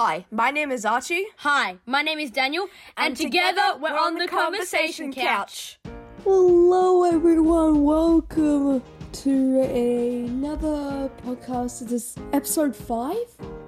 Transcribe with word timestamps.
Hi, 0.00 0.26
my 0.30 0.52
name 0.52 0.70
is 0.70 0.84
Archie. 0.84 1.24
Hi, 1.38 1.78
my 1.84 2.02
name 2.02 2.20
is 2.20 2.30
Daniel, 2.30 2.68
and, 2.96 3.16
together, 3.16 3.76
we're 3.80 3.98
on 3.98 4.14
the 4.14 4.28
conversation 4.28 5.12
couch. 5.12 5.80
Hello, 6.22 7.02
everyone. 7.02 7.82
Welcome 7.82 8.80
to 9.10 9.60
another 9.60 11.10
podcast. 11.26 11.80
This 11.80 11.90
is 11.90 12.16
episode 12.32 12.76
five 12.76 13.26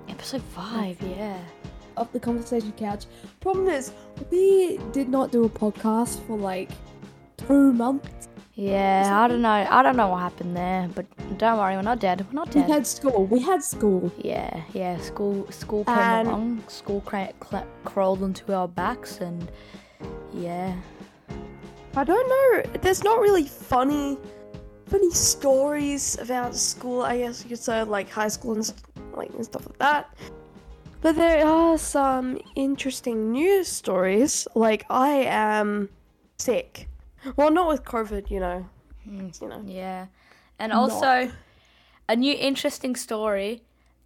Episode 0.09 0.43
five, 0.55 1.03
yeah. 1.03 1.37
of 1.97 2.13
the 2.13 2.21
Conversation 2.21 2.71
Couch. 2.79 3.07
Problem 3.41 3.67
is, 3.67 3.91
we 4.31 4.79
did 4.93 5.09
not 5.09 5.33
do 5.33 5.47
a 5.47 5.49
podcast 5.49 6.25
for 6.29 6.39
like 6.39 6.71
two 7.39 7.73
months. 7.73 8.29
Yeah, 8.61 9.25
I 9.25 9.27
don't 9.27 9.41
know. 9.41 9.49
I 9.71 9.83
don't 9.83 9.97
know 9.97 10.09
what 10.09 10.21
happened 10.21 10.55
there, 10.55 10.87
but 10.95 11.07
don't 11.39 11.57
worry, 11.57 11.77
we're 11.77 11.83
not 11.83 11.99
dead. 11.99 12.27
We're 12.27 12.35
not 12.35 12.51
dead. 12.51 12.67
We 12.67 12.73
had 12.73 12.87
school. 12.87 13.25
We 13.25 13.41
had 13.41 13.63
school. 13.65 14.13
Yeah, 14.19 14.61
yeah. 14.75 14.99
School, 15.01 15.51
school 15.51 15.85
came 15.87 15.97
And- 15.97 16.29
along. 16.29 16.65
School 16.69 17.01
cra- 17.01 17.33
cla 17.41 17.65
crawled 17.87 18.23
onto 18.23 18.53
our 18.53 18.69
backs, 18.69 19.21
and 19.21 19.51
yeah. 20.35 20.75
I 21.97 22.05
don't 22.05 22.29
know. 22.29 22.71
There's 22.83 23.03
not 23.03 23.19
really 23.21 23.47
funny, 23.47 24.19
funny 24.89 25.11
stories 25.11 26.19
about 26.21 26.55
school. 26.55 27.01
I 27.01 27.17
guess 27.17 27.43
you 27.43 27.49
could 27.49 27.59
say 27.59 27.83
like 27.83 28.11
high 28.11 28.29
school 28.29 28.53
and 28.53 28.75
like 29.17 29.31
and 29.31 29.45
stuff 29.45 29.67
like 29.67 29.79
that. 29.79 30.15
But 31.01 31.17
there 31.17 31.47
are 31.47 31.79
some 31.79 32.39
interesting 32.57 33.33
news 33.33 33.69
stories. 33.69 34.47
Like 34.55 34.85
I 34.91 35.25
am 35.31 35.89
sick. 36.37 36.90
Well, 37.37 37.51
not 37.51 37.69
with 37.69 37.85
COVID, 37.85 38.31
you 38.31 38.41
know. 38.41 38.69
You 39.05 39.49
know. 39.49 39.63
Yeah, 39.67 40.07
and 40.59 40.73
also 40.73 41.31
a 42.09 42.17
new 42.17 42.35
interesting 42.35 42.97
story 42.97 43.63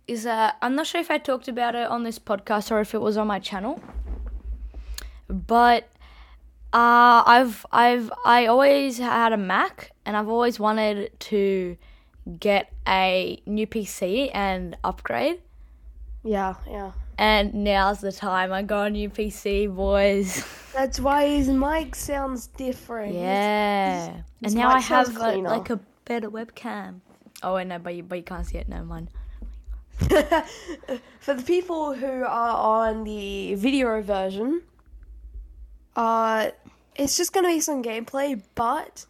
is 0.07 0.27
uh, 0.27 0.53
I'm 0.63 0.75
not 0.75 0.87
sure 0.87 1.01
if 1.01 1.11
I 1.11 1.19
talked 1.19 1.49
about 1.49 1.75
it 1.75 1.89
on 1.89 2.05
this 2.05 2.19
podcast 2.19 2.71
or 2.71 2.81
if 2.81 2.95
it 2.95 3.01
was 3.01 3.17
on 3.17 3.27
my 3.27 3.39
channel, 3.39 3.83
but 5.29 5.85
uh, 6.73 7.23
I've 7.27 7.65
I've 7.73 8.13
I 8.25 8.47
always 8.47 8.99
had 8.99 9.33
a 9.33 9.37
Mac 9.37 9.93
and 10.05 10.17
I've 10.17 10.29
always 10.29 10.59
wanted 10.61 11.19
to 11.21 11.77
get 12.39 12.73
a 12.87 13.41
new 13.47 13.67
PC 13.67 14.31
and 14.35 14.77
upgrade. 14.85 15.41
Yeah, 16.23 16.55
yeah. 16.69 16.93
And 17.19 17.55
now's 17.55 18.01
the 18.01 18.13
time. 18.13 18.53
I 18.53 18.63
got 18.63 18.89
a 18.89 18.91
new 18.91 19.09
PC, 19.09 19.75
boys. 19.75 20.45
That's 20.75 20.99
why 20.99 21.29
his 21.29 21.49
mic 21.49 21.95
sounds 21.95 22.49
different. 22.49 23.15
Yeah. 23.15 24.13
his 24.43 24.53
and 24.53 24.55
now 24.55 24.71
I 24.71 24.81
have 24.81 25.17
a, 25.17 25.37
like 25.37 25.71
a 25.71 25.79
better 26.05 26.29
webcam. 26.31 27.01
Oh 27.43 27.55
wait, 27.55 27.67
no, 27.69 27.79
but 27.79 27.95
you 27.95 28.03
but 28.03 28.17
you 28.17 28.25
can't 28.25 28.45
see 28.47 28.59
it. 28.59 28.69
Never 28.69 28.85
mind. 28.85 29.09
For 31.21 31.35
the 31.35 31.43
people 31.47 31.95
who 31.95 32.25
are 32.25 32.57
on 32.85 33.05
the 33.05 33.55
video 33.55 34.03
version, 34.03 34.63
uh, 35.95 36.51
it's 36.97 37.17
just 37.17 37.33
gonna 37.33 37.49
be 37.49 37.61
some 37.61 37.83
gameplay, 37.83 38.43
but 38.57 39.07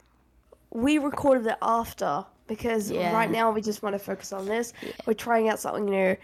we 0.71 0.99
recorded 0.99 1.47
it 1.47 1.57
after 1.63 2.25
because 2.47 2.91
Yeah. 2.91 3.15
right 3.15 3.31
now 3.31 3.51
we 3.51 3.63
just 3.63 3.83
want 3.83 3.95
to 3.95 3.99
focus 3.99 4.33
on 4.33 4.45
this. 4.45 4.75
We're 5.07 5.15
trying 5.15 5.49
out 5.49 5.59
something 5.59 5.87
new. 5.87 6.17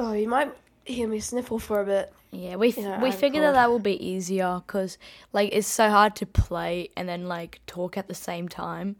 Oh, 0.00 0.14
you 0.14 0.28
might 0.28 0.50
hear 0.86 1.06
me 1.06 1.20
sniffle 1.20 1.58
for 1.58 1.82
a 1.82 1.84
bit. 1.84 2.12
Yeah, 2.30 2.56
we 2.56 2.70
f- 2.70 2.78
Yeah, 2.78 3.02
we 3.02 3.10
I'm 3.10 3.16
figured 3.16 3.42
that 3.42 3.52
that 3.52 3.68
will 3.70 3.80
be 3.80 4.02
easier 4.04 4.62
because 4.66 4.96
like 5.34 5.50
it's 5.52 5.68
so 5.68 5.90
hard 5.90 6.16
to 6.16 6.26
play 6.26 6.88
and 6.96 7.06
then 7.06 7.28
like 7.28 7.60
talk 7.66 7.98
at 7.98 8.08
the 8.08 8.14
same 8.14 8.48
time. 8.48 8.96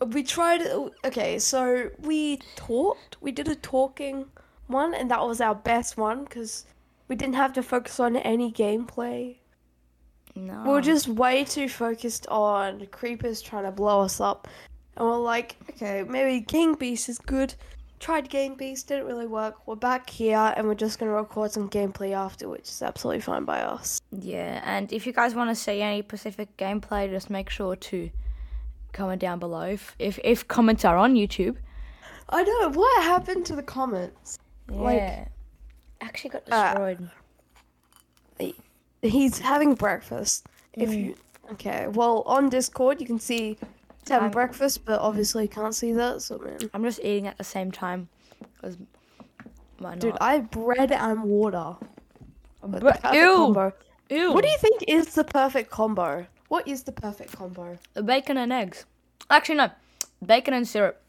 We 0.00 0.22
tried. 0.22 0.62
Okay, 1.04 1.40
so 1.40 1.90
we 1.98 2.38
talked. 2.54 3.16
We 3.20 3.32
did 3.32 3.48
a 3.48 3.56
talking 3.56 4.26
one, 4.68 4.94
and 4.94 5.10
that 5.10 5.26
was 5.26 5.40
our 5.40 5.56
best 5.56 5.96
one 5.96 6.22
because 6.22 6.64
we 7.08 7.16
didn't 7.16 7.34
have 7.34 7.52
to 7.54 7.62
focus 7.62 7.98
on 7.98 8.14
any 8.16 8.52
gameplay. 8.52 9.38
No. 10.36 10.62
We 10.64 10.70
were 10.70 10.80
just 10.80 11.08
way 11.08 11.42
too 11.42 11.68
focused 11.68 12.28
on 12.28 12.86
creepers 12.92 13.42
trying 13.42 13.64
to 13.64 13.72
blow 13.72 14.02
us 14.02 14.20
up. 14.20 14.46
And 14.96 15.08
we're 15.08 15.16
like, 15.16 15.56
okay, 15.70 16.04
maybe 16.08 16.38
Gang 16.44 16.74
Beast 16.74 17.08
is 17.08 17.18
good. 17.18 17.54
Tried 18.00 18.28
Gang 18.28 18.54
Beast, 18.54 18.86
didn't 18.88 19.06
really 19.06 19.26
work. 19.26 19.66
We're 19.66 19.74
back 19.74 20.08
here 20.08 20.54
and 20.56 20.68
we're 20.68 20.74
just 20.74 20.98
going 21.00 21.10
to 21.10 21.16
record 21.16 21.50
some 21.50 21.68
gameplay 21.68 22.12
after, 22.12 22.48
which 22.48 22.68
is 22.68 22.80
absolutely 22.80 23.20
fine 23.20 23.44
by 23.44 23.60
us. 23.60 24.00
Yeah, 24.12 24.62
and 24.64 24.92
if 24.92 25.04
you 25.06 25.12
guys 25.12 25.34
want 25.34 25.50
to 25.50 25.54
see 25.56 25.82
any 25.82 26.02
specific 26.02 26.56
gameplay, 26.56 27.10
just 27.10 27.28
make 27.28 27.50
sure 27.50 27.74
to 27.74 28.10
comment 28.92 29.20
down 29.20 29.38
below 29.38 29.62
if 29.62 29.94
if, 29.98 30.18
if 30.24 30.46
comments 30.48 30.84
are 30.84 30.96
on 30.96 31.14
YouTube. 31.14 31.56
I 32.28 32.44
know, 32.44 32.70
what 32.70 33.02
happened 33.02 33.44
to 33.46 33.56
the 33.56 33.62
comments? 33.62 34.38
Like- 34.68 34.96
Yeah. 34.96 35.28
Actually 36.00 36.30
got 36.30 36.42
Uh, 36.52 36.68
destroyed. 36.74 37.10
He's 39.02 39.38
having 39.40 39.74
breakfast. 39.74 40.46
If 40.72 40.94
you. 40.94 41.16
Okay, 41.52 41.88
well, 41.88 42.22
on 42.26 42.48
Discord, 42.50 43.00
you 43.00 43.06
can 43.06 43.18
see 43.18 43.58
having 44.10 44.30
breakfast, 44.30 44.84
but 44.84 45.00
obviously 45.00 45.46
can't 45.48 45.74
see 45.74 45.92
that, 45.92 46.22
so 46.22 46.38
man. 46.38 46.58
I'm 46.74 46.82
just 46.84 47.00
eating 47.00 47.26
at 47.26 47.38
the 47.38 47.44
same 47.44 47.70
time. 47.70 48.08
'cause 48.60 48.76
why 49.78 49.90
not? 49.90 49.98
Dude, 50.00 50.16
I 50.20 50.34
have 50.34 50.50
bread 50.50 50.90
and 50.92 51.22
water. 51.24 51.76
Bre- 52.62 52.88
ew! 53.12 53.34
combo. 53.36 53.72
Ew. 54.10 54.32
What 54.32 54.42
do 54.44 54.50
you 54.50 54.58
think 54.58 54.84
is 54.88 55.14
the 55.14 55.24
perfect 55.24 55.70
combo? 55.70 56.26
What 56.48 56.66
is 56.66 56.82
the 56.84 56.92
perfect 56.92 57.36
combo? 57.36 57.78
The 57.94 58.02
bacon 58.02 58.36
and 58.36 58.52
eggs. 58.52 58.84
Actually, 59.30 59.56
no. 59.56 59.70
Bacon 60.24 60.54
and 60.54 60.66
syrup. 60.66 61.00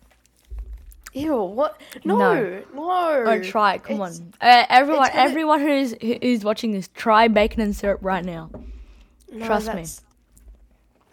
Ew, 1.13 1.35
what? 1.41 1.81
No, 2.05 2.17
No. 2.17 2.63
no. 2.73 3.23
Oh, 3.25 3.41
try 3.41 3.75
it. 3.75 3.83
Come 3.83 3.95
It's- 3.95 4.19
on. 4.19 4.33
Uh, 4.41 4.65
everyone, 4.69 5.09
everyone 5.13 5.59
who 5.61 5.69
is 5.69 5.95
who's 6.01 6.43
watching 6.43 6.71
this, 6.71 6.87
try 6.93 7.27
bacon 7.27 7.61
and 7.61 7.75
syrup 7.75 7.99
right 8.03 8.23
now. 8.23 8.51
No, 9.31 9.45
Trust 9.45 9.73
me. 9.73 9.85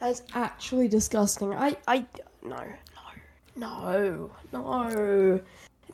That's- 0.00 0.20
That's 0.20 0.32
actually 0.34 0.88
disgusting. 0.88 1.52
I, 1.54 1.76
I, 1.88 2.06
no, 2.42 2.62
no, 3.56 4.30
no, 4.52 4.88
no. 4.88 5.40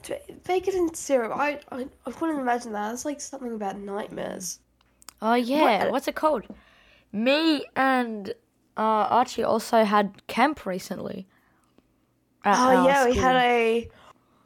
T- 0.02 0.14
Bacon 0.44 0.74
and 0.74 0.96
syrup. 0.96 1.32
I, 1.34 1.60
I, 1.70 1.86
I 2.06 2.10
couldn't 2.10 2.40
imagine 2.40 2.72
that. 2.72 2.92
It's 2.92 3.04
like 3.04 3.20
something 3.20 3.54
about 3.54 3.78
nightmares. 3.78 4.58
Oh 5.20 5.34
yeah, 5.34 5.84
What- 5.84 5.92
what's 5.92 6.08
it 6.08 6.16
called? 6.16 6.44
Me 7.12 7.64
and 7.76 8.30
uh, 8.76 8.80
Archie 8.80 9.44
also 9.44 9.84
had 9.84 10.26
camp 10.26 10.66
recently. 10.66 11.26
Oh 12.44 12.50
our 12.50 12.84
yeah, 12.86 13.04
we 13.06 13.16
had 13.16 13.36
a. 13.36 13.88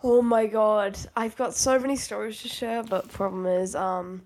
Oh 0.02 0.20
my 0.20 0.46
god, 0.46 0.98
I've 1.16 1.36
got 1.36 1.54
so 1.54 1.78
many 1.78 1.96
stories 1.96 2.42
to 2.42 2.48
share, 2.48 2.82
but 2.82 3.08
problem 3.08 3.46
is, 3.46 3.74
um. 3.74 4.22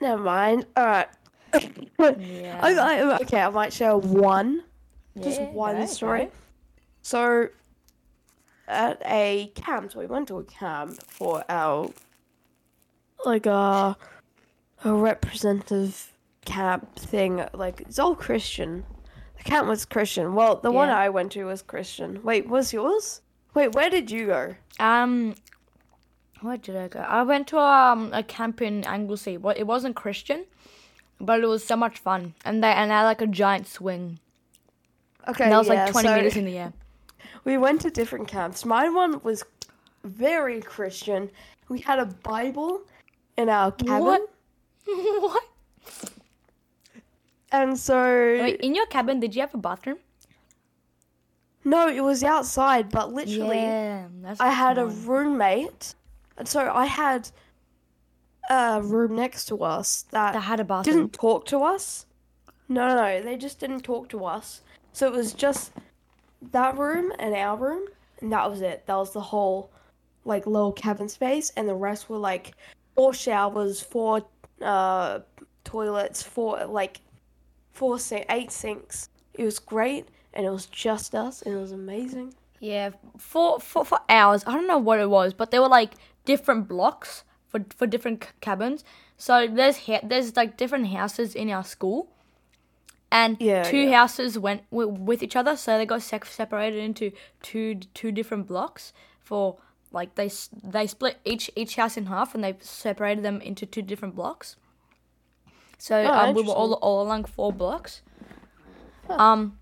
Never 0.00 0.22
mind. 0.22 0.66
All 0.76 0.84
right. 0.86 1.08
Yeah. 1.98 2.58
I, 2.62 2.74
I, 2.74 3.20
okay, 3.22 3.40
I 3.40 3.48
might 3.50 3.72
share 3.72 3.96
one, 3.96 4.62
just 5.20 5.40
Yeah, 5.40 5.50
one 5.52 5.76
go, 5.76 5.86
story. 5.86 6.28
So, 7.02 7.48
at 8.68 9.00
a 9.04 9.52
camp, 9.54 9.92
so 9.92 10.00
we 10.00 10.06
went 10.06 10.28
to 10.28 10.38
a 10.38 10.44
camp 10.44 11.00
for 11.06 11.44
our, 11.48 11.90
like 13.24 13.46
a, 13.46 13.96
a 14.84 14.92
representative 14.92 16.12
camp 16.44 16.96
thing. 16.96 17.44
Like 17.52 17.82
it's 17.82 17.98
all 17.98 18.14
Christian. 18.14 18.84
The 19.38 19.44
camp 19.44 19.68
was 19.68 19.84
Christian. 19.84 20.34
Well, 20.34 20.56
the 20.56 20.70
one 20.70 20.88
I 20.88 21.08
went 21.08 21.32
to 21.32 21.44
was 21.44 21.62
Christian. 21.62 22.22
Wait, 22.22 22.48
was 22.48 22.72
yours? 22.72 23.20
Wait, 23.54 23.74
where 23.74 23.90
did 23.90 24.10
you 24.10 24.26
go? 24.26 24.54
Um, 24.78 25.34
where 26.40 26.56
did 26.56 26.76
I 26.76 26.88
go? 26.88 27.00
I 27.00 27.22
went 27.22 27.48
to 27.48 27.58
um 27.58 28.10
a 28.12 28.22
camp 28.22 28.60
in 28.60 28.84
Anglesey. 28.84 29.36
What 29.36 29.58
it 29.58 29.66
wasn't 29.66 29.96
Christian, 29.96 30.44
but 31.20 31.40
it 31.40 31.46
was 31.46 31.64
so 31.64 31.76
much 31.76 31.98
fun, 31.98 32.34
and 32.44 32.62
they 32.62 32.72
and 32.72 32.90
they 32.90 32.94
had 32.94 33.04
like 33.04 33.20
a 33.20 33.26
giant 33.26 33.66
swing. 33.66 34.18
Okay, 35.28 35.44
And 35.44 35.52
that 35.52 35.58
was 35.58 35.68
yeah, 35.68 35.84
like 35.84 35.92
twenty 35.92 36.08
so- 36.08 36.16
meters 36.16 36.36
in 36.36 36.44
the 36.44 36.58
air. 36.58 36.72
We 37.44 37.58
went 37.58 37.82
to 37.82 37.90
different 37.90 38.26
camps. 38.26 38.64
My 38.64 38.88
one 38.88 39.20
was 39.22 39.44
very 40.02 40.62
Christian. 40.62 41.30
We 41.68 41.80
had 41.80 41.98
a 41.98 42.06
Bible 42.06 42.80
in 43.36 43.50
our 43.50 43.70
cabin. 43.72 44.02
What? 44.02 44.22
what? 44.86 45.44
And 47.52 47.78
so 47.78 47.96
Wait, 48.40 48.60
in 48.60 48.74
your 48.74 48.86
cabin, 48.86 49.20
did 49.20 49.34
you 49.34 49.42
have 49.42 49.54
a 49.54 49.58
bathroom? 49.58 49.98
no, 51.64 51.88
it 51.88 52.00
was 52.02 52.22
outside, 52.24 52.90
but 52.90 53.12
literally 53.12 53.56
Yeah, 53.58 54.06
that's 54.22 54.40
I 54.40 54.48
had 54.50 54.76
a 54.78 54.86
roommate. 54.86 55.94
And 56.36 56.48
so 56.48 56.70
I 56.70 56.86
had 56.86 57.30
a 58.50 58.82
room 58.82 59.16
next 59.16 59.46
to 59.46 59.62
us 59.62 60.04
that 60.10 60.32
that 60.34 60.40
had 60.40 60.60
a 60.60 60.64
bathroom. 60.64 60.96
didn't 60.96 61.12
talk 61.12 61.46
to 61.46 61.62
us. 61.62 62.06
No, 62.68 62.88
no, 62.88 62.94
no, 62.94 63.22
they 63.22 63.36
just 63.36 63.60
didn't 63.60 63.80
talk 63.80 64.08
to 64.10 64.24
us. 64.24 64.62
So 64.92 65.06
it 65.06 65.12
was 65.12 65.32
just 65.32 65.72
that 66.52 66.76
room 66.76 67.12
and 67.18 67.34
our 67.34 67.56
room, 67.56 67.86
and 68.20 68.32
that 68.32 68.50
was 68.50 68.60
it. 68.60 68.84
That 68.86 68.96
was 68.96 69.12
the 69.12 69.20
whole 69.20 69.70
like 70.24 70.46
little 70.46 70.72
cabin 70.72 71.08
space, 71.08 71.52
and 71.56 71.68
the 71.68 71.74
rest 71.74 72.08
were 72.08 72.18
like 72.18 72.52
four 72.94 73.12
showers, 73.12 73.80
four 73.80 74.22
uh 74.62 75.20
toilets, 75.64 76.22
four 76.22 76.64
like 76.66 77.00
four 77.72 77.98
sink, 77.98 78.26
eight 78.30 78.50
sinks. 78.50 79.08
It 79.34 79.44
was 79.44 79.58
great, 79.58 80.08
and 80.32 80.46
it 80.46 80.50
was 80.50 80.66
just 80.66 81.14
us, 81.14 81.42
and 81.42 81.54
it 81.54 81.58
was 81.58 81.72
amazing. 81.72 82.34
Yeah, 82.60 82.90
for, 83.18 83.60
for 83.60 83.84
for 83.84 83.98
hours. 84.08 84.44
I 84.46 84.52
don't 84.52 84.66
know 84.66 84.78
what 84.78 85.00
it 85.00 85.10
was, 85.10 85.34
but 85.34 85.50
they 85.50 85.58
were 85.58 85.68
like 85.68 85.94
different 86.24 86.68
blocks 86.68 87.24
for 87.54 87.64
for 87.76 87.86
different 87.86 88.24
c- 88.24 88.30
cabins. 88.40 88.84
So 89.16 89.46
there's 89.46 89.86
ha- 89.86 90.00
there's 90.02 90.34
like 90.36 90.56
different 90.56 90.88
houses 90.88 91.34
in 91.34 91.50
our 91.50 91.62
school, 91.64 92.08
and 93.12 93.36
Yeah, 93.40 93.62
two 93.62 93.78
yeah. 93.78 93.98
houses 93.98 94.38
went 94.38 94.68
w- 94.70 94.88
with 94.88 95.22
each 95.22 95.36
other. 95.36 95.56
So 95.56 95.78
they 95.78 95.86
got 95.86 96.02
sec- 96.02 96.24
separated 96.24 96.80
into 96.82 97.12
two 97.42 97.76
two 97.94 98.10
different 98.12 98.46
blocks 98.48 98.92
for 99.20 99.58
like 99.92 100.16
they 100.16 100.30
they 100.64 100.86
split 100.88 101.18
each 101.24 101.50
each 101.54 101.76
house 101.76 101.96
in 101.96 102.06
half 102.06 102.34
and 102.34 102.42
they 102.42 102.56
separated 102.60 103.22
them 103.24 103.40
into 103.40 103.66
two 103.66 103.82
different 103.82 104.14
blocks. 104.16 104.56
So 105.78 106.02
Oh, 106.02 106.12
um, 106.28 106.34
we 106.34 106.42
were 106.42 106.52
all 106.52 106.74
all 106.74 107.02
along 107.02 107.24
four 107.26 107.52
blocks. 107.52 108.02
Um, 109.08 109.58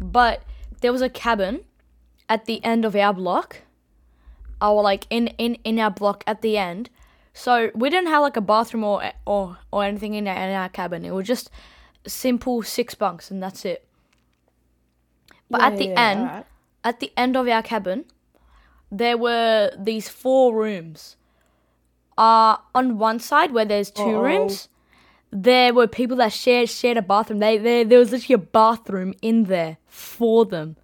but 0.00 0.42
there 0.82 0.92
was 0.92 1.02
a 1.02 1.08
cabin 1.08 1.64
at 2.28 2.44
the 2.44 2.62
end 2.64 2.84
of 2.84 2.94
our 2.94 3.12
block. 3.14 3.62
Our 4.60 4.82
like 4.82 5.06
in 5.10 5.28
in 5.38 5.56
in 5.64 5.78
our 5.78 5.90
block 5.90 6.22
at 6.26 6.40
the 6.42 6.56
end. 6.58 6.90
So 7.34 7.70
we 7.74 7.90
didn't 7.90 8.08
have 8.08 8.22
like 8.22 8.36
a 8.36 8.40
bathroom 8.40 8.84
or 8.84 9.02
or 9.26 9.58
or 9.72 9.84
anything 9.84 10.14
in 10.14 10.26
our, 10.28 10.36
in 10.36 10.54
our 10.54 10.68
cabin. 10.68 11.04
It 11.04 11.10
was 11.12 11.26
just 11.26 11.50
simple 12.06 12.62
six 12.62 12.94
bunks 12.94 13.30
and 13.30 13.42
that's 13.42 13.64
it. 13.64 13.86
But 15.50 15.60
Yeah, 15.60 15.66
at 15.66 15.76
the 15.76 15.86
yeah, 15.86 16.00
end, 16.10 16.20
alright. 16.20 16.46
at 16.84 17.00
the 17.00 17.12
end 17.16 17.36
of 17.36 17.48
our 17.48 17.62
cabin, 17.62 18.04
there 18.90 19.18
were 19.18 19.72
these 19.76 20.08
four 20.08 20.54
rooms. 20.54 21.16
Uh 22.16 22.58
on 22.74 22.98
one 22.98 23.18
side 23.18 23.50
where 23.52 23.64
there's 23.64 23.90
2 23.90 24.02
Uh-oh. 24.02 24.22
rooms, 24.22 24.68
there 25.32 25.74
were 25.74 25.88
people 25.88 26.16
that 26.18 26.32
shared 26.32 26.68
shared 26.70 26.96
a 26.96 27.02
bathroom. 27.02 27.40
They, 27.40 27.58
they 27.58 27.82
there 27.82 27.98
was 27.98 28.12
literally 28.12 28.34
a 28.34 28.46
bathroom 28.46 29.12
in 29.22 29.44
there 29.44 29.78
for 29.88 30.44
them. 30.46 30.76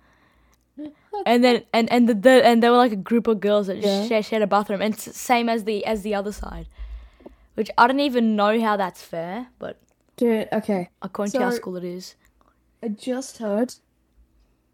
And 1.26 1.42
then 1.44 1.64
and 1.72 1.90
and 1.92 2.08
the, 2.08 2.14
the 2.14 2.46
and 2.46 2.62
there 2.62 2.70
were 2.70 2.76
like 2.78 2.92
a 2.92 2.96
group 2.96 3.26
of 3.26 3.40
girls 3.40 3.66
that 3.66 3.78
Yeah. 3.78 4.06
shared 4.06 4.24
shared 4.24 4.42
a 4.42 4.46
bathroom, 4.46 4.80
and 4.80 4.94
it's 4.94 5.16
same 5.18 5.48
as 5.48 5.64
the 5.64 5.84
as 5.84 6.02
the 6.02 6.14
other 6.14 6.32
side, 6.32 6.66
which 7.54 7.70
I 7.76 7.86
don't 7.86 8.00
even 8.00 8.36
know 8.36 8.60
how 8.60 8.76
that's 8.76 9.02
fair, 9.02 9.48
but 9.58 9.78
Dude, 10.16 10.48
okay. 10.52 10.88
according 11.02 11.32
to 11.32 11.42
our 11.42 11.50
So- 11.50 11.56
school 11.56 11.76
it 11.76 11.84
is. 11.84 12.14
I 12.82 12.88
just 12.88 13.38
heard 13.38 13.74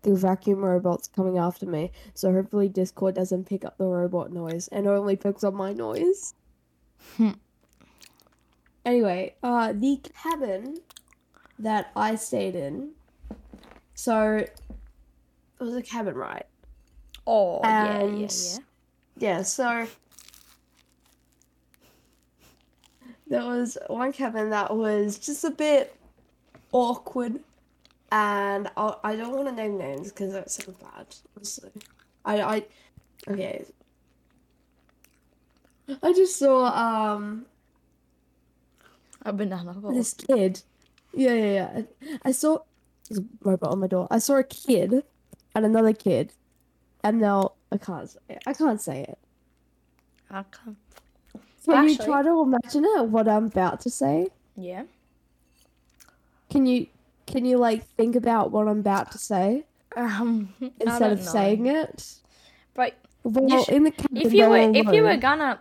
the 0.03 0.15
vacuum 0.15 0.65
robot's 0.65 1.09
coming 1.09 1.39
after 1.39 1.67
me, 1.67 1.91
so 2.15 2.33
hopefully 2.33 2.69
Discord 2.69 3.15
doesn't 3.17 3.45
pick 3.49 3.65
up 3.65 3.79
the 3.79 3.87
robot 3.87 4.31
noise 4.33 4.69
and 4.69 4.87
only 4.87 5.17
picks 5.17 5.43
up 5.43 5.55
my 5.55 5.73
noise. 5.73 6.35
Hmm. 7.17 7.31
Anyway, 8.85 9.35
uh, 9.43 9.73
the 9.73 10.01
cabin 10.23 10.79
that 11.59 11.91
I 11.97 12.15
stayed 12.15 12.55
in, 12.55 12.91
so 13.95 14.45
it 15.61 15.65
was 15.65 15.75
a 15.75 15.83
cabin, 15.83 16.15
right? 16.15 16.47
Oh 17.27 17.61
yeah, 17.65 18.03
yeah, 18.05 18.29
yeah. 18.29 18.59
Yeah, 19.19 19.43
so 19.43 19.87
there 23.29 23.45
was 23.45 23.77
one 23.89 24.13
cabin 24.13 24.51
that 24.51 24.77
was 24.77 25.19
just 25.19 25.43
a 25.45 25.51
bit 25.51 25.97
awkward, 26.73 27.41
and 28.13 28.69
I, 28.77 28.95
I 29.03 29.17
don't 29.17 29.35
want 29.35 29.49
to 29.49 29.55
name 29.55 29.79
names 29.79 30.11
because 30.13 30.33
that's 30.33 30.63
so 30.63 30.73
bad. 30.73 31.07
So 31.43 31.69
I 32.25 32.41
I 32.43 32.65
okay. 33.29 33.65
I 36.03 36.13
just 36.13 36.39
saw 36.39 36.67
um 36.67 37.47
A 39.23 39.33
banana 39.33 39.73
boat. 39.75 39.95
this 39.95 40.15
kid. 40.15 40.63
Yeah, 41.15 41.33
yeah, 41.35 41.81
yeah. 42.01 42.17
I 42.23 42.33
saw 42.33 42.59
there's 43.09 43.21
a 43.21 43.25
robot 43.43 43.71
on 43.71 43.81
my 43.81 43.87
door. 43.87 44.07
I 44.11 44.19
saw 44.19 44.35
a 44.37 44.45
kid 44.45 45.03
and 45.57 45.65
another 45.65 45.95
kid, 45.95 46.33
and 47.03 47.19
now 47.19 47.53
I 47.73 47.79
can't 47.79 48.09
say 48.11 48.21
it. 48.29 48.43
I 48.47 48.53
can't 48.53 48.81
say 48.81 49.03
it. 49.05 49.19
I 50.31 50.45
can't. 50.45 50.77
Can 51.65 51.89
you 51.89 51.97
try 51.97 52.23
to 52.23 52.43
imagine 52.43 52.85
it? 52.85 53.07
What 53.07 53.27
I'm 53.27 53.47
about 53.47 53.81
to 53.81 53.91
say? 53.91 54.29
Yeah. 54.55 54.85
Can 56.51 56.67
you 56.67 56.87
can 57.27 57.45
you 57.47 57.57
like 57.57 57.85
think 57.97 58.15
about 58.17 58.53
what 58.53 58.69
I'm 58.69 58.81
about 58.81 59.11
to 59.13 59.19
say 59.19 59.65
Um. 59.97 60.55
instead 60.79 61.13
of 61.13 61.23
saying 61.23 61.67
it? 61.67 62.17
But 62.75 62.95
Well, 63.25 63.65
sh- 63.65 63.71
in 63.71 63.85
the 63.85 63.91
cabin, 63.91 64.17
if 64.19 64.33
you 64.35 64.49
were 64.49 64.59
all 64.59 64.77
if 64.77 64.93
you 64.93 65.03
were 65.03 65.17
gonna 65.17 65.59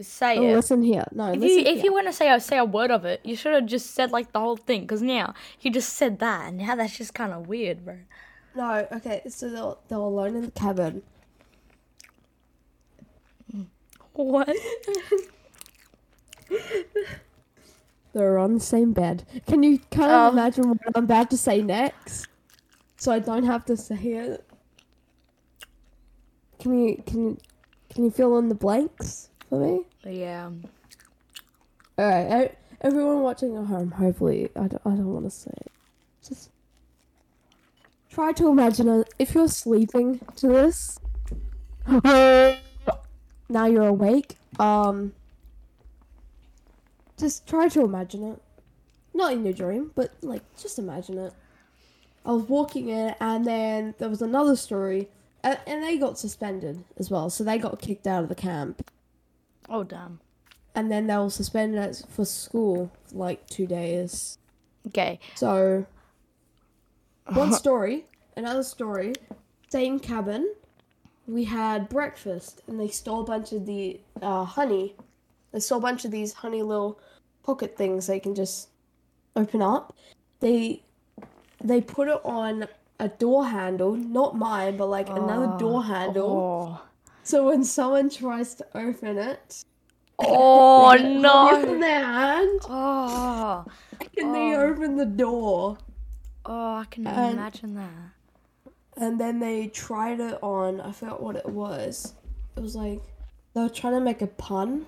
say 0.00 0.38
oh, 0.38 0.42
it, 0.42 0.56
listen 0.56 0.82
here. 0.82 1.04
No, 1.12 1.32
if 1.32 1.38
listen 1.38 1.58
you 1.58 1.64
if 1.66 1.74
here. 1.76 1.84
you 1.84 1.92
want 1.92 2.06
to 2.06 2.12
say 2.14 2.32
a 2.32 2.40
say 2.40 2.56
a 2.56 2.64
word 2.64 2.90
of 2.90 3.04
it, 3.04 3.20
you 3.24 3.36
should 3.36 3.52
have 3.52 3.66
just 3.66 3.90
said 3.90 4.10
like 4.10 4.32
the 4.32 4.40
whole 4.40 4.56
thing. 4.56 4.86
Cause 4.86 5.02
now 5.02 5.34
you 5.60 5.70
just 5.70 5.92
said 5.92 6.18
that, 6.20 6.48
and 6.48 6.56
now 6.58 6.74
that's 6.74 6.96
just 6.96 7.12
kind 7.12 7.32
of 7.32 7.46
weird, 7.46 7.84
bro. 7.84 7.98
No, 8.54 8.86
okay. 8.92 9.22
So 9.28 9.50
they're 9.50 9.74
they're 9.88 9.98
alone 9.98 10.36
in 10.36 10.42
the 10.42 10.50
cabin. 10.50 11.02
What? 14.14 14.48
They're 18.12 18.38
on 18.38 18.54
the 18.54 18.60
same 18.60 18.92
bed. 18.92 19.24
Can 19.48 19.64
you 19.64 19.80
kind 19.90 20.12
of 20.12 20.32
um, 20.32 20.38
imagine 20.38 20.68
what 20.68 20.78
I'm 20.94 21.02
about 21.04 21.30
to 21.30 21.36
say 21.36 21.60
next? 21.60 22.28
So 22.96 23.10
I 23.10 23.18
don't 23.18 23.42
have 23.42 23.64
to 23.66 23.76
say 23.76 23.96
it. 23.96 24.48
Can 26.60 26.78
you 26.78 27.02
can 27.04 27.22
you 27.24 27.38
can 27.90 28.04
you 28.04 28.10
fill 28.10 28.38
in 28.38 28.48
the 28.48 28.54
blanks 28.54 29.30
for 29.48 29.58
me? 29.58 29.82
Yeah. 30.04 30.50
All 31.98 32.08
right, 32.08 32.56
everyone 32.80 33.20
watching 33.20 33.56
at 33.56 33.66
home. 33.66 33.90
Hopefully, 33.90 34.48
I 34.54 34.68
don't, 34.68 34.82
I 34.84 34.90
don't 34.90 35.12
want 35.12 35.24
to 35.24 35.30
say 35.30 35.50
it. 35.56 35.72
Just 36.26 36.50
try 38.14 38.32
to 38.32 38.48
imagine 38.48 38.88
it. 38.88 39.12
If 39.18 39.34
you're 39.34 39.48
sleeping 39.48 40.20
to 40.36 40.48
this, 40.48 40.98
now 43.48 43.66
you're 43.66 43.86
awake. 43.88 44.36
Um, 44.58 45.12
just 47.18 47.46
try 47.46 47.68
to 47.68 47.82
imagine 47.84 48.22
it. 48.32 48.42
Not 49.12 49.32
in 49.32 49.44
your 49.44 49.52
dream, 49.54 49.92
but 49.94 50.12
like 50.22 50.42
just 50.56 50.78
imagine 50.78 51.18
it. 51.18 51.32
I 52.26 52.32
was 52.32 52.44
walking 52.48 52.88
in, 52.88 53.14
and 53.20 53.44
then 53.44 53.94
there 53.98 54.08
was 54.08 54.22
another 54.22 54.56
story, 54.56 55.08
and, 55.42 55.58
and 55.66 55.82
they 55.82 55.98
got 55.98 56.18
suspended 56.18 56.82
as 56.96 57.10
well. 57.10 57.28
So 57.30 57.44
they 57.44 57.58
got 57.58 57.80
kicked 57.80 58.06
out 58.06 58.22
of 58.22 58.28
the 58.28 58.34
camp 58.34 58.90
Oh 59.68 59.84
damn. 59.84 60.20
and 60.74 60.90
then 60.90 61.06
they 61.06 61.16
were 61.16 61.30
suspended 61.30 61.96
for 62.08 62.24
school 62.24 62.90
for 63.04 63.16
like 63.16 63.46
two 63.48 63.66
days. 63.66 64.38
Okay. 64.88 65.18
So, 65.34 65.86
one 67.26 67.48
uh-huh. 67.48 67.56
story, 67.56 68.04
another 68.36 68.62
story, 68.62 69.14
same 69.70 69.98
cabin. 69.98 70.54
We 71.26 71.44
had 71.44 71.88
breakfast, 71.88 72.60
and 72.66 72.78
they 72.78 72.88
stole 72.88 73.22
a 73.22 73.24
bunch 73.24 73.52
of 73.52 73.64
the 73.64 74.00
uh, 74.20 74.44
honey. 74.44 74.94
They 75.52 75.60
stole 75.60 75.78
a 75.78 75.82
bunch 75.82 76.04
of 76.04 76.10
these 76.10 76.34
honey 76.34 76.62
little 76.62 77.00
pocket 77.42 77.76
things 77.76 78.06
they 78.06 78.20
can 78.20 78.34
just 78.34 78.68
open 79.36 79.62
up. 79.62 79.96
They 80.40 80.82
they 81.62 81.80
put 81.80 82.08
it 82.08 82.20
on 82.24 82.68
a 83.00 83.08
door 83.08 83.46
handle, 83.46 83.94
not 83.96 84.36
mine, 84.36 84.76
but 84.76 84.86
like 84.86 85.08
another 85.08 85.46
ah. 85.46 85.56
door 85.56 85.84
handle. 85.84 86.78
Oh. 86.78 86.86
So 87.22 87.46
when 87.46 87.64
someone 87.64 88.10
tries 88.10 88.54
to 88.56 88.66
open 88.74 89.16
it, 89.16 89.64
Oh 90.18 90.92
they 90.92 90.98
get 90.98 91.06
honey 91.06 91.20
no. 91.20 91.72
in 91.72 91.80
their 91.80 92.04
hand. 92.04 92.60
Oh. 92.68 93.64
And 94.18 94.34
they 94.34 94.54
Oh. 94.54 94.66
open 94.66 94.96
the 94.96 95.06
door, 95.06 95.78
Oh, 96.46 96.74
I 96.76 96.84
can 96.90 97.06
And- 97.06 97.32
imagine 97.38 97.74
that. 97.74 97.90
and 98.96 99.18
then 99.20 99.40
they 99.40 99.68
tried 99.68 100.20
it 100.20 100.38
on. 100.42 100.80
I 100.80 100.92
forgot 100.92 101.22
what 101.22 101.36
it 101.36 101.46
was. 101.48 102.14
It 102.56 102.60
was 102.60 102.76
like 102.76 103.00
they 103.54 103.60
were 103.62 103.68
trying 103.68 103.94
to 103.94 104.00
make 104.00 104.20
a 104.22 104.26
pun 104.26 104.86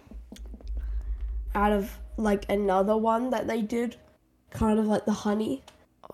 out 1.54 1.72
of 1.72 1.98
like 2.16 2.48
another 2.50 2.96
one 2.96 3.30
that 3.30 3.46
they 3.46 3.62
did, 3.62 3.96
kind 4.50 4.78
of 4.78 4.86
like 4.86 5.04
the 5.06 5.12
honey. 5.12 5.62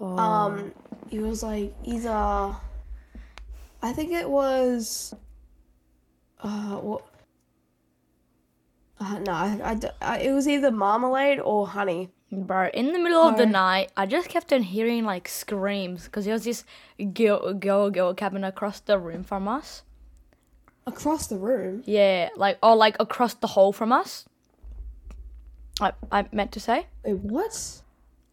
Oh. 0.01 0.17
Um, 0.19 0.73
it 1.11 1.21
was 1.21 1.43
like 1.43 1.75
either. 1.85 2.55
I 3.85 3.93
think 3.93 4.13
it 4.13 4.29
was. 4.31 5.13
Uh, 6.41 6.77
what? 6.77 7.05
Uh, 9.01 9.19
no, 9.19 9.33
I, 9.33 9.61
I 9.65 9.91
I- 10.01 10.19
it 10.21 10.33
was 10.33 10.47
either 10.47 10.71
marmalade 10.71 11.41
or 11.41 11.67
honey. 11.67 12.11
Bro, 12.35 12.71
in 12.73 12.93
the 12.93 12.99
middle 12.99 13.23
of 13.23 13.37
the 13.37 13.45
night, 13.45 13.93
I 13.95 14.07
just 14.07 14.31
kept 14.31 14.55
on 14.55 14.63
hearing 14.63 15.05
like 15.05 15.29
screams 15.29 16.05
because 16.05 16.25
there 16.25 16.33
was 16.33 16.45
this 16.45 16.65
girl, 17.13 17.53
girl, 17.53 17.91
girl 17.91 18.15
cabin 18.15 18.43
across 18.43 18.81
the 18.81 18.99
room 18.99 19.23
from 19.23 19.47
us. 19.47 19.83
Across 20.87 21.27
the 21.27 21.37
room. 21.37 21.83
Yeah, 21.85 22.31
like 22.35 22.57
or 22.63 22.75
like 22.75 22.97
across 22.99 23.35
the 23.35 23.49
hall 23.49 23.71
from 23.75 23.93
us. 23.93 24.25
I 25.79 25.93
I 26.11 26.25
meant 26.33 26.53
to 26.53 26.61
say 26.61 26.87
Wait, 27.05 27.19
what? 27.19 27.83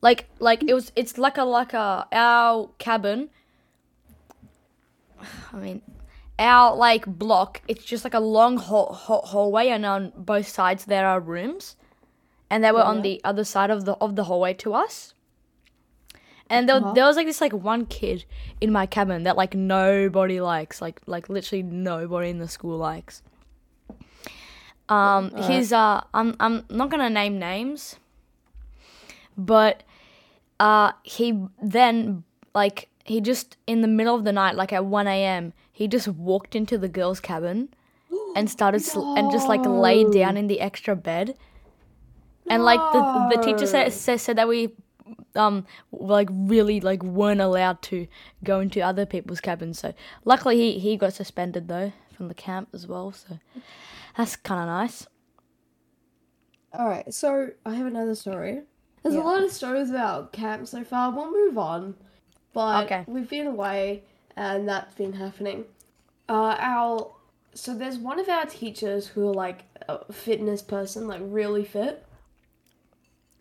like 0.02 0.30
like 0.40 0.64
it 0.64 0.74
was 0.74 0.94
it's 0.96 1.18
like 1.18 1.38
a 1.38 1.44
like 1.44 1.74
a 1.74 2.08
our 2.14 2.70
cabin. 2.78 3.30
I 5.54 5.58
mean, 5.58 5.82
our 6.38 6.74
like 6.74 7.06
block. 7.06 7.62
It's 7.68 7.84
just 7.84 8.06
like 8.06 8.14
a 8.14 8.22
long 8.22 8.56
hall, 8.56 8.94
hall, 8.94 9.24
hallway, 9.26 9.68
and 9.68 9.86
on 9.86 10.14
both 10.16 10.48
sides 10.48 10.86
there 10.86 11.06
are 11.06 11.20
rooms, 11.20 11.76
and 12.50 12.64
they 12.64 12.72
were 12.72 12.82
on 12.84 13.02
the 13.04 13.22
other 13.24 13.44
side 13.44 13.70
of 13.70 13.86
the 13.86 13.94
of 14.02 14.16
the 14.16 14.24
hallway 14.26 14.54
to 14.56 14.74
us. 14.74 15.14
And 16.52 16.68
there, 16.68 16.78
Uh-huh. 16.78 16.94
there 16.94 17.06
was 17.06 17.16
like 17.16 17.28
this 17.28 17.42
like 17.42 17.54
one 17.54 17.86
kid 17.86 18.26
in 18.60 18.72
my 18.72 18.86
cabin 18.88 19.24
that 19.24 19.38
like 19.38 19.54
nobody 19.54 20.42
likes, 20.42 20.82
like 20.82 21.00
like 21.06 21.30
literally 21.30 21.62
nobody 21.64 22.30
in 22.30 22.40
the 22.40 22.48
school 22.48 22.78
likes. 22.78 23.22
Um, 24.90 25.32
he's 25.48 25.72
uh, 25.72 26.02
I'm 26.14 26.36
I'm 26.40 26.66
not 26.70 26.90
gonna 26.90 27.10
name 27.12 27.38
names, 27.38 27.98
but 29.38 29.84
uh, 30.60 30.94
he 31.04 31.40
then 31.62 32.24
like 32.56 32.90
he 33.06 33.22
just 33.22 33.56
in 33.68 33.82
the 33.82 33.88
middle 33.88 34.16
of 34.16 34.24
the 34.24 34.34
night, 34.34 34.56
like 34.56 34.74
at 34.74 34.86
one 34.86 35.08
a.m., 35.08 35.54
he 35.72 35.88
just 35.88 36.08
walked 36.08 36.56
into 36.56 36.78
the 36.78 36.90
girls' 36.90 37.20
cabin 37.20 37.70
and 38.36 38.50
started 38.50 38.82
sl- 38.82 39.14
and 39.16 39.32
just 39.32 39.48
like 39.48 39.64
laid 39.66 40.12
down 40.12 40.36
in 40.42 40.48
the 40.48 40.60
extra 40.60 40.96
bed. 40.96 41.38
And 42.50 42.64
like 42.64 42.80
the 42.92 43.02
the 43.30 43.38
teacher 43.44 43.66
said, 43.66 43.92
said 44.20 44.38
that 44.38 44.48
we 44.48 44.74
um 45.36 45.66
like 45.92 46.30
really 46.32 46.80
like 46.80 47.04
weren't 47.04 47.42
allowed 47.42 47.82
to 47.84 48.08
go 48.44 48.60
into 48.60 48.82
other 48.82 49.06
people's 49.06 49.40
cabins. 49.42 49.80
So 49.80 49.94
luckily 50.26 50.58
he 50.58 50.80
he 50.80 50.98
got 50.98 51.14
suspended 51.14 51.68
though 51.68 51.92
from 52.16 52.28
the 52.28 52.34
camp 52.34 52.70
as 52.74 52.88
well. 52.88 53.12
So 53.12 53.40
that's 54.18 54.36
kind 54.36 54.62
of 54.62 54.68
nice. 54.68 55.08
Alright, 56.74 57.14
so 57.14 57.50
I 57.66 57.76
have 57.76 57.88
another 57.88 58.16
story. 58.16 58.62
There's 59.02 59.16
Yeah. 59.16 59.24
a 59.24 59.24
lot 59.24 59.44
of 59.44 59.52
stories 59.52 59.90
about 59.90 60.32
camp 60.34 60.68
so 60.68 60.84
far. 60.84 61.12
We'll 61.12 61.32
move 61.32 61.58
on. 61.58 61.96
But 62.54 62.86
Okay. 62.86 63.04
we've 63.08 63.30
been 63.30 63.48
away 63.48 64.04
and 64.36 64.68
that's 64.68 64.94
been 64.96 65.14
happening. 65.14 65.66
Uh 66.28 66.56
our 66.60 67.12
so 67.54 67.74
there's 67.74 67.98
one 67.98 68.20
of 68.20 68.30
our 68.30 68.46
teachers 68.46 69.08
who 69.08 69.28
are 69.28 69.34
like 69.34 69.64
a 69.88 70.14
fitness 70.14 70.62
person, 70.62 71.08
like 71.08 71.22
really 71.24 71.64
fit. 71.66 72.06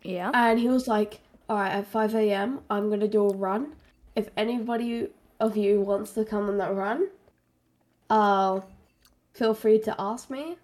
Yeah. 0.03 0.31
And 0.33 0.59
he 0.59 0.69
was 0.69 0.87
like, 0.87 1.19
Alright, 1.49 1.71
at 1.71 1.87
five 1.87 2.13
AM 2.15 2.61
I'm 2.69 2.89
gonna 2.89 3.07
do 3.07 3.27
a 3.27 3.33
run. 3.35 3.73
If 4.15 4.29
anybody 4.37 5.09
of 5.39 5.55
you 5.57 5.81
wants 5.81 6.11
to 6.13 6.25
come 6.25 6.47
on 6.49 6.57
that 6.57 6.73
run, 6.73 7.07
uh 8.09 8.61
feel 9.33 9.53
free 9.53 9.79
to 9.79 9.95
ask 9.99 10.29
me. 10.29 10.57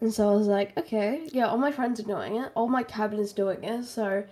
And 0.00 0.12
so 0.12 0.30
I 0.30 0.36
was 0.36 0.46
like, 0.46 0.76
okay, 0.76 1.26
yeah, 1.32 1.46
all 1.46 1.56
my 1.56 1.72
friends 1.72 1.98
are 2.00 2.02
doing 2.02 2.36
it. 2.36 2.52
All 2.54 2.68
my 2.68 2.82
cabin 2.82 3.18
is 3.18 3.32
doing 3.32 3.64
it, 3.64 3.84
so 3.84 4.24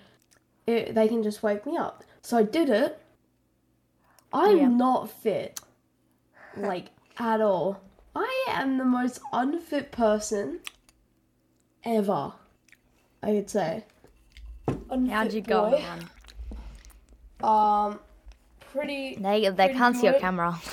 it, 0.67 0.95
they 0.95 1.09
can 1.09 1.23
just 1.23 1.43
wake 1.43 1.65
me 1.65 1.79
up. 1.79 2.05
So 2.21 2.37
I 2.37 2.43
did 2.43 2.69
it. 2.69 3.01
I'm 4.31 4.59
Yeah. 4.59 4.69
not 4.69 5.09
fit, 5.11 5.61
like, 6.55 6.91
at 7.17 7.41
all. 7.41 7.81
I 8.15 8.45
am 8.49 8.77
the 8.77 8.85
most 8.85 9.21
unfit 9.33 9.91
person 9.91 10.61
ever, 11.83 12.35
I 13.25 13.33
would 13.33 13.49
say. 13.49 13.85
Unfit 14.91 15.13
How'd 15.13 15.33
you 15.33 15.41
go? 15.41 15.71
boy. 15.71 15.79
man? 15.79 16.11
Um, 17.43 17.99
pretty 18.73 19.17
They 19.17 19.41
they 19.51 19.51
Pretty 19.51 19.75
can't 19.75 19.97
see 19.97 20.07
your 20.07 20.19
camera. 20.19 20.59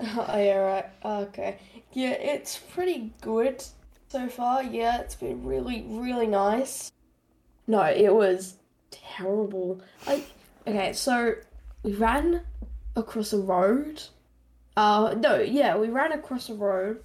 Oh, 0.00 0.36
yeah, 0.36 0.56
right. 0.56 0.86
Okay. 1.04 1.58
Yeah, 1.92 2.10
it's 2.10 2.58
pretty 2.58 3.12
good 3.20 3.62
so 4.08 4.28
far. 4.28 4.62
Yeah, 4.64 5.00
it's 5.00 5.14
been 5.14 5.44
really, 5.44 5.84
really 5.88 6.26
nice. 6.26 6.90
No, 7.68 7.82
it 7.82 8.12
was 8.12 8.56
terrible. 8.90 9.80
I 10.08 10.24
okay, 10.66 10.92
so 10.92 11.34
we 11.84 11.94
ran 11.94 12.42
across 12.96 13.32
a 13.32 13.38
road. 13.38 14.02
Uh, 14.76 15.14
no, 15.18 15.38
yeah, 15.38 15.76
we 15.76 15.88
ran 15.88 16.10
across 16.12 16.50
a 16.50 16.54
road, 16.54 17.00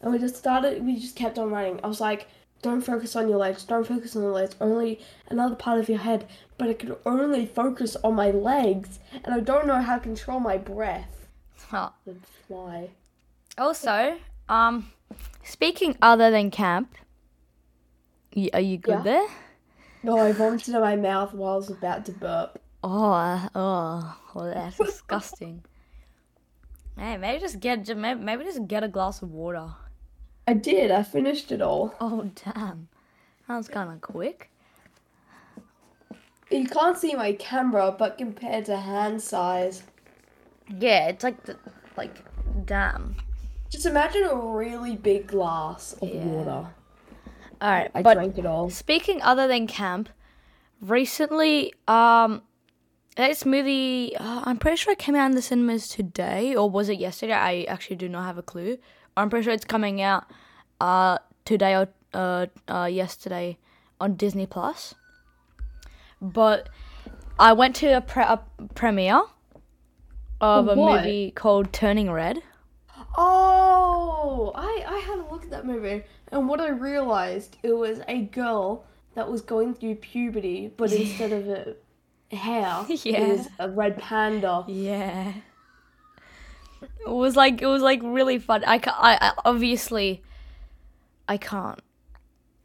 and 0.00 0.12
we 0.12 0.18
just 0.18 0.36
started. 0.36 0.84
We 0.86 0.96
just 0.96 1.16
kept 1.16 1.38
on 1.38 1.50
running. 1.50 1.80
I 1.82 1.88
was 1.88 2.00
like, 2.00 2.28
"Don't 2.62 2.80
focus 2.82 3.14
on 3.16 3.28
your 3.28 3.38
legs. 3.38 3.64
Don't 3.64 3.86
focus 3.86 4.16
on 4.16 4.22
the 4.22 4.28
legs. 4.28 4.56
Only 4.60 5.00
another 5.28 5.54
part 5.54 5.78
of 5.78 5.88
your 5.88 5.98
head." 5.98 6.26
But 6.58 6.68
I 6.68 6.74
could 6.74 6.96
only 7.06 7.46
focus 7.46 7.96
on 8.02 8.14
my 8.14 8.30
legs, 8.30 8.98
and 9.24 9.34
I 9.34 9.40
don't 9.40 9.66
know 9.66 9.80
how 9.80 9.96
to 9.98 10.02
control 10.02 10.40
my 10.40 10.56
breath 10.58 11.28
Huh. 11.68 11.90
and 12.06 12.24
fly. 12.26 12.90
Also, 13.56 14.18
um, 14.48 14.90
speaking 15.44 15.96
other 16.02 16.30
than 16.30 16.50
camp, 16.50 16.94
y- 18.34 18.50
are 18.52 18.60
you 18.60 18.76
good 18.78 18.98
Yeah. 18.98 19.02
there? 19.02 19.28
No, 20.02 20.18
I 20.18 20.32
vomited 20.32 20.74
in 20.74 20.80
my 20.80 20.96
mouth 20.96 21.32
while 21.34 21.54
I 21.54 21.56
was 21.56 21.70
about 21.70 22.04
to 22.06 22.12
burp. 22.12 22.60
Oh, 22.84 23.12
uh, 23.12 23.48
oh, 23.54 24.16
well, 24.34 24.52
that's 24.54 24.76
disgusting. 24.90 25.64
Hey, 26.96 27.16
maybe 27.16 27.38
just 27.40 27.60
get 27.60 27.86
maybe 27.96 28.44
just 28.44 28.66
get 28.66 28.82
a 28.82 28.88
glass 28.88 29.22
of 29.22 29.30
water. 29.32 29.70
I 30.48 30.54
did. 30.54 30.90
I 30.90 31.02
finished 31.02 31.52
it 31.52 31.60
all. 31.60 31.94
Oh 32.00 32.30
damn, 32.42 32.88
that 33.46 33.56
was 33.58 33.68
kind 33.68 33.92
of 33.92 34.00
quick. 34.00 34.50
You 36.50 36.64
can't 36.64 36.96
see 36.96 37.14
my 37.14 37.32
camera, 37.34 37.94
but 37.96 38.16
compared 38.16 38.64
to 38.64 38.76
hand 38.78 39.20
size, 39.20 39.82
Yeah, 40.78 41.08
it's 41.08 41.22
like 41.22 41.42
the, 41.44 41.58
like 41.98 42.14
damn. 42.64 43.16
just 43.68 43.84
imagine 43.84 44.24
a 44.24 44.34
really 44.34 44.96
big 44.96 45.26
glass 45.26 45.92
of 46.00 46.08
Yeah. 46.08 46.24
water. 46.24 46.66
All 47.60 47.70
right, 47.70 47.90
I 47.94 48.00
but 48.02 48.14
drank 48.14 48.38
it 48.38 48.46
all. 48.46 48.70
speaking 48.70 49.20
other 49.20 49.46
than 49.46 49.66
camp, 49.66 50.08
recently, 50.80 51.74
um, 51.86 52.40
this 53.16 53.44
movie, 53.44 54.16
uh, 54.16 54.42
I'm 54.46 54.56
pretty 54.56 54.78
sure 54.78 54.94
it 54.94 54.98
came 54.98 55.14
out 55.16 55.26
in 55.26 55.34
the 55.36 55.42
cinemas 55.42 55.88
today, 55.88 56.54
or 56.56 56.70
was 56.70 56.88
it 56.88 56.98
yesterday? 56.98 57.34
I 57.34 57.64
actually 57.64 57.96
do 57.96 58.08
not 58.08 58.24
have 58.24 58.38
a 58.38 58.42
clue. 58.42 58.78
I'm 59.18 59.30
pretty 59.30 59.44
sure 59.44 59.52
it's 59.52 59.64
coming 59.64 60.00
out, 60.00 60.24
uh, 60.80 61.18
today 61.44 61.74
or 61.74 61.88
uh, 62.14 62.46
uh, 62.68 62.84
yesterday 62.84 63.58
on 64.00 64.14
Disney 64.14 64.46
Plus. 64.46 64.94
But 66.20 66.68
I 67.38 67.52
went 67.52 67.76
to 67.76 67.96
a, 67.96 68.00
pre- 68.00 68.22
a 68.22 68.40
premiere 68.74 69.22
of 70.40 70.68
Of 70.68 70.68
a 70.68 70.76
movie 70.76 71.32
called 71.32 71.72
Turning 71.72 72.10
Red. 72.10 72.42
Oh, 73.16 74.52
I 74.54 74.84
I 74.86 74.98
had 74.98 75.18
a 75.18 75.26
look 75.30 75.42
at 75.44 75.50
that 75.50 75.66
movie, 75.66 76.04
and 76.30 76.48
what 76.48 76.60
I 76.60 76.68
realized 76.68 77.56
it 77.64 77.72
was 77.72 78.00
a 78.06 78.22
girl 78.22 78.84
that 79.14 79.28
was 79.28 79.40
going 79.42 79.74
through 79.74 79.96
puberty, 79.96 80.72
but 80.76 80.92
instead 81.02 81.32
of 81.32 81.48
a 81.48 81.74
hair, 82.36 82.84
Yeah. 82.88 83.18
it 83.20 83.28
was 83.36 83.48
a 83.58 83.68
red 83.68 83.98
panda. 83.98 84.64
Yeah. 84.68 85.32
It 86.82 87.10
was 87.10 87.36
like 87.36 87.62
it 87.62 87.66
was 87.66 87.82
like 87.82 88.00
really 88.02 88.38
fun. 88.38 88.62
I, 88.64 88.78
ca- 88.78 88.96
I, 88.98 89.18
I 89.28 89.32
obviously 89.44 90.22
I 91.28 91.36
can't. 91.36 91.80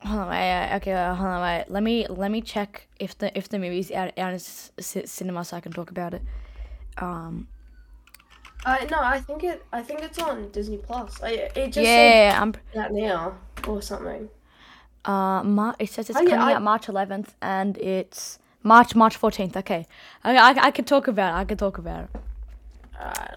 Hold 0.01 0.19
on, 0.19 0.29
wait, 0.29 0.51
uh, 0.71 0.75
okay, 0.77 0.91
uh, 0.91 1.15
hold 1.15 1.29
on, 1.29 1.41
wait. 1.41 1.65
Let 1.69 1.81
me 1.81 2.05
let 2.07 2.29
me 2.29 2.41
check 2.41 2.87
if 2.99 3.17
the 3.17 3.35
if 3.37 3.47
the 3.49 3.57
movie's 3.57 3.89
out 3.91 4.17
out 4.19 4.33
in 4.33 4.39
cinema 4.39 5.45
so 5.45 5.55
I 5.57 5.61
can 5.61 5.71
talk 5.71 5.89
about 5.91 6.13
it. 6.13 6.21
Um, 6.97 7.47
I 8.65 8.85
no, 8.91 8.99
I 8.99 9.19
think 9.21 9.43
it. 9.45 9.63
I 9.71 9.81
think 9.81 10.01
it's 10.01 10.19
on 10.19 10.49
Disney 10.51 10.77
Plus. 10.77 11.21
I 11.23 11.29
it 11.55 11.71
just 11.71 11.87
yeah, 11.87 12.37
I'm. 12.41 12.53
that 12.73 12.91
now 12.93 13.35
or 13.67 13.81
something. 13.81 14.29
Uh, 15.05 15.43
Mar- 15.43 15.75
it 15.79 15.89
says 15.89 16.09
it's 16.09 16.17
Oh, 16.19 16.21
yeah, 16.21 16.31
coming 16.31 16.47
I- 16.47 16.53
out 16.55 16.61
March 16.61 16.87
11th, 16.87 17.29
and 17.41 17.77
it's 17.77 18.39
March 18.61 18.95
March 18.95 19.19
14th. 19.19 19.55
Okay, 19.57 19.85
I 20.23 20.35
I, 20.35 20.65
I 20.67 20.71
could 20.71 20.87
talk 20.87 21.07
about 21.07 21.33
it. 21.33 21.37
I 21.41 21.45
could 21.45 21.59
talk 21.59 21.77
about 21.77 22.05
it. 22.05 22.09
Alright. 22.99 23.35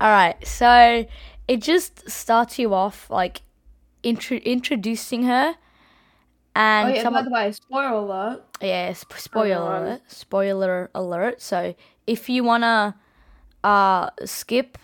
All 0.00 0.10
right, 0.10 0.36
so 0.46 1.06
it 1.48 1.62
just 1.62 2.08
starts 2.10 2.58
you 2.58 2.74
off 2.74 3.08
like 3.10 3.42
intro- 4.02 4.38
introducing 4.38 5.22
her, 5.24 5.56
and 6.54 6.88
Oh 6.90 6.94
yeah. 6.94 7.02
some 7.02 7.14
By 7.14 7.22
the 7.22 7.30
way, 7.30 7.52
spoiler 7.52 7.94
alert. 7.94 8.42
yeah, 8.60 8.92
sp- 8.92 9.16
spoiler 9.18 9.76
alert, 9.76 10.02
spoiler 10.08 10.90
alert. 10.94 11.40
So 11.40 11.74
if 12.06 12.28
you 12.28 12.44
wanna 12.44 12.96
uh 13.64 14.10
skip 14.24 14.78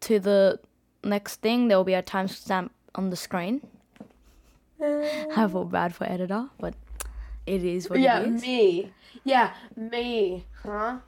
to 0.00 0.18
the 0.20 0.60
next 1.02 1.36
thing, 1.40 1.68
there 1.68 1.78
will 1.78 1.84
be 1.84 1.94
a 1.94 2.02
timestamp 2.02 2.70
on 2.94 3.10
the 3.10 3.16
screen. 3.16 3.62
I 4.82 5.46
feel 5.48 5.64
bad 5.64 5.94
for 5.94 6.04
editor, 6.04 6.48
but 6.58 6.74
it 7.46 7.64
is 7.64 7.88
what 7.90 8.00
yeah, 8.00 8.20
it 8.20 8.34
is. 8.34 8.42
Yeah, 8.42 8.48
me. 8.48 8.92
Yeah, 9.24 9.54
me. 9.76 10.46
Huh? 10.62 10.98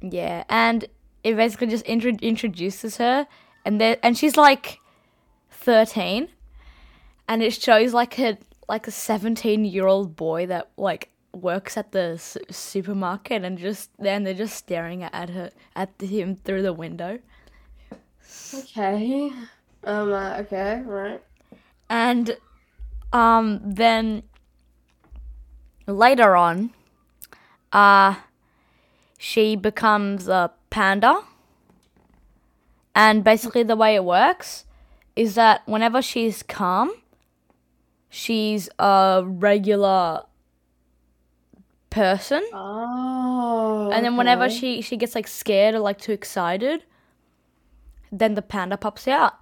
Yeah, 0.00 0.44
and 0.48 0.86
it 1.24 1.36
basically 1.36 1.66
just 1.68 1.84
intro- 1.86 2.12
introduces 2.22 2.98
her, 2.98 3.26
and 3.64 3.80
then 3.80 3.96
and 4.02 4.16
she's 4.16 4.36
like 4.36 4.78
thirteen, 5.50 6.28
and 7.26 7.42
it 7.42 7.54
shows 7.54 7.92
like 7.94 8.18
a 8.20 8.38
like 8.68 8.86
a 8.86 8.90
seventeen 8.92 9.64
year 9.64 9.86
old 9.86 10.14
boy 10.16 10.46
that 10.46 10.70
like 10.76 11.08
works 11.32 11.76
at 11.76 11.90
the 11.92 12.16
su- 12.18 12.40
supermarket, 12.50 13.42
and 13.42 13.58
just 13.58 13.90
then 13.98 14.22
they're 14.24 14.34
just 14.34 14.54
staring 14.56 15.02
at 15.02 15.30
her 15.30 15.50
at 15.74 15.90
him 16.00 16.36
through 16.36 16.62
the 16.62 16.72
window, 16.72 17.18
Okay. 18.54 19.32
Um. 19.84 20.12
Uh, 20.12 20.36
okay. 20.40 20.82
Right. 20.84 21.20
and 21.90 22.36
um 23.12 23.60
then 23.64 24.22
later 25.86 26.36
on, 26.36 26.70
uh 27.72 28.14
she 29.18 29.56
becomes 29.56 30.28
a 30.28 30.50
panda. 30.74 31.22
And 32.96 33.22
basically, 33.22 33.62
the 33.62 33.76
way 33.76 33.94
it 33.94 34.04
works 34.04 34.64
is 35.14 35.36
that 35.36 35.62
whenever 35.66 36.02
she's 36.02 36.42
calm, 36.42 36.90
she's 38.08 38.68
a 38.80 39.22
regular 39.24 40.24
person. 41.90 42.42
Oh. 42.52 43.90
And 43.92 44.04
then 44.04 44.16
whenever 44.16 44.46
okay. 44.46 44.54
she 44.54 44.80
she 44.82 44.96
gets 44.96 45.14
like 45.14 45.28
scared 45.28 45.76
or 45.76 45.78
like 45.78 45.98
too 45.98 46.12
excited, 46.12 46.84
then 48.10 48.34
the 48.34 48.42
panda 48.42 48.76
pops 48.76 49.06
out. 49.06 49.34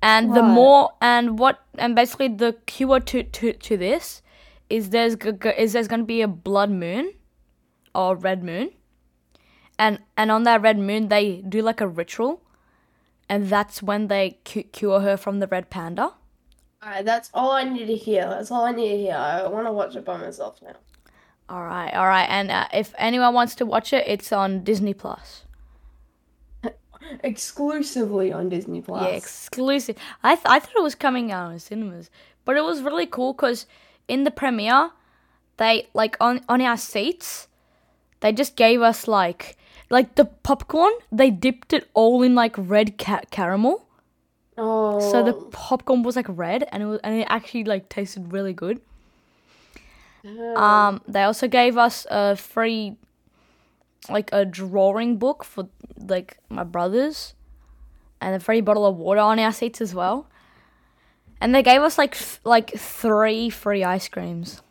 And 0.00 0.34
the 0.34 0.42
more 0.42 0.92
and 1.00 1.38
what 1.38 1.60
and 1.78 1.94
basically 1.94 2.28
the 2.28 2.56
cure 2.66 3.00
to 3.00 3.22
to 3.22 3.52
to 3.52 3.76
this 3.76 4.22
is 4.68 4.90
there's 4.90 5.16
is 5.58 5.74
there's 5.74 5.88
gonna 5.88 6.04
be 6.04 6.22
a 6.22 6.28
blood 6.28 6.70
moon 6.70 7.12
or 7.94 8.16
red 8.16 8.42
moon, 8.42 8.70
and 9.78 9.98
and 10.16 10.30
on 10.30 10.42
that 10.44 10.62
red 10.62 10.78
moon 10.78 11.08
they 11.08 11.36
do 11.48 11.62
like 11.62 11.80
a 11.80 11.88
ritual, 11.88 12.42
and 13.28 13.48
that's 13.48 13.82
when 13.82 14.08
they 14.08 14.38
cu- 14.44 14.64
cure 14.64 15.00
her 15.00 15.16
from 15.16 15.40
the 15.40 15.46
red 15.46 15.70
panda. 15.70 16.14
Alright, 16.82 17.04
that's 17.04 17.30
all 17.32 17.52
I 17.52 17.62
need 17.64 17.86
to 17.86 17.96
hear. 17.96 18.28
That's 18.28 18.50
all 18.50 18.64
I 18.64 18.72
need 18.72 18.88
to 18.88 18.96
hear. 18.96 19.14
I 19.14 19.46
want 19.46 19.66
to 19.66 19.72
watch 19.72 19.94
it 19.94 20.04
by 20.04 20.16
myself 20.16 20.60
now. 20.62 20.74
All 21.48 21.62
right, 21.62 21.92
all 21.94 22.06
right, 22.06 22.28
and 22.28 22.50
uh, 22.50 22.66
if 22.72 22.94
anyone 22.98 23.34
wants 23.34 23.54
to 23.56 23.66
watch 23.66 23.92
it, 23.92 24.04
it's 24.06 24.32
on 24.32 24.64
Disney 24.64 24.94
Plus. 24.94 25.44
Exclusively 27.22 28.32
on 28.32 28.48
Disney 28.48 28.80
Plus. 28.80 29.02
Yeah, 29.02 29.16
exclusive. 29.16 29.96
I 30.22 30.34
th- 30.34 30.46
I 30.46 30.58
thought 30.58 30.76
it 30.76 30.82
was 30.82 30.94
coming 30.94 31.30
out 31.30 31.52
in 31.52 31.58
cinemas, 31.58 32.10
but 32.44 32.56
it 32.56 32.64
was 32.64 32.82
really 32.82 33.06
cool 33.06 33.32
because 33.32 33.66
in 34.08 34.24
the 34.24 34.30
premiere, 34.30 34.90
they 35.58 35.88
like 35.94 36.16
on 36.20 36.40
on 36.48 36.60
our 36.62 36.76
seats, 36.76 37.48
they 38.20 38.32
just 38.32 38.56
gave 38.56 38.80
us 38.82 39.06
like 39.06 39.56
like 39.92 40.14
the 40.14 40.24
popcorn. 40.24 40.92
They 41.12 41.30
dipped 41.30 41.74
it 41.74 41.88
all 41.92 42.22
in 42.22 42.34
like 42.34 42.54
red 42.56 42.96
ca- 42.98 43.28
caramel, 43.30 43.86
oh. 44.56 44.98
so 45.12 45.22
the 45.22 45.34
popcorn 45.34 46.02
was 46.02 46.16
like 46.16 46.26
red, 46.28 46.66
and 46.72 46.82
it 46.82 46.86
was 46.86 46.98
and 47.04 47.20
it 47.20 47.26
actually 47.28 47.64
like 47.64 47.88
tasted 47.90 48.32
really 48.32 48.54
good. 48.54 48.80
Um, 50.56 51.02
they 51.06 51.22
also 51.22 51.46
gave 51.46 51.76
us 51.76 52.06
a 52.10 52.36
free 52.36 52.96
like 54.08 54.30
a 54.32 54.44
drawing 54.44 55.18
book 55.18 55.44
for 55.44 55.68
like 55.98 56.38
my 56.48 56.64
brothers 56.64 57.34
and 58.20 58.34
a 58.34 58.40
free 58.40 58.60
bottle 58.60 58.86
of 58.86 58.96
water 58.96 59.20
on 59.20 59.38
our 59.38 59.52
seats 59.52 59.80
as 59.80 59.94
well. 59.94 60.26
And 61.40 61.54
they 61.54 61.62
gave 61.62 61.82
us 61.82 61.98
like 61.98 62.14
f- 62.14 62.40
like 62.44 62.70
three 62.70 63.50
free 63.50 63.84
ice 63.84 64.08
creams. 64.08 64.62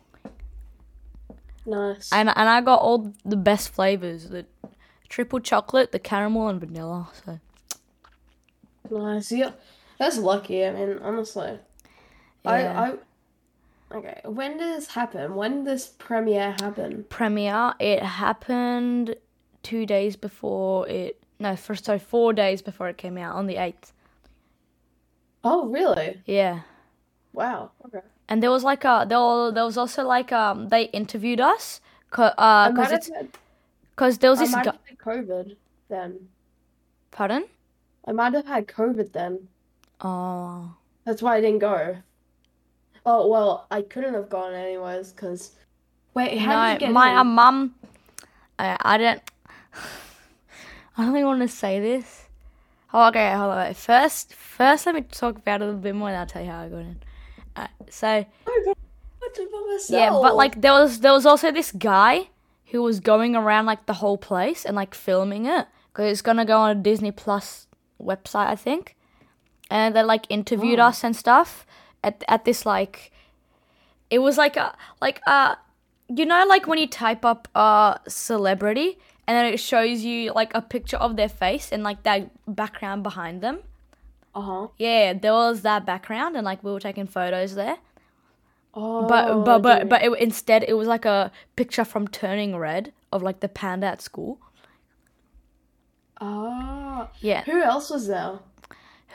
nice. 1.64 2.10
And 2.10 2.28
and 2.28 2.48
I 2.48 2.60
got 2.60 2.80
all 2.80 3.14
the 3.24 3.36
best 3.36 3.68
flavors, 3.68 4.30
the 4.30 4.46
triple 5.12 5.40
chocolate, 5.40 5.92
the 5.92 5.98
caramel 5.98 6.48
and 6.48 6.58
vanilla. 6.58 7.08
So 7.24 7.38
Nice. 8.90 9.30
Yeah, 9.30 9.52
that's 9.98 10.18
lucky. 10.18 10.64
I 10.64 10.72
mean, 10.72 10.98
honestly, 11.02 11.58
Yeah. 12.44 12.50
I, 12.50 12.90
I. 12.90 12.94
Okay, 13.94 14.20
when 14.24 14.52
did 14.56 14.74
this 14.74 14.88
happen? 14.88 15.34
When 15.34 15.58
did 15.58 15.66
this 15.66 15.86
premiere 15.98 16.52
happen? 16.52 17.04
premiere, 17.10 17.74
it 17.78 18.02
happened 18.02 19.16
2 19.62 19.84
days 19.86 20.16
before 20.16 20.88
it 20.88 21.18
no, 21.38 21.56
for 21.56 21.74
so 21.74 21.98
4 21.98 22.32
days 22.32 22.62
before 22.62 22.88
it 22.88 22.96
came 22.96 23.18
out 23.18 23.34
on 23.36 23.46
the 23.46 23.56
8th. 23.56 23.92
Oh, 25.44 25.68
really? 25.68 26.22
Yeah. 26.24 26.60
Wow. 27.34 27.72
Okay. 27.86 28.00
And 28.28 28.42
there 28.42 28.50
was 28.50 28.64
like 28.64 28.84
a 28.84 29.04
there, 29.08 29.52
there 29.52 29.64
was 29.64 29.76
also 29.76 30.04
like 30.04 30.32
um 30.32 30.68
they 30.68 30.84
interviewed 30.84 31.40
us 31.40 31.80
cause, 32.10 32.32
I 32.38 32.66
uh, 32.66 32.70
might 32.70 32.76
cause 32.76 32.90
have 32.90 32.98
it's 33.00 33.10
had, 33.92 33.96
cause 33.96 34.18
there 34.18 34.30
was 34.30 34.40
I 34.40 34.44
this 34.44 34.52
might 34.52 34.64
guy. 34.64 34.72
have 34.72 34.80
had 34.88 34.98
COVID 34.98 35.56
then. 35.88 36.28
Pardon? 37.10 37.44
I 38.06 38.12
might 38.12 38.32
have 38.34 38.46
had 38.46 38.66
COVID 38.66 39.12
then. 39.12 39.48
Oh. 40.00 40.74
That's 41.04 41.22
why 41.22 41.36
I 41.36 41.40
didn't 41.40 41.60
go. 41.60 41.96
Oh 43.04 43.28
well, 43.28 43.66
I 43.70 43.82
couldn't 43.82 44.14
have 44.14 44.28
gone 44.28 44.54
anyways 44.54 45.12
because. 45.12 45.52
Wait, 46.14 46.38
how 46.38 46.66
did 46.66 46.74
you 46.74 46.86
get 46.86 46.92
my 46.92 47.16
uh, 47.16 47.24
mum. 47.24 47.74
I 48.58 48.76
I 48.80 48.98
don't. 48.98 49.22
I 50.96 51.04
don't 51.04 51.16
even 51.16 51.26
want 51.26 51.42
to 51.42 51.48
say 51.48 51.80
this. 51.80 52.26
Oh, 52.92 53.08
okay, 53.08 53.32
hold 53.32 53.52
on. 53.52 53.58
wait. 53.66 53.76
First, 53.76 54.34
first, 54.34 54.84
let 54.84 54.94
me 54.94 55.00
talk 55.02 55.38
about 55.38 55.62
it 55.62 55.64
a 55.64 55.66
little 55.66 55.80
bit 55.80 55.94
more, 55.94 56.08
and 56.08 56.18
I'll 56.18 56.26
tell 56.26 56.42
you 56.42 56.50
how 56.50 56.60
I 56.60 56.68
got 56.68 56.78
in. 56.78 57.02
Alright, 57.56 57.70
so 57.88 58.24
by 58.44 59.72
myself. 59.72 60.00
yeah, 60.00 60.10
but 60.10 60.36
like 60.36 60.60
there 60.60 60.72
was 60.72 61.00
there 61.00 61.12
was 61.12 61.26
also 61.26 61.50
this 61.50 61.72
guy 61.72 62.28
who 62.72 62.82
was 62.82 62.98
going 63.00 63.36
around 63.36 63.66
like 63.66 63.86
the 63.86 63.92
whole 63.94 64.18
place 64.18 64.64
and 64.64 64.74
like 64.74 64.94
filming 64.94 65.46
it 65.46 65.66
because 65.92 66.10
it's 66.10 66.22
gonna 66.22 66.44
go 66.44 66.58
on 66.58 66.70
a 66.76 66.80
Disney 66.80 67.12
Plus 67.12 67.66
website, 68.02 68.46
I 68.48 68.56
think. 68.56 68.96
And 69.70 69.94
they 69.94 70.02
like 70.02 70.26
interviewed 70.28 70.80
Oh. 70.80 70.86
us 70.86 71.04
and 71.04 71.14
stuff 71.14 71.64
at 72.02 72.24
at 72.28 72.44
this 72.44 72.66
like, 72.66 73.12
it 74.10 74.18
was 74.18 74.36
like 74.36 74.56
a 74.56 74.74
like 75.00 75.20
uh, 75.26 75.54
you 76.08 76.26
know 76.26 76.44
like 76.46 76.66
when 76.66 76.78
you 76.78 76.86
type 76.88 77.24
up 77.24 77.48
a 77.54 78.00
celebrity 78.08 78.98
and 79.26 79.36
then 79.36 79.46
it 79.52 79.60
shows 79.60 80.02
you 80.02 80.32
like 80.32 80.52
a 80.54 80.60
picture 80.60 80.96
of 80.96 81.16
their 81.16 81.28
face 81.28 81.70
and 81.72 81.82
like 81.82 82.02
that 82.02 82.30
background 82.46 83.02
behind 83.02 83.40
them. 83.40 83.60
Uh 84.34 84.40
huh. 84.40 84.66
Yeah, 84.78 85.12
there 85.12 85.32
was 85.32 85.60
that 85.62 85.84
background 85.86 86.36
and 86.36 86.44
like 86.44 86.64
we 86.64 86.72
were 86.72 86.80
taking 86.80 87.06
photos 87.06 87.54
there. 87.54 87.76
Oh. 88.74 89.06
But 89.06 89.44
but 89.44 89.58
but 89.62 89.88
but 89.88 90.02
it, 90.02 90.18
instead 90.18 90.64
it 90.66 90.74
was 90.74 90.88
like 90.88 91.04
a 91.04 91.30
picture 91.56 91.84
from 91.84 92.08
Turning 92.08 92.56
Red 92.56 92.92
of 93.12 93.22
like 93.22 93.40
the 93.40 93.48
panda 93.48 93.86
at 93.86 94.00
school. 94.02 94.38
Ah. 96.20 97.08
Yeah. 97.20 97.42
Who 97.44 97.60
else 97.60 97.90
was 97.90 98.06
there? 98.06 98.38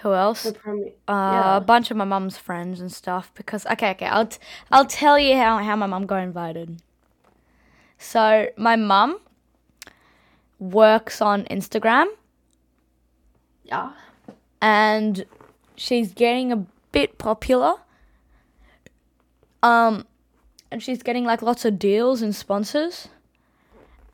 Who 0.02 0.13
else? 0.13 0.43
The 0.43 0.54
premiere. 0.54 0.91
Uh, 1.08 1.32
yeah. 1.34 1.58
A 1.58 1.62
bunch 1.62 1.89
of 1.89 1.98
my 1.98 2.04
mum's 2.06 2.38
friends 2.38 2.80
and 2.80 2.91
stuff. 2.91 3.32
Because 3.34 3.65
okay, 3.65 3.91
okay, 3.91 4.06
I'll 4.06 4.28
t- 4.28 4.38
I'll 4.72 4.86
tell 4.86 5.17
you 5.17 5.36
how 5.38 5.58
how 5.58 5.76
my 5.76 5.88
mum 5.88 6.06
got 6.06 6.22
invited. 6.22 6.82
So 7.98 8.50
my 8.58 8.76
mum 8.76 9.20
works 10.60 11.20
on 11.22 11.46
Instagram 11.46 12.06
Yeah. 13.63 13.93
and 14.62 15.26
she's 15.76 16.13
getting 16.13 16.52
a 16.52 16.65
bit 16.91 17.17
popular. 17.17 17.76
Um, 19.63 20.06
and 20.72 20.82
she's 20.82 21.02
getting 21.04 21.26
like 21.26 21.41
lots 21.41 21.65
of 21.65 21.80
deals 21.80 22.22
and 22.22 22.36
sponsors. 22.36 23.08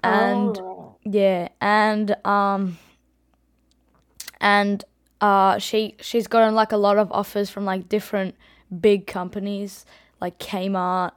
And 0.04 0.58
Oh. 0.60 0.96
Yeah, 1.06 1.50
and 1.60 2.16
um 2.26 2.78
and 4.40 4.84
uh 5.20 5.58
she 5.60 5.96
she's 6.00 6.28
gotten 6.28 6.56
like 6.56 6.72
a 6.72 6.78
lot 6.78 6.98
of 6.98 7.12
offers 7.12 7.50
from 7.50 7.66
like 7.66 7.90
different 7.90 8.36
big 8.82 9.06
companies 9.06 9.86
like 10.22 10.40
Kmart 10.40 11.12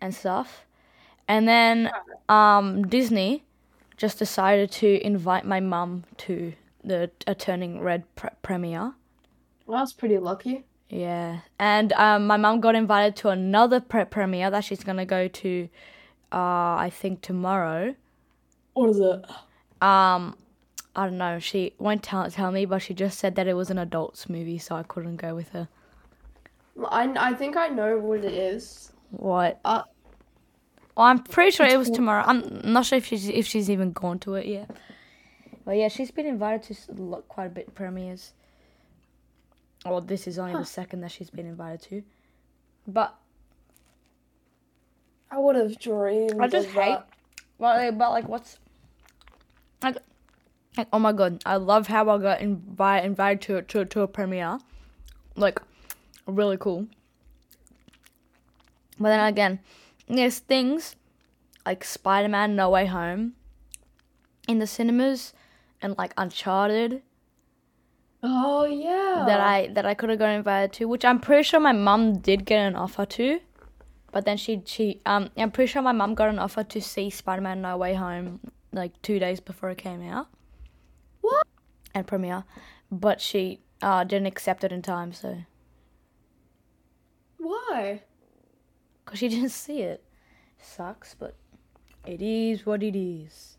and 0.00 0.14
stuff. 0.14 0.64
And 1.26 1.48
then 1.48 1.90
um 2.28 2.86
Disney 2.86 3.44
just 3.96 4.18
decided 4.18 4.70
to 4.72 5.04
invite 5.04 5.44
my 5.44 5.60
mum 5.60 6.04
to 6.18 6.52
the 6.84 7.10
a 7.26 7.34
Turning 7.34 7.80
Red 7.80 8.04
pre- 8.14 8.30
premiere. 8.42 8.94
Well, 9.66 9.78
that's 9.78 9.92
pretty 9.92 10.18
lucky. 10.18 10.64
Yeah, 10.90 11.40
and 11.58 11.92
um, 11.92 12.26
my 12.26 12.36
mum 12.36 12.60
got 12.60 12.74
invited 12.74 13.14
to 13.16 13.28
another 13.28 13.80
pre- 13.80 14.04
premiere 14.04 14.50
that 14.50 14.64
she's 14.64 14.82
gonna 14.82 15.06
go 15.06 15.28
to, 15.28 15.68
uh, 16.32 16.74
I 16.76 16.90
think 16.92 17.20
tomorrow. 17.22 17.94
What 18.74 18.90
is 18.90 18.98
it? 18.98 19.24
Um, 19.80 20.36
I 20.96 21.04
don't 21.06 21.16
know. 21.18 21.38
She 21.38 21.74
won't 21.78 22.02
tell 22.02 22.28
tell 22.30 22.50
me, 22.50 22.64
but 22.64 22.82
she 22.82 22.92
just 22.92 23.18
said 23.20 23.36
that 23.36 23.46
it 23.46 23.54
was 23.54 23.70
an 23.70 23.78
adults 23.78 24.28
movie, 24.28 24.58
so 24.58 24.74
I 24.74 24.82
couldn't 24.82 25.16
go 25.16 25.34
with 25.34 25.50
her. 25.50 25.68
I, 26.88 27.12
I 27.16 27.34
think 27.34 27.56
I 27.56 27.68
know 27.68 27.98
what 27.98 28.24
it 28.24 28.32
is. 28.32 28.92
What? 29.10 29.60
Uh, 29.64 29.82
Well, 30.96 31.06
I'm 31.06 31.20
pretty 31.20 31.52
sure 31.52 31.66
it 31.66 31.78
was 31.78 31.90
tomorrow. 31.90 32.24
I'm 32.26 32.60
not 32.64 32.86
sure 32.86 32.98
if 32.98 33.06
she's 33.06 33.28
if 33.28 33.46
she's 33.46 33.70
even 33.70 33.92
gone 33.92 34.18
to 34.20 34.34
it 34.34 34.46
yet. 34.46 34.70
But 35.64 35.76
yeah, 35.76 35.88
she's 35.88 36.10
been 36.10 36.26
invited 36.26 36.76
to 36.76 37.22
quite 37.28 37.46
a 37.46 37.50
bit 37.50 37.74
premieres. 37.74 38.32
Well, 39.84 40.00
this 40.00 40.26
is 40.26 40.38
only 40.38 40.52
Huh. 40.52 40.60
the 40.60 40.66
second 40.66 41.00
that 41.00 41.10
she's 41.10 41.30
been 41.30 41.46
invited 41.46 41.80
to. 41.88 42.02
But 42.86 43.14
I 45.30 45.38
would 45.38 45.56
have 45.56 45.78
dreamed. 45.78 46.40
I 46.40 46.48
just 46.48 46.68
hate. 46.68 46.74
that. 46.90 47.08
Well, 47.58 47.76
like, 47.76 47.96
but 47.98 48.10
like, 48.10 48.28
what's 48.28 48.58
like, 49.82 49.96
like? 50.76 50.88
Oh 50.92 50.98
my 50.98 51.12
god, 51.12 51.42
I 51.46 51.56
love 51.56 51.86
how 51.86 52.08
I 52.10 52.18
got 52.18 52.40
invited 52.40 53.06
invited 53.06 53.40
to 53.42 53.62
to 53.62 53.84
to 53.84 54.00
a 54.02 54.08
premiere, 54.08 54.58
like, 55.36 55.60
really 56.26 56.56
cool. 56.56 56.86
But 58.98 59.08
then 59.10 59.26
again, 59.26 59.60
there's 60.08 60.40
things 60.40 60.96
like 61.64 61.84
Spider 61.84 62.28
Man 62.28 62.56
No 62.56 62.70
Way 62.70 62.86
Home 62.86 63.34
in 64.48 64.58
the 64.58 64.66
cinemas, 64.66 65.32
and 65.80 65.96
like 65.96 66.12
Uncharted 66.16 67.02
Oh 68.22 68.64
yeah. 68.64 69.24
that 69.26 69.40
I 69.40 69.68
that 69.68 69.86
I 69.86 69.94
could 69.94 70.10
have 70.10 70.18
got 70.18 70.30
invited 70.30 70.72
to, 70.74 70.84
which 70.86 71.04
I'm 71.04 71.20
pretty 71.20 71.42
sure 71.42 71.58
my 71.60 71.72
mum 71.72 72.18
did 72.18 72.44
get 72.44 72.58
an 72.60 72.76
offer 72.76 73.06
to. 73.06 73.40
But 74.12 74.24
then 74.24 74.36
she 74.36 74.62
she 74.66 75.00
um 75.06 75.30
I'm 75.36 75.50
pretty 75.50 75.70
sure 75.72 75.82
my 75.82 75.92
mum 75.92 76.14
got 76.14 76.28
an 76.28 76.38
offer 76.38 76.64
to 76.64 76.80
see 76.80 77.08
Spider 77.10 77.40
Man 77.42 77.62
No 77.62 77.76
Way 77.76 77.94
Home 77.94 78.40
like 78.72 79.00
two 79.02 79.18
days 79.18 79.40
before 79.40 79.70
it 79.70 79.78
came 79.78 80.02
out 80.08 80.28
What? 81.22 81.46
and 81.94 82.06
premiere, 82.06 82.44
but 82.90 83.20
she 83.20 83.60
uh 83.82 84.04
didn't 84.04 84.26
accept 84.26 84.64
it 84.64 84.72
in 84.72 84.82
time, 84.82 85.12
so 85.12 85.38
Why? 87.38 88.02
because 89.04 89.18
she 89.18 89.28
didn't 89.34 89.50
see 89.50 89.80
it. 89.82 90.04
Sucks, 90.62 91.14
but 91.14 91.36
it 92.06 92.20
is 92.20 92.66
what 92.66 92.82
it 92.82 92.94
is. 92.96 93.56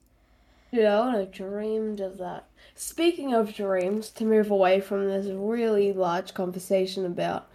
Dude, 0.74 0.86
I 0.86 1.06
would 1.06 1.16
have 1.20 1.32
dreamed 1.32 2.00
of 2.00 2.18
that. 2.20 2.46
Speaking 2.76 3.34
of 3.34 3.54
dreams, 3.54 4.10
to 4.12 4.24
move 4.26 4.50
away 4.52 4.80
from 4.80 5.08
this 5.08 5.28
really 5.28 5.92
large 5.94 6.34
conversation 6.34 7.06
about 7.06 7.50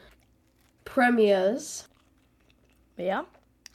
premiers, 0.85 1.88
Yeah. 2.96 3.24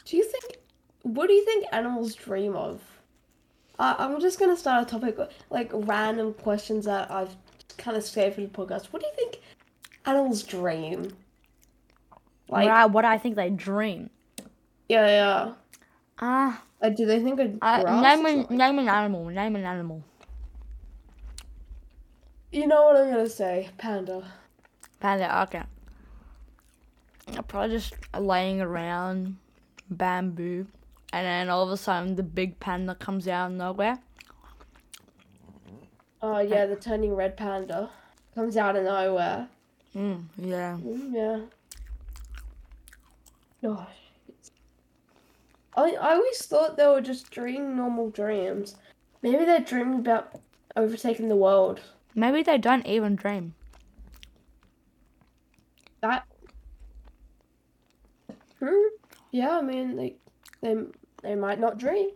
do 0.06 0.18
you 0.18 0.24
think, 0.24 0.58
what 1.04 1.28
do 1.28 1.34
you 1.34 1.44
think 1.46 1.66
animals 1.72 2.14
dream 2.16 2.56
of? 2.56 2.82
Uh, 3.80 3.96
I'm 3.98 4.20
just 4.22 4.40
gonna 4.40 4.56
start 4.58 4.88
a 4.88 4.90
topic, 4.90 5.18
like 5.50 5.72
random 5.74 6.34
questions 6.36 6.86
that 6.86 7.10
I've 7.10 7.36
kind 7.78 7.98
of 7.98 8.04
saved 8.04 8.36
for 8.36 8.42
the 8.42 8.48
podcast. 8.48 8.88
What 8.88 9.02
do 9.02 9.08
you 9.08 9.14
think 9.16 9.42
animals 10.06 10.44
dream? 10.44 11.12
Like, 12.48 12.66
what, 12.66 12.74
I, 12.74 12.86
what 12.86 13.06
I 13.06 13.18
think 13.18 13.36
they 13.36 13.50
dream. 13.50 14.10
yeah, 14.88 15.08
yeah. 15.08 15.54
Ah, 16.20 16.62
Like, 16.82 16.96
do 16.96 17.06
they 17.06 17.20
think 17.20 17.40
of 17.40 17.58
uh, 17.62 18.02
name 18.02 18.26
an, 18.26 18.58
name 18.58 18.80
an 18.80 18.90
animal. 18.90 19.26
Name 19.30 19.56
an 19.56 19.66
animal. 19.66 20.04
You 22.52 22.68
know 22.68 22.86
what 22.86 22.96
I'm 22.98 23.10
gonna 23.10 23.30
say? 23.30 23.70
Panda. 23.78 24.24
Panda. 25.00 25.44
Okay. 25.44 25.62
I'm 27.38 27.44
probably 27.44 27.78
just 27.78 27.94
laying 28.18 28.62
around 28.62 29.38
bamboo, 29.90 30.66
and 31.14 31.26
then 31.26 31.50
all 31.50 31.64
of 31.64 31.70
a 31.70 31.78
sudden 31.78 32.16
the 32.16 32.24
big 32.24 32.60
panda 32.60 32.96
comes 32.96 33.28
out 33.28 33.52
of 33.52 33.58
nowhere. 33.58 34.00
Oh 36.22 36.40
yeah, 36.40 36.66
the 36.66 36.76
turning 36.76 37.16
red 37.16 37.38
panda 37.38 37.90
comes 38.36 38.58
out 38.58 38.76
of 38.76 38.84
nowhere. 38.84 39.48
Mm, 39.96 40.26
yeah. 40.38 40.78
Mm, 40.82 41.14
yeah. 41.14 41.40
Gosh. 43.62 44.01
I 45.76 45.92
I 45.92 46.14
always 46.16 46.46
thought 46.46 46.78
they 46.78 46.88
were 46.88 47.02
just 47.02 47.32
dreaming 47.32 47.78
normal 47.78 48.10
dreams. 48.10 48.76
Maybe 49.22 49.46
they're 49.46 49.60
dreaming 49.60 50.00
about 50.00 50.40
overtaking 50.76 51.30
the 51.30 51.36
world. 51.36 51.82
Maybe 52.16 52.44
they 52.44 52.58
don't 52.58 52.86
even 52.86 53.16
dream. 53.16 53.54
That. 56.02 56.26
Hmm. 58.60 58.88
Yeah, 59.32 59.58
I 59.58 59.62
mean 59.62 59.96
they 59.96 60.16
they 60.62 60.76
they 61.22 61.36
might 61.36 61.60
not 61.60 61.78
dream. 61.78 62.10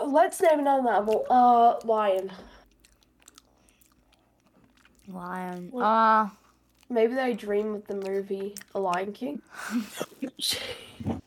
Let's 0.00 0.40
name 0.40 0.60
another 0.60 0.88
animal. 0.88 1.26
Uh, 1.28 1.78
lion. 1.84 2.32
Lion. 5.06 5.70
Ah. 5.76 6.34
Maybe 6.88 7.14
they 7.14 7.34
dream 7.34 7.74
of 7.74 7.86
the 7.86 7.96
movie 7.96 8.54
A 8.74 8.80
Lion 8.80 9.12
King. 9.12 9.42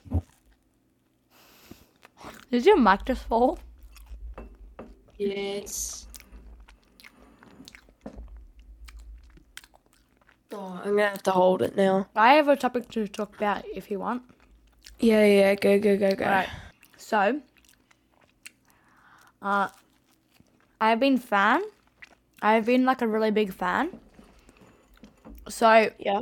did 2.51 2.65
your 2.65 2.77
mic 2.77 3.05
just 3.05 3.23
fall? 3.23 3.59
Yes. 5.17 6.07
Oh, 10.51 10.79
I'm 10.83 10.91
gonna 10.91 11.09
have 11.09 11.23
to 11.23 11.31
hold 11.31 11.61
it 11.61 11.75
now. 11.75 12.07
I 12.15 12.33
have 12.33 12.47
a 12.47 12.55
topic 12.55 12.89
to 12.91 13.07
talk 13.07 13.35
about 13.35 13.63
if 13.73 13.89
you 13.91 13.99
want. 13.99 14.23
Yeah, 14.99 15.25
yeah, 15.25 15.55
go, 15.55 15.79
go, 15.79 15.97
go, 15.97 16.15
go. 16.15 16.25
Alright. 16.25 16.49
So, 16.97 17.41
uh, 19.41 19.67
I've 20.79 20.99
been 20.99 21.17
fan. 21.17 21.61
I've 22.41 22.65
been 22.65 22.85
like 22.85 23.01
a 23.01 23.07
really 23.07 23.31
big 23.31 23.51
fan. 23.53 23.99
So, 25.49 25.89
Yeah. 25.99 26.21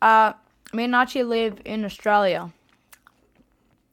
uh, 0.00 0.32
me 0.72 0.84
and 0.84 0.94
Archie 0.94 1.22
live 1.22 1.60
in 1.64 1.84
Australia, 1.84 2.52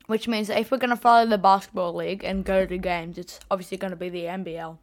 which 0.07 0.27
means 0.27 0.49
if 0.49 0.71
we're 0.71 0.77
gonna 0.77 0.95
follow 0.95 1.25
the 1.27 1.37
basketball 1.37 1.93
league 1.93 2.23
and 2.23 2.43
go 2.45 2.65
to 2.65 2.77
games, 2.77 3.17
it's 3.17 3.39
obviously 3.49 3.77
gonna 3.77 3.95
be 3.95 4.09
the 4.09 4.23
NBL. 4.25 4.77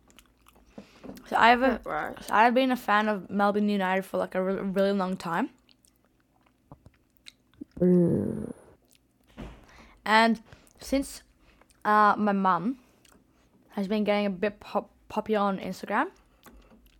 So 1.28 1.37
I 1.37 1.48
have 1.50 1.62
a, 1.62 1.80
Right. 1.85 2.14
so 2.22 2.32
I've 2.35 2.54
been 2.54 2.70
a 2.70 2.76
fan 2.76 3.08
of 3.08 3.28
Melbourne 3.30 3.68
United 3.68 4.04
for 4.04 4.18
like 4.18 4.35
a 4.35 4.42
re- 4.42 4.54
really 4.61 4.92
long 4.92 5.16
time. 5.16 5.50
And 10.04 10.40
since 10.80 11.22
uh, 11.85 12.14
my 12.16 12.32
mum 12.32 12.78
has 13.70 13.88
been 13.88 14.04
getting 14.04 14.26
a 14.26 14.30
bit 14.30 14.61
pop- 14.61 14.90
popular 15.08 15.40
on 15.46 15.58
Instagram, 15.58 16.06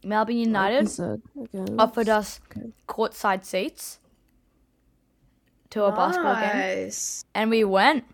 Melbourne 0.05 0.37
United 0.37 0.89
offered 1.79 2.09
us 2.09 2.41
courtside 2.89 3.45
seats 3.45 3.99
to 5.73 5.85
a 5.85 5.93
basketball 5.93 6.37
game, 6.37 6.91
and 7.35 7.51
we 7.51 7.65
went. 7.65 8.05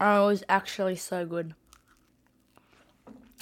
And 0.00 0.22
it 0.22 0.26
was 0.26 0.44
actually 0.48 0.96
so 0.96 1.24
good. 1.26 1.54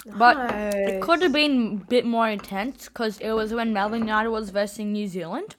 But 0.05 0.41
it 0.85 1.01
could 1.01 1.21
have 1.21 1.33
been 1.33 1.81
a 1.83 1.85
bit 1.87 2.05
more 2.05 2.29
intense 2.29 2.87
because 2.87 3.19
it 3.19 3.31
was 3.31 3.53
when 3.53 3.73
Melbourne 3.73 4.01
United 4.01 4.29
was 4.29 4.49
versus 4.49 4.79
New 4.79 5.07
Zealand, 5.07 5.55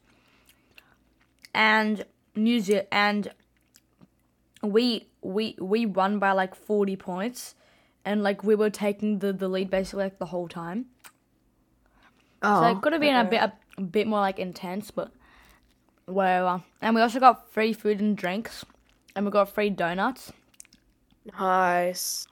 and 1.55 2.05
New 2.35 2.61
Zealand 2.61 2.89
and 2.91 3.33
we 4.63 5.09
we 5.21 5.57
we 5.61 5.87
won 5.87 6.19
by 6.19 6.33
like 6.33 6.55
forty 6.55 6.97
points, 6.97 7.55
and 8.05 8.23
like 8.23 8.43
we 8.43 8.55
were 8.55 8.71
taking 8.71 9.19
the 9.19 9.33
the 9.33 9.49
lead 9.49 9.71
basically 9.71 10.05
like 10.05 10.19
the 10.19 10.27
whole 10.27 10.49
time. 10.49 10.87
Oh, 12.43 12.63
So 12.63 12.69
it 12.69 12.73
oh, 12.73 12.81
could 12.81 12.93
have 12.93 13.01
been 13.03 13.17
a 13.17 13.25
bit 13.25 13.43
a, 13.43 13.83
bit 13.83 14.07
more 14.07 14.21
like 14.21 14.39
intense, 14.39 14.91
but 14.91 15.13
whatever. 16.13 16.63
And 16.81 16.95
we 16.95 17.01
also 17.01 17.21
got 17.21 17.51
free 17.53 17.73
food 17.73 18.01
and 18.01 18.17
drinks, 18.17 18.65
and 19.17 19.25
we 19.25 19.31
got 19.33 19.49
free 19.49 19.71
donuts. 19.71 20.33
Nice. 21.39 22.27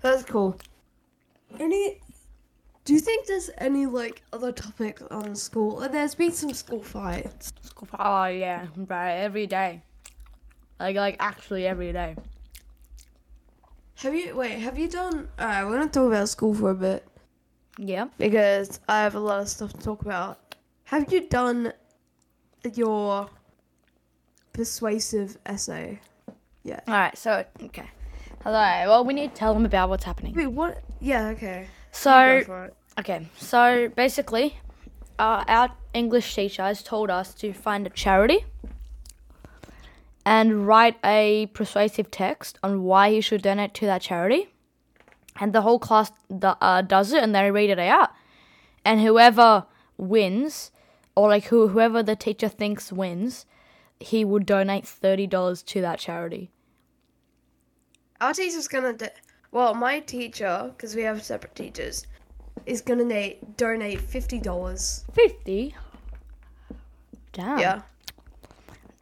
That's 0.00 0.22
cool. 0.24 0.58
Any? 1.58 2.00
Do 2.84 2.92
you 2.92 3.00
think 3.00 3.26
there's 3.26 3.50
any 3.58 3.86
like 3.86 4.22
other 4.32 4.52
topic 4.52 5.00
on 5.10 5.34
school? 5.34 5.76
There's 5.90 6.14
been 6.14 6.32
some 6.32 6.52
school 6.52 6.82
fights. 6.82 7.52
Oh 7.98 8.26
yeah, 8.26 8.66
right 8.76 9.14
every 9.14 9.46
day, 9.46 9.82
like 10.78 10.96
like 10.96 11.16
actually 11.20 11.66
every 11.66 11.92
day. 11.92 12.16
Have 13.96 14.14
you 14.14 14.34
wait? 14.36 14.58
Have 14.58 14.78
you 14.78 14.88
done? 14.88 15.28
Alright, 15.40 15.64
we're 15.64 15.78
gonna 15.78 15.88
talk 15.88 16.08
about 16.08 16.28
school 16.28 16.52
for 16.54 16.70
a 16.70 16.74
bit 16.74 17.06
Yeah. 17.78 18.08
because 18.18 18.80
I 18.88 19.00
have 19.02 19.14
a 19.14 19.20
lot 19.20 19.40
of 19.40 19.48
stuff 19.48 19.72
to 19.72 19.78
talk 19.78 20.02
about. 20.02 20.54
Have 20.84 21.10
you 21.12 21.26
done 21.28 21.72
your 22.74 23.28
persuasive 24.52 25.38
essay? 25.46 26.00
Yeah. 26.62 26.80
All 26.86 26.94
right. 26.94 27.16
So 27.16 27.44
okay. 27.62 27.88
Hello. 28.42 28.84
Well, 28.86 29.04
we 29.04 29.14
need 29.14 29.30
to 29.30 29.36
tell 29.36 29.54
them 29.54 29.64
about 29.64 29.88
what's 29.88 30.04
happening. 30.04 30.34
Wait, 30.34 30.46
what? 30.46 30.82
Yeah. 31.00 31.28
Okay. 31.28 31.66
So 31.92 32.40
Go 32.40 32.44
for 32.44 32.64
it. 32.66 32.74
okay. 33.00 33.28
So 33.38 33.90
basically, 33.94 34.58
uh, 35.18 35.44
our 35.46 35.70
English 35.92 36.34
teacher 36.34 36.62
has 36.62 36.82
told 36.82 37.10
us 37.10 37.34
to 37.34 37.52
find 37.52 37.86
a 37.86 37.90
charity 37.90 38.44
and 40.26 40.66
write 40.66 40.96
a 41.04 41.46
persuasive 41.52 42.10
text 42.10 42.58
on 42.62 42.82
why 42.82 43.08
you 43.08 43.20
should 43.20 43.42
donate 43.42 43.74
to 43.74 43.86
that 43.86 44.00
charity. 44.02 44.48
And 45.38 45.52
the 45.52 45.62
whole 45.62 45.78
class 45.78 46.12
uh, 46.42 46.82
does 46.82 47.12
it, 47.12 47.22
and 47.22 47.34
they 47.34 47.50
read 47.50 47.68
it 47.70 47.78
out. 47.78 48.10
And 48.84 49.00
whoever 49.00 49.66
wins, 49.98 50.70
or 51.16 51.28
like 51.28 51.44
who 51.44 51.68
whoever 51.68 52.02
the 52.02 52.16
teacher 52.16 52.48
thinks 52.48 52.92
wins, 52.92 53.46
he 54.00 54.24
would 54.24 54.46
donate 54.46 54.86
thirty 54.86 55.26
dollars 55.26 55.62
to 55.64 55.80
that 55.80 55.98
charity. 55.98 56.50
Our 58.20 58.32
teacher's 58.32 58.68
gonna 58.68 58.92
do. 58.92 59.06
Well, 59.52 59.74
my 59.74 60.00
teacher, 60.00 60.72
because 60.76 60.96
we 60.96 61.02
have 61.02 61.22
separate 61.22 61.54
teachers, 61.54 62.06
is 62.66 62.80
gonna 62.80 63.04
na- 63.04 63.34
donate 63.56 64.00
fifty 64.00 64.38
dollars. 64.38 65.04
Fifty. 65.12 65.74
Damn. 67.32 67.58
Yeah. 67.58 67.82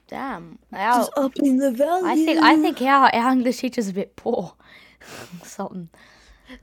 Damn. 0.09 0.59
Our, 0.73 1.09
upping 1.17 1.59
the 1.59 1.71
value. 1.71 2.07
I 2.07 2.17
think 2.17 2.41
I 2.43 2.57
think 2.57 2.83
our, 2.83 3.15
our 3.15 3.33
English 3.33 3.59
teacher's 3.59 3.89
a 3.89 3.93
bit 3.93 4.17
poor. 4.17 4.55
Something. 5.43 5.89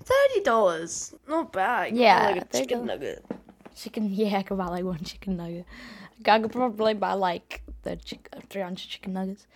thirty 0.03 0.43
dollars. 0.43 1.13
Not 1.27 1.51
bad. 1.51 1.95
Yeah, 1.95 2.29
like 2.29 2.41
a 2.43 2.57
chicken 2.57 2.85
nugget. 2.85 3.25
Chicken. 3.79 4.09
Yeah, 4.13 4.37
I 4.37 4.43
could 4.43 4.57
buy 4.57 4.67
like 4.67 4.83
one 4.83 5.03
chicken 5.03 5.37
nugget. 5.37 5.65
I 6.25 6.39
could 6.39 6.51
probably 6.51 6.93
buy 6.93 7.13
like 7.13 7.61
the 7.83 7.95
chick, 7.95 8.27
three 8.49 8.61
hundred 8.61 8.87
chicken 8.89 9.13
nuggets. 9.13 9.47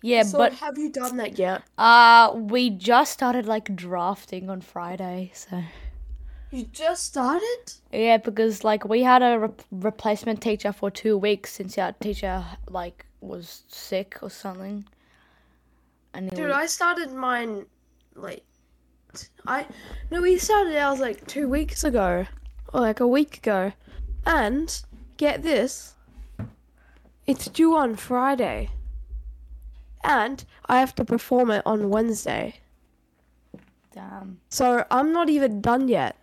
Yeah, 0.00 0.22
So 0.22 0.38
but 0.38 0.54
have 0.54 0.78
you 0.78 0.90
done 0.90 1.16
that 1.18 1.38
yet? 1.38 1.62
uh, 1.76 2.32
we 2.34 2.70
just 2.70 3.12
started 3.12 3.46
like 3.46 3.74
drafting 3.76 4.48
on 4.48 4.60
Friday, 4.60 5.32
so 5.34 5.62
You 6.50 6.64
just 6.64 7.04
started? 7.04 7.64
yeah, 7.92 8.16
because 8.16 8.62
like 8.64 8.88
we 8.88 9.02
had 9.02 9.22
a 9.22 9.38
re- 9.38 9.64
replacement 9.70 10.40
teacher 10.40 10.72
for 10.72 10.90
two 10.90 11.18
weeks 11.18 11.52
since 11.52 11.76
our 11.76 11.92
teacher 11.92 12.44
like 12.70 13.04
was 13.20 13.64
sick 13.68 14.16
or 14.22 14.30
something. 14.30 14.84
And 16.14 16.30
Dude, 16.30 16.46
we- 16.46 16.52
I 16.52 16.66
started 16.66 17.12
mine 17.12 17.66
like 18.14 18.44
I 19.46 19.66
no, 20.10 20.22
we 20.22 20.38
started 20.38 20.76
ours 20.76 21.00
like 21.00 21.26
two 21.26 21.48
weeks 21.48 21.82
ago. 21.84 22.26
Or 22.72 22.80
like 22.80 23.00
a 23.00 23.06
week 23.06 23.38
ago. 23.38 23.72
And 24.26 24.82
get 25.16 25.42
this. 25.42 25.94
It's 27.26 27.46
due 27.46 27.74
on 27.76 27.96
Friday. 27.96 28.70
and 30.04 30.44
I 30.66 30.80
have 30.80 30.94
to 30.96 31.04
perform 31.04 31.50
it 31.50 31.62
on 31.66 31.90
Wednesday. 31.90 32.60
Damn, 33.92 34.38
So 34.48 34.84
I'm 34.90 35.12
not 35.12 35.28
even 35.28 35.60
done 35.60 35.88
yet. 35.88 36.16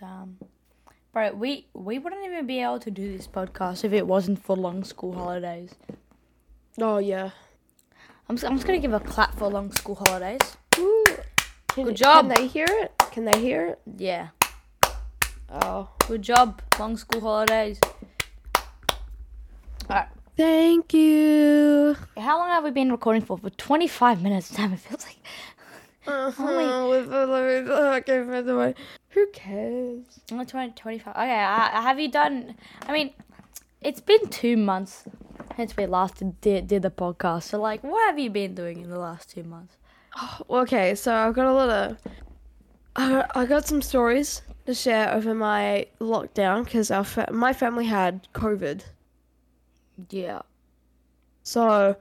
damn. 0.00 0.38
Bro, 1.12 1.34
we 1.34 1.66
we 1.74 1.98
wouldn't 1.98 2.24
even 2.24 2.46
be 2.46 2.60
able 2.60 2.80
to 2.80 2.90
do 2.90 3.16
this 3.16 3.28
podcast 3.28 3.84
if 3.84 3.92
it 3.92 4.06
wasn't 4.06 4.42
for 4.42 4.56
long 4.56 4.82
school 4.82 5.12
holidays. 5.14 5.74
Oh 6.80 6.98
yeah. 6.98 7.30
I'm 8.28 8.36
just, 8.36 8.44
I'm 8.46 8.56
just 8.56 8.66
gonna 8.66 8.80
give 8.80 8.92
a 8.94 8.98
clap 9.00 9.34
for 9.36 9.48
long 9.48 9.70
school 9.72 9.94
holidays. 10.06 10.56
Woo. 10.78 11.04
Can, 11.68 11.84
Good 11.84 11.96
job. 11.96 12.26
Can 12.26 12.34
they 12.34 12.46
hear 12.48 12.66
it? 12.68 12.92
Can 13.12 13.24
they 13.26 13.38
hear 13.40 13.66
it? 13.66 13.78
Yeah, 13.96 14.28
Oh. 15.62 15.88
good 16.08 16.22
job, 16.22 16.60
long 16.78 16.96
school 16.96 17.20
holidays. 17.20 17.78
Alright, 19.88 20.08
Thank 20.36 20.92
you. 20.94 21.96
how 22.16 22.38
long 22.38 22.48
have 22.48 22.64
we 22.64 22.70
been 22.70 22.90
recording 22.90 23.22
for? 23.22 23.38
For 23.38 23.50
25 23.50 24.22
minutes. 24.22 24.50
Damn, 24.50 24.72
it 24.72 24.80
feels 24.80 25.04
like. 25.04 25.16
Uh-huh, 26.06 26.86
with 26.90 27.08
the- 27.10 27.94
okay, 28.02 28.20
by 28.22 28.42
the 28.42 28.54
way, 28.56 28.74
who 29.10 29.26
cares? 29.32 30.04
Oh, 30.32 30.44
20, 30.44 30.72
25. 30.72 31.14
Okay, 31.16 31.40
uh, 31.44 31.82
have 31.82 31.98
you 31.98 32.10
done? 32.10 32.56
I 32.86 32.92
mean, 32.92 33.14
it's 33.80 34.00
been 34.00 34.28
two 34.28 34.58
months 34.58 35.04
since 35.56 35.74
we 35.76 35.86
last 35.86 36.22
did, 36.42 36.66
did 36.66 36.82
the 36.82 36.90
podcast. 36.90 37.44
So, 37.44 37.58
like, 37.58 37.82
what 37.82 38.06
have 38.06 38.18
you 38.18 38.28
been 38.28 38.54
doing 38.54 38.82
in 38.82 38.90
the 38.90 38.98
last 38.98 39.30
two 39.30 39.44
months? 39.44 39.76
Okay, 40.50 40.94
so 40.94 41.14
I've 41.14 41.34
got 41.34 41.46
a 41.46 41.52
lot 41.54 41.70
of. 41.70 41.98
I, 42.96 43.24
I 43.34 43.46
got 43.46 43.66
some 43.66 43.80
stories 43.80 44.42
to 44.66 44.74
share 44.74 45.12
over 45.12 45.34
my 45.34 45.86
lockdown 46.00 46.64
because 46.64 46.90
our 46.90 47.04
fa- 47.04 47.30
my 47.32 47.52
family 47.52 47.86
had 47.86 48.26
COVID. 48.34 48.82
Yeah. 50.10 50.42
So 51.42 51.96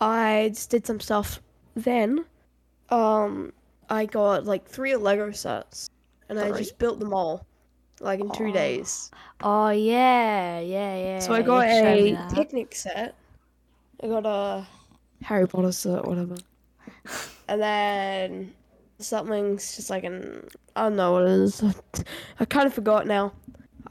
I 0.00 0.50
just 0.54 0.70
did 0.70 0.86
some 0.86 1.00
stuff 1.00 1.40
then. 1.74 2.24
Um, 2.90 3.52
I 3.90 4.06
got 4.06 4.44
like 4.44 4.66
three 4.66 4.94
Lego 4.96 5.30
sets, 5.32 5.90
and 6.28 6.38
I 6.38 6.50
just 6.56 6.78
built 6.78 7.00
them 7.00 7.12
all, 7.12 7.46
like 8.00 8.20
in 8.20 8.30
two 8.30 8.52
days. 8.52 9.10
Oh, 9.42 9.70
yeah, 9.70 10.60
yeah, 10.60 10.96
yeah. 10.96 11.18
So 11.18 11.32
I 11.34 11.42
got 11.42 11.66
a 11.66 12.12
that. 12.12 12.32
picnic 12.32 12.74
set. 12.74 13.14
I 14.02 14.06
got 14.08 14.24
a 14.26 14.66
Harry 15.22 15.48
Potter 15.48 15.72
set, 15.72 16.04
whatever. 16.04 16.36
and 17.48 17.60
then 17.60 18.52
something's 18.98 19.76
just 19.76 19.90
like 19.90 20.04
an 20.04 20.48
I 20.74 20.84
don't 20.84 20.96
know 20.96 21.12
what 21.12 21.22
it 21.22 21.28
is. 21.30 21.62
I 22.40 22.44
kind 22.44 22.66
of 22.66 22.74
forgot 22.74 23.06
now. 23.06 23.32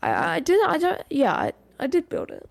I 0.01 0.35
I 0.35 0.39
did 0.39 0.63
I 0.65 0.77
don't 0.77 1.01
yeah 1.09 1.33
I, 1.33 1.53
I 1.79 1.87
did 1.87 2.09
build 2.09 2.31
it. 2.31 2.47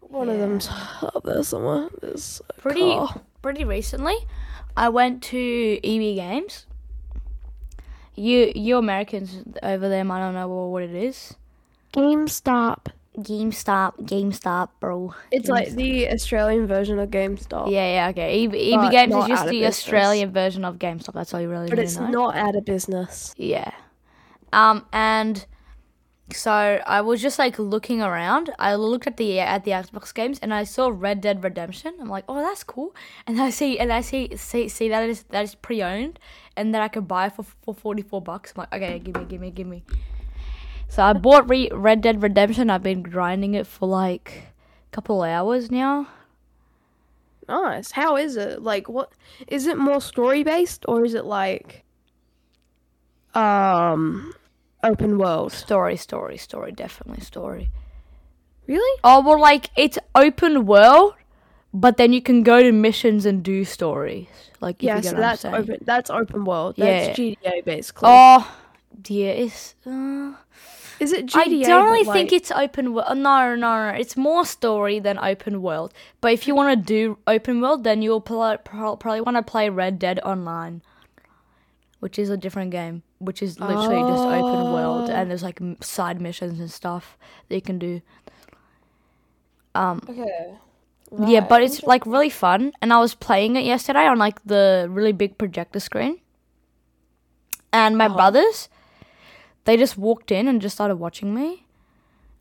One 0.00 0.28
of 0.30 0.38
them's 0.38 0.68
up 1.02 1.22
there 1.24 1.42
somewhere. 1.42 1.88
There's 2.00 2.40
a 2.48 2.54
Pretty, 2.60 2.80
car. 2.94 3.20
pretty 3.42 3.64
recently, 3.64 4.16
I 4.76 4.88
went 4.88 5.22
to 5.24 5.78
EB 5.84 6.16
Games. 6.16 6.64
You, 8.14 8.50
you 8.54 8.78
Americans 8.78 9.44
over 9.62 9.88
there 9.88 10.04
might 10.04 10.20
not 10.20 10.32
know 10.32 10.48
what 10.48 10.82
it 10.82 10.94
is. 10.94 11.34
GameStop. 11.92 12.86
GameStop, 13.18 13.98
GameStop, 14.00 14.70
bro. 14.80 15.14
It's 15.30 15.48
like 15.48 15.70
the 15.70 16.08
Australian 16.10 16.66
version 16.66 16.98
of 16.98 17.10
GameStop. 17.10 17.70
Yeah, 17.70 17.92
yeah, 17.92 18.08
okay. 18.10 18.44
EB, 18.44 18.54
EB 18.54 18.90
Games 18.90 19.14
is 19.14 19.26
just 19.26 19.44
the 19.46 19.50
business. 19.50 19.78
Australian 19.78 20.32
version 20.32 20.64
of 20.64 20.78
GameStop. 20.78 21.14
That's 21.14 21.34
all 21.34 21.40
you 21.40 21.48
really 21.48 21.68
But 21.68 21.78
need 21.78 21.84
it's 21.84 21.96
know. 21.96 22.02
But 22.02 22.08
it's 22.08 22.14
not 22.14 22.36
out 22.36 22.56
of 22.56 22.64
business. 22.64 23.34
Yeah. 23.36 23.72
Um, 24.52 24.86
and 24.92 25.44
so 26.32 26.50
I 26.86 27.00
was 27.00 27.22
just 27.22 27.38
like 27.38 27.58
looking 27.58 28.02
around. 28.02 28.50
I 28.58 28.74
looked 28.74 29.06
at 29.06 29.16
the 29.16 29.40
at 29.40 29.64
the 29.64 29.72
Xbox 29.72 30.14
games 30.14 30.38
and 30.40 30.52
I 30.52 30.64
saw 30.64 30.88
Red 30.92 31.20
Dead 31.20 31.42
Redemption. 31.42 31.94
I'm 32.00 32.08
like, 32.08 32.24
oh, 32.28 32.36
that's 32.36 32.64
cool. 32.64 32.94
And 33.26 33.40
I 33.40 33.50
see 33.50 33.78
and 33.78 33.92
I 33.92 34.00
see 34.00 34.36
see 34.36 34.68
see 34.68 34.88
that 34.88 35.08
is 35.08 35.24
that 35.30 35.42
is 35.44 35.54
pre-owned 35.54 36.18
and 36.56 36.74
that 36.74 36.82
I 36.82 36.88
could 36.88 37.08
buy 37.08 37.30
for 37.30 37.44
for 37.62 37.74
44 37.74 38.20
bucks. 38.20 38.52
I'm 38.54 38.60
like, 38.60 38.74
okay, 38.74 38.98
give 38.98 39.16
me, 39.16 39.24
give 39.24 39.40
me, 39.40 39.50
give 39.50 39.66
me. 39.66 39.82
So 40.88 41.02
I 41.02 41.12
bought 41.12 41.48
Re- 41.48 41.70
Red 41.72 42.00
Dead 42.00 42.22
Redemption. 42.22 42.70
I've 42.70 42.82
been 42.82 43.02
grinding 43.02 43.54
it 43.54 43.66
for 43.66 43.86
like 43.86 44.48
a 44.90 44.90
couple 44.90 45.22
hours 45.22 45.70
now. 45.70 46.08
Nice. 47.48 47.92
How 47.92 48.16
is 48.16 48.36
it? 48.36 48.62
Like, 48.62 48.88
what 48.88 49.12
is 49.46 49.66
it 49.66 49.78
more 49.78 50.00
story 50.00 50.42
based 50.42 50.84
or 50.88 51.04
is 51.04 51.14
it 51.14 51.24
like, 51.24 51.84
um, 53.34 54.34
open 54.82 55.18
world? 55.18 55.52
Story, 55.52 55.96
story, 55.96 56.36
story, 56.36 56.72
definitely 56.72 57.22
story. 57.22 57.70
Really? 58.66 59.00
Oh 59.02 59.22
well, 59.22 59.40
like 59.40 59.70
it's 59.76 59.98
open 60.14 60.66
world, 60.66 61.14
but 61.72 61.96
then 61.96 62.12
you 62.12 62.20
can 62.20 62.42
go 62.42 62.62
to 62.62 62.70
missions 62.70 63.24
and 63.24 63.42
do 63.42 63.64
stories. 63.64 64.28
Like 64.60 64.82
Yeah, 64.82 65.00
so 65.00 65.16
that's 65.16 65.44
open. 65.44 65.78
That's 65.82 66.10
open 66.10 66.44
world. 66.44 66.74
Yeah. 66.76 67.06
That's 67.06 67.16
GTA 67.18 67.62
basically. 67.64 68.10
Oh, 68.10 68.54
dear, 69.00 69.32
it's. 69.34 69.74
Uh, 69.86 70.34
is 71.00 71.12
it 71.12 71.34
I 71.36 71.46
GTA? 71.46 71.64
don't 71.66 71.84
really 71.84 72.04
but, 72.04 72.12
think 72.12 72.32
it's 72.32 72.50
open 72.50 72.92
world. 72.94 73.16
No, 73.18 73.54
no, 73.54 73.56
no, 73.56 73.88
it's 73.96 74.16
more 74.16 74.44
story 74.44 74.98
than 74.98 75.18
open 75.18 75.62
world. 75.62 75.92
But 76.20 76.32
if 76.32 76.46
you 76.48 76.54
want 76.54 76.70
to 76.78 76.84
do 76.84 77.18
open 77.26 77.60
world, 77.60 77.84
then 77.84 78.02
you'll 78.02 78.20
pl- 78.20 78.58
pro- 78.64 78.96
probably 78.96 79.20
want 79.20 79.36
to 79.36 79.42
play 79.42 79.68
Red 79.70 79.98
Dead 79.98 80.18
Online, 80.24 80.82
which 82.00 82.18
is 82.18 82.30
a 82.30 82.36
different 82.36 82.70
game, 82.70 83.02
which 83.18 83.42
is 83.42 83.58
literally 83.60 84.02
just 84.10 84.24
open 84.24 84.72
world, 84.72 85.08
Oh. 85.10 85.12
and 85.12 85.30
there's 85.30 85.42
like 85.42 85.60
side 85.80 86.20
missions 86.20 86.58
and 86.60 86.70
stuff 86.70 87.16
that 87.48 87.54
you 87.54 87.62
can 87.62 87.78
do. 87.78 88.00
Um, 89.74 90.00
Okay. 90.08 90.54
Yeah, 91.26 91.40
but 91.40 91.62
it's 91.62 91.82
like 91.84 92.04
really 92.04 92.28
fun. 92.28 92.72
And 92.82 92.92
I 92.92 92.98
was 93.00 93.14
playing 93.14 93.56
it 93.56 93.64
yesterday 93.64 94.06
on 94.06 94.18
like 94.18 94.44
the 94.44 94.86
really 94.90 95.12
big 95.12 95.38
projector 95.38 95.80
screen. 95.80 96.20
And 97.72 97.96
my 97.96 98.06
Uh-huh. 98.06 98.16
brothers, 98.16 98.68
they 99.68 99.76
just 99.76 99.98
walked 99.98 100.32
in 100.32 100.48
and 100.48 100.62
just 100.62 100.74
started 100.76 100.96
watching 100.96 101.34
me. 101.34 101.66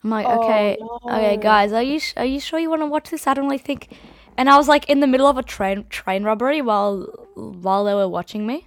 I'm 0.02 0.10
like, 0.12 0.26
Oh, 0.30 0.40
okay, 0.44 0.78
okay, 1.04 1.36
guys, 1.36 1.74
are 1.74 1.84
you 1.84 2.00
are 2.16 2.24
you 2.34 2.40
sure 2.40 2.58
you 2.58 2.70
want 2.70 2.82
to 2.84 2.86
watch 2.86 3.10
this? 3.10 3.28
I 3.28 3.34
don't 3.34 3.44
really 3.46 3.58
think. 3.58 3.90
And 4.38 4.50
I 4.50 4.56
was 4.56 4.70
like 4.70 4.88
in 4.90 5.02
the 5.02 5.08
middle 5.08 5.28
of 5.28 5.38
a 5.38 5.44
train 5.44 5.86
train 5.90 6.24
robbery 6.24 6.62
while 6.62 7.02
while 7.36 7.84
they 7.84 7.94
were 7.94 8.08
watching 8.08 8.48
me. 8.48 8.58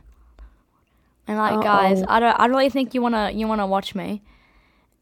And 1.26 1.38
like, 1.38 1.62
guys, 1.62 2.02
Uh-oh. 2.02 2.14
I 2.14 2.20
don't 2.20 2.34
I 2.40 2.46
don't 2.46 2.56
really 2.56 2.68
think 2.76 2.92
you 2.92 3.00
wanna 3.00 3.30
you 3.30 3.48
wanna 3.48 3.66
watch 3.66 3.94
me. 3.94 4.22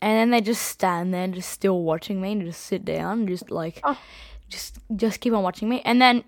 And 0.00 0.12
then 0.16 0.30
they 0.30 0.40
just 0.40 0.62
stand 0.62 1.12
there 1.12 1.26
just 1.26 1.50
still 1.50 1.82
watching 1.82 2.20
me 2.20 2.32
and 2.32 2.42
just 2.42 2.60
sit 2.72 2.84
down 2.84 3.20
and 3.20 3.28
just 3.28 3.50
like 3.50 3.80
Oh. 3.82 3.98
just 4.48 4.78
just 4.94 5.18
keep 5.20 5.32
on 5.32 5.42
watching 5.42 5.68
me. 5.68 5.82
And 5.84 6.00
then 6.00 6.22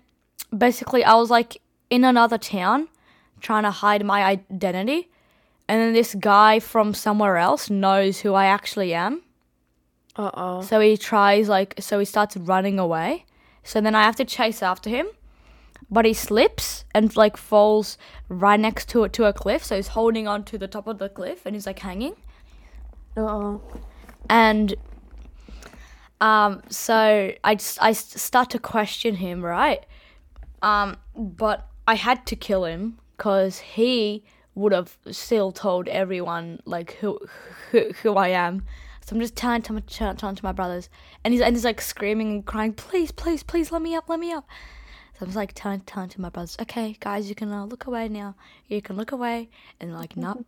basically 0.65 1.05
I 1.05 1.13
was 1.13 1.29
like 1.29 1.61
in 1.89 2.03
another 2.03 2.37
town 2.37 2.89
trying 3.39 3.63
to 3.63 3.71
hide 3.71 4.03
my 4.05 4.21
identity. 4.25 5.07
And 5.67 5.79
then 5.81 5.93
this 5.93 6.15
guy 6.15 6.59
from 6.59 6.93
somewhere 6.93 7.37
else 7.37 7.69
knows 7.69 8.19
who 8.19 8.33
I 8.33 8.45
actually 8.45 8.93
am. 8.93 9.23
Uh 10.15 10.31
oh. 10.33 10.61
So 10.61 10.79
he 10.79 10.97
tries 10.97 11.47
like 11.47 11.75
so 11.79 11.99
he 11.99 12.05
starts 12.05 12.35
running 12.37 12.79
away. 12.79 13.25
So 13.63 13.79
then 13.79 13.95
I 13.95 14.03
have 14.03 14.15
to 14.17 14.25
chase 14.25 14.61
after 14.61 14.89
him. 14.89 15.07
But 15.89 16.05
he 16.05 16.13
slips 16.13 16.85
and 16.93 17.15
like 17.17 17.37
falls 17.37 17.97
right 18.29 18.59
next 18.59 18.87
to 18.89 19.03
it 19.03 19.13
to 19.13 19.25
a 19.25 19.33
cliff. 19.33 19.63
So 19.63 19.75
he's 19.75 19.89
holding 19.89 20.27
on 20.27 20.43
to 20.45 20.57
the 20.57 20.67
top 20.67 20.87
of 20.87 20.99
the 20.99 21.09
cliff 21.09 21.45
and 21.45 21.55
he's 21.55 21.65
like 21.65 21.79
hanging. 21.79 22.15
Uh 23.15 23.21
oh. 23.21 23.61
And 24.29 24.75
um 26.19 26.61
so 26.69 27.33
I 27.43 27.55
just 27.55 27.81
I 27.81 27.93
start 27.93 28.49
to 28.51 28.59
question 28.59 29.15
him, 29.15 29.43
right? 29.43 29.85
Um 30.61 30.97
but 31.15 31.67
I 31.87 31.95
had 31.95 32.25
to 32.27 32.35
kill 32.35 32.65
him 32.65 32.99
cuz 33.17 33.59
he 33.59 34.23
would 34.55 34.73
have 34.73 34.97
still 35.11 35.51
told 35.51 35.87
everyone 35.87 36.59
like 36.65 36.93
who 37.01 37.19
who, 37.71 37.91
who 38.01 38.15
I 38.15 38.29
am. 38.29 38.63
So 39.05 39.15
I'm 39.15 39.21
just 39.21 39.35
telling 39.35 39.61
to 39.63 39.73
my 39.73 39.81
telling 39.87 40.35
to 40.35 40.45
my 40.45 40.51
brothers, 40.51 40.89
and 41.23 41.33
he's 41.33 41.41
and 41.41 41.55
he's 41.55 41.65
like 41.65 41.81
screaming 41.81 42.31
and 42.31 42.45
crying, 42.45 42.73
please, 42.73 43.11
please, 43.11 43.43
please, 43.43 43.71
let 43.71 43.81
me 43.81 43.95
up, 43.95 44.09
let 44.09 44.19
me 44.19 44.31
up. 44.31 44.47
So 45.13 45.19
I'm 45.21 45.27
just 45.27 45.35
like 45.35 45.53
telling 45.53 45.81
telling 45.81 46.09
to 46.09 46.21
my 46.21 46.29
brothers, 46.29 46.57
okay, 46.61 46.95
guys, 46.99 47.29
you 47.29 47.35
can 47.35 47.51
uh, 47.51 47.65
look 47.65 47.85
away 47.85 48.09
now. 48.09 48.35
You 48.67 48.81
can 48.81 48.95
look 48.95 49.11
away, 49.11 49.49
and 49.79 49.93
like, 49.93 50.15
no, 50.15 50.45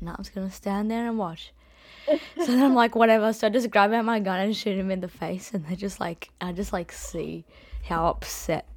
no, 0.00 0.10
I'm 0.10 0.16
just 0.18 0.34
gonna 0.34 0.50
stand 0.50 0.90
there 0.90 1.06
and 1.06 1.18
watch. 1.18 1.52
so 2.06 2.46
then 2.46 2.62
I'm 2.62 2.74
like, 2.74 2.94
whatever. 2.94 3.32
So 3.32 3.46
I 3.46 3.50
just 3.50 3.70
grab 3.70 3.92
out 3.92 4.04
my 4.04 4.20
gun 4.20 4.40
and 4.40 4.56
shoot 4.56 4.78
him 4.78 4.90
in 4.90 5.00
the 5.00 5.08
face, 5.08 5.52
and 5.54 5.66
they 5.66 5.76
just 5.76 5.98
like, 5.98 6.30
I 6.40 6.52
just 6.52 6.72
like 6.72 6.92
see 6.92 7.44
how 7.88 8.06
upset, 8.08 8.68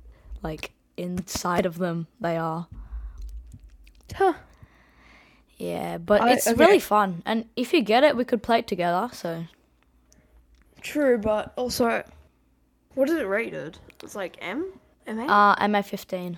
like 0.41 0.71
inside 0.97 1.65
of 1.65 1.77
them 1.77 2.07
they 2.19 2.37
are. 2.37 2.67
Huh. 4.15 4.33
Yeah, 5.59 5.97
but 5.99 6.21
I- 6.21 6.31
it's 6.33 6.47
okay. 6.47 6.55
really 6.65 6.79
fun, 6.79 7.21
and 7.25 7.45
if 7.55 7.73
you 7.73 7.81
get 7.81 8.03
it, 8.03 8.15
we 8.15 8.23
could 8.25 8.41
play 8.41 8.59
it 8.59 8.67
together. 8.67 9.09
So 9.13 9.45
True, 10.81 11.17
but 11.17 11.51
also, 11.57 12.03
what 12.95 13.09
is 13.09 13.15
it 13.15 13.27
rated? 13.27 13.77
It's 14.01 14.15
like 14.15 14.37
M. 14.39 14.65
M. 15.05 15.19
A? 15.19 15.25
uh, 15.25 15.67
MA 15.67 15.81
fifteen. 15.81 16.37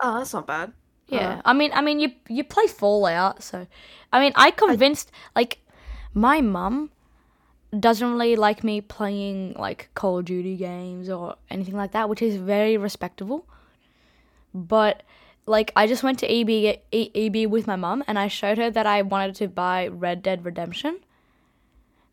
oh, 0.00 0.18
that's 0.18 0.32
not 0.32 0.46
bad. 0.46 0.72
Yeah, 1.08 1.42
I 1.44 1.52
mean, 1.52 1.70
I 1.74 1.82
mean, 1.82 2.00
you 2.00 2.12
you 2.28 2.42
play 2.42 2.66
Fallout, 2.66 3.42
so 3.42 3.66
I 4.12 4.20
mean, 4.20 4.32
I 4.36 4.50
convinced 4.50 5.12
like 5.36 5.58
my 6.14 6.40
mum 6.40 6.90
doesn't 7.78 8.10
really 8.12 8.36
like 8.36 8.64
me 8.64 8.80
playing 8.80 9.54
like 9.58 9.90
Call 9.94 10.18
of 10.18 10.24
Duty 10.24 10.56
games 10.56 11.10
or 11.10 11.36
anything 11.50 11.74
like 11.76 11.92
that, 11.92 12.08
which 12.08 12.22
is 12.22 12.36
very 12.36 12.76
respectable. 12.78 13.46
But 14.54 15.02
like 15.46 15.72
I 15.76 15.86
just 15.86 16.02
went 16.02 16.18
to 16.20 16.26
EB 16.30 16.78
EB 16.92 17.50
with 17.50 17.66
my 17.66 17.76
mum 17.76 18.02
and 18.06 18.18
I 18.18 18.28
showed 18.28 18.58
her 18.58 18.70
that 18.70 18.86
I 18.86 19.02
wanted 19.02 19.34
to 19.36 19.48
buy 19.48 19.88
Red 19.88 20.22
Dead 20.22 20.44
Redemption. 20.44 20.98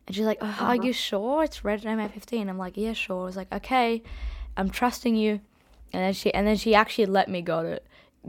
And 0.06 0.16
she's 0.16 0.26
like, 0.26 0.38
oh, 0.40 0.46
"Are 0.46 0.74
uh-huh. 0.74 0.82
you 0.82 0.92
sure 0.92 1.44
it's 1.44 1.64
Red 1.64 1.82
Dead 1.82 1.96
MA15?" 1.96 2.48
I'm 2.48 2.58
like, 2.58 2.76
"Yeah, 2.76 2.92
sure." 2.92 3.22
I 3.22 3.24
was 3.24 3.36
like, 3.36 3.52
"Okay, 3.52 4.02
I'm 4.56 4.68
trusting 4.68 5.16
you." 5.16 5.40
And 5.92 6.02
then 6.02 6.12
she 6.12 6.32
and 6.34 6.46
then 6.46 6.56
she 6.56 6.74
actually 6.74 7.06
let 7.06 7.28
me 7.28 7.42
go 7.42 7.62
to 7.62 7.80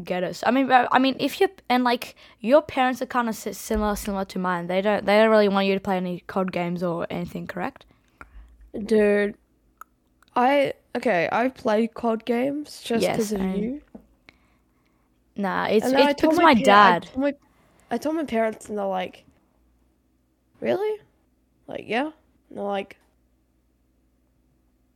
get 0.04 0.24
it. 0.24 0.36
So, 0.38 0.48
I 0.48 0.52
mean, 0.52 0.72
I 0.72 1.00
mean, 1.00 1.16
if 1.20 1.40
you 1.40 1.50
and 1.70 1.84
like 1.84 2.16
your 2.40 2.62
parents 2.62 3.02
are 3.02 3.06
kind 3.06 3.30
of 3.30 3.36
similar 3.36 3.96
similar 3.96 4.26
to 4.26 4.40
mine. 4.40 4.68
They 4.68 4.82
don't 4.82 5.06
they 5.06 5.18
don't 5.18 5.30
really 5.30 5.50
want 5.50 5.68
you 5.68 5.74
to 5.74 5.80
play 5.80 5.98
any 5.98 6.22
COD 6.28 6.52
games 6.52 6.84
or 6.84 7.08
anything, 7.10 7.48
correct? 7.48 7.86
Dude, 8.86 9.36
I 10.36 10.74
okay. 10.96 11.30
I 11.32 11.50
play 11.50 11.88
COD 11.88 12.26
games 12.26 12.82
just 12.84 13.04
Yes, 13.04 13.18
because 13.18 13.34
of 13.34 13.42
and 13.42 13.58
you. 13.58 13.82
Nah, 15.36 15.66
it's 15.68 15.92
then 15.92 15.96
I 15.96 16.12
it's 16.12 16.22
because 16.22 16.40
my 16.40 16.54
I 16.54 16.54
dad. 16.54 17.10
told 17.14 17.18
my, 17.18 17.36
I 17.92 17.98
told 17.98 18.16
my 18.16 18.26
parents, 18.26 18.70
and 18.70 18.78
they're 18.78 18.86
like, 18.86 19.26
"Really?" 20.60 21.00
Like, 21.68 21.86
yeah. 21.88 22.12
And 22.50 22.58
they're 22.58 22.64
like, 22.64 22.98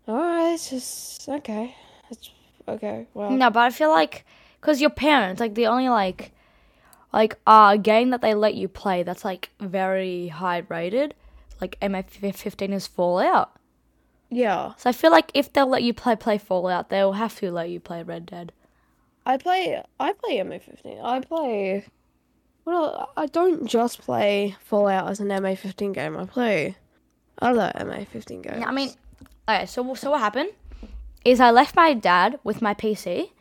"All 0.07 0.15
right, 0.17 0.53
it's 0.53 0.69
just 0.69 1.29
okay. 1.29 1.75
It's 2.09 2.29
okay. 2.67 3.07
Well, 3.13 3.31
No, 3.31 3.49
but 3.49 3.59
I 3.61 3.69
feel 3.69 3.89
like 3.89 4.25
because 4.61 4.81
your 4.81 4.89
parents, 4.89 5.39
like 5.39 5.55
the 5.55 5.67
only 5.67 5.89
like 5.89 6.31
like 7.13 7.39
uh 7.47 7.77
game 7.77 8.09
that 8.11 8.21
they 8.21 8.33
let 8.35 8.55
you 8.55 8.67
play 8.67 9.03
that's 9.03 9.25
like 9.25 9.51
very 9.59 10.29
high 10.29 10.63
rated, 10.69 11.15
like 11.61 11.77
MA15 11.81 12.73
is 12.73 12.87
Fallout. 12.87 13.51
yeah. 14.29 14.73
So 14.77 14.89
I 14.89 14.93
feel 14.93 15.11
like 15.11 15.31
if 15.33 15.51
they'll 15.51 15.67
let 15.67 15.83
you 15.83 15.93
play 15.93 16.15
play 16.15 16.37
Fallout, 16.37 16.89
they'll 16.89 17.13
have 17.13 17.37
to 17.39 17.51
let 17.51 17.69
you 17.69 17.79
play 17.79 18.03
Red 18.03 18.25
Dead. 18.25 18.51
I 19.27 19.35
play. 19.35 19.83
I 19.99 20.13
play 20.13 20.37
MA15. 20.37 21.03
I 21.03 21.19
play. 21.19 21.85
Well, 22.63 23.11
I 23.17 23.25
don't 23.25 23.67
just 23.67 23.99
play 23.99 24.55
Fallout 24.63 25.09
as 25.09 25.19
an 25.19 25.27
MA15 25.27 25.93
game. 25.93 26.15
I 26.15 26.25
play 26.25 26.77
other 27.41 27.73
MA15 27.75 28.41
games. 28.41 28.63
I 28.65 28.71
mean, 28.71 28.91
okay, 29.49 29.65
so 29.65 29.93
so 29.95 30.11
what 30.11 30.21
happened 30.21 30.51
is 31.25 31.41
I 31.41 31.51
left 31.51 31.75
my 31.75 31.93
dad 31.93 32.39
with 32.45 32.61
my 32.61 32.73
PC 32.73 33.31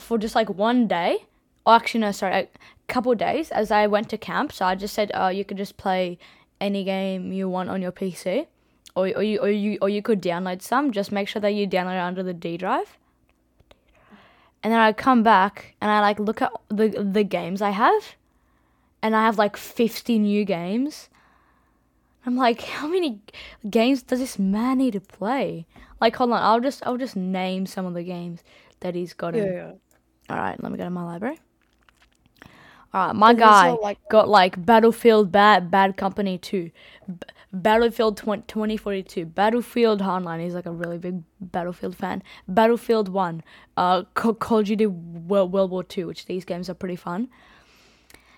for 0.00 0.18
just 0.18 0.34
like 0.34 0.50
one 0.50 0.88
day. 0.88 1.18
Or 1.64 1.74
actually, 1.74 2.00
no, 2.00 2.10
sorry, 2.10 2.34
a 2.34 2.48
couple 2.88 3.14
days 3.14 3.52
as 3.52 3.70
I 3.70 3.86
went 3.86 4.10
to 4.10 4.18
camp. 4.18 4.50
So 4.50 4.64
I 4.64 4.74
just 4.74 4.94
said, 4.94 5.12
uh, 5.14 5.28
you 5.28 5.44
could 5.44 5.56
just 5.56 5.76
play 5.76 6.18
any 6.60 6.82
game 6.82 7.32
you 7.32 7.48
want 7.48 7.70
on 7.70 7.80
your 7.80 7.92
PC, 7.92 8.48
or 8.96 9.06
or 9.14 9.22
you 9.22 9.38
or 9.38 9.48
you 9.48 9.78
or 9.80 9.88
you 9.88 10.02
could 10.02 10.20
download 10.20 10.60
some. 10.60 10.90
Just 10.90 11.12
make 11.12 11.28
sure 11.28 11.40
that 11.40 11.54
you 11.54 11.68
download 11.68 11.98
it 12.02 12.08
under 12.10 12.24
the 12.24 12.34
D 12.34 12.56
drive. 12.56 12.98
And 14.64 14.72
then 14.72 14.80
I 14.80 14.92
come 14.94 15.22
back 15.22 15.76
and 15.80 15.90
I 15.90 16.00
like 16.00 16.18
look 16.18 16.40
at 16.42 16.50
the 16.68 16.88
the 16.88 17.22
games 17.22 17.60
I 17.62 17.70
have, 17.70 18.16
and 19.02 19.14
I 19.14 19.22
have 19.24 19.38
like 19.38 19.56
fifty 19.56 20.18
new 20.18 20.44
games. 20.44 21.10
I'm 22.26 22.36
like, 22.36 22.62
how 22.62 22.88
many 22.88 23.20
games 23.68 24.02
does 24.02 24.18
this 24.18 24.38
man 24.38 24.78
need 24.78 24.94
to 24.94 25.00
play? 25.00 25.66
Like, 26.00 26.16
hold 26.16 26.32
on, 26.32 26.42
I'll 26.42 26.60
just 26.60 26.82
I'll 26.86 26.96
just 26.96 27.14
name 27.14 27.66
some 27.66 27.84
of 27.84 27.92
the 27.92 28.02
games 28.02 28.42
that 28.80 28.94
he's 28.94 29.12
got. 29.12 29.34
Yeah, 29.34 29.44
yeah. 29.44 29.72
All 30.30 30.38
right, 30.38 30.60
let 30.62 30.72
me 30.72 30.78
go 30.78 30.84
to 30.84 30.90
my 30.90 31.04
library. 31.04 31.38
Right, 32.94 33.12
my 33.14 33.34
guy 33.34 33.72
like- 33.72 33.98
got 34.08 34.28
like 34.28 34.64
Battlefield 34.64 35.32
Bad 35.32 35.68
Bad 35.70 35.96
Company 35.96 36.38
2, 36.38 36.70
B- 37.08 37.14
Battlefield 37.52 38.16
20, 38.16 38.44
2042, 38.46 39.26
Battlefield 39.26 40.00
Hardline. 40.00 40.40
He's 40.40 40.54
like 40.54 40.66
a 40.66 40.72
really 40.72 40.98
big 40.98 41.22
Battlefield 41.40 41.96
fan. 41.96 42.22
Battlefield 42.46 43.08
1, 43.08 43.42
uh, 43.76 44.04
Ca- 44.14 44.34
Call 44.34 44.58
of 44.60 44.66
Duty 44.66 44.86
World, 44.86 45.52
World 45.52 45.70
War 45.72 45.82
2, 45.82 46.06
which 46.06 46.26
these 46.26 46.44
games 46.44 46.70
are 46.70 46.74
pretty 46.74 46.96
fun. 46.96 47.28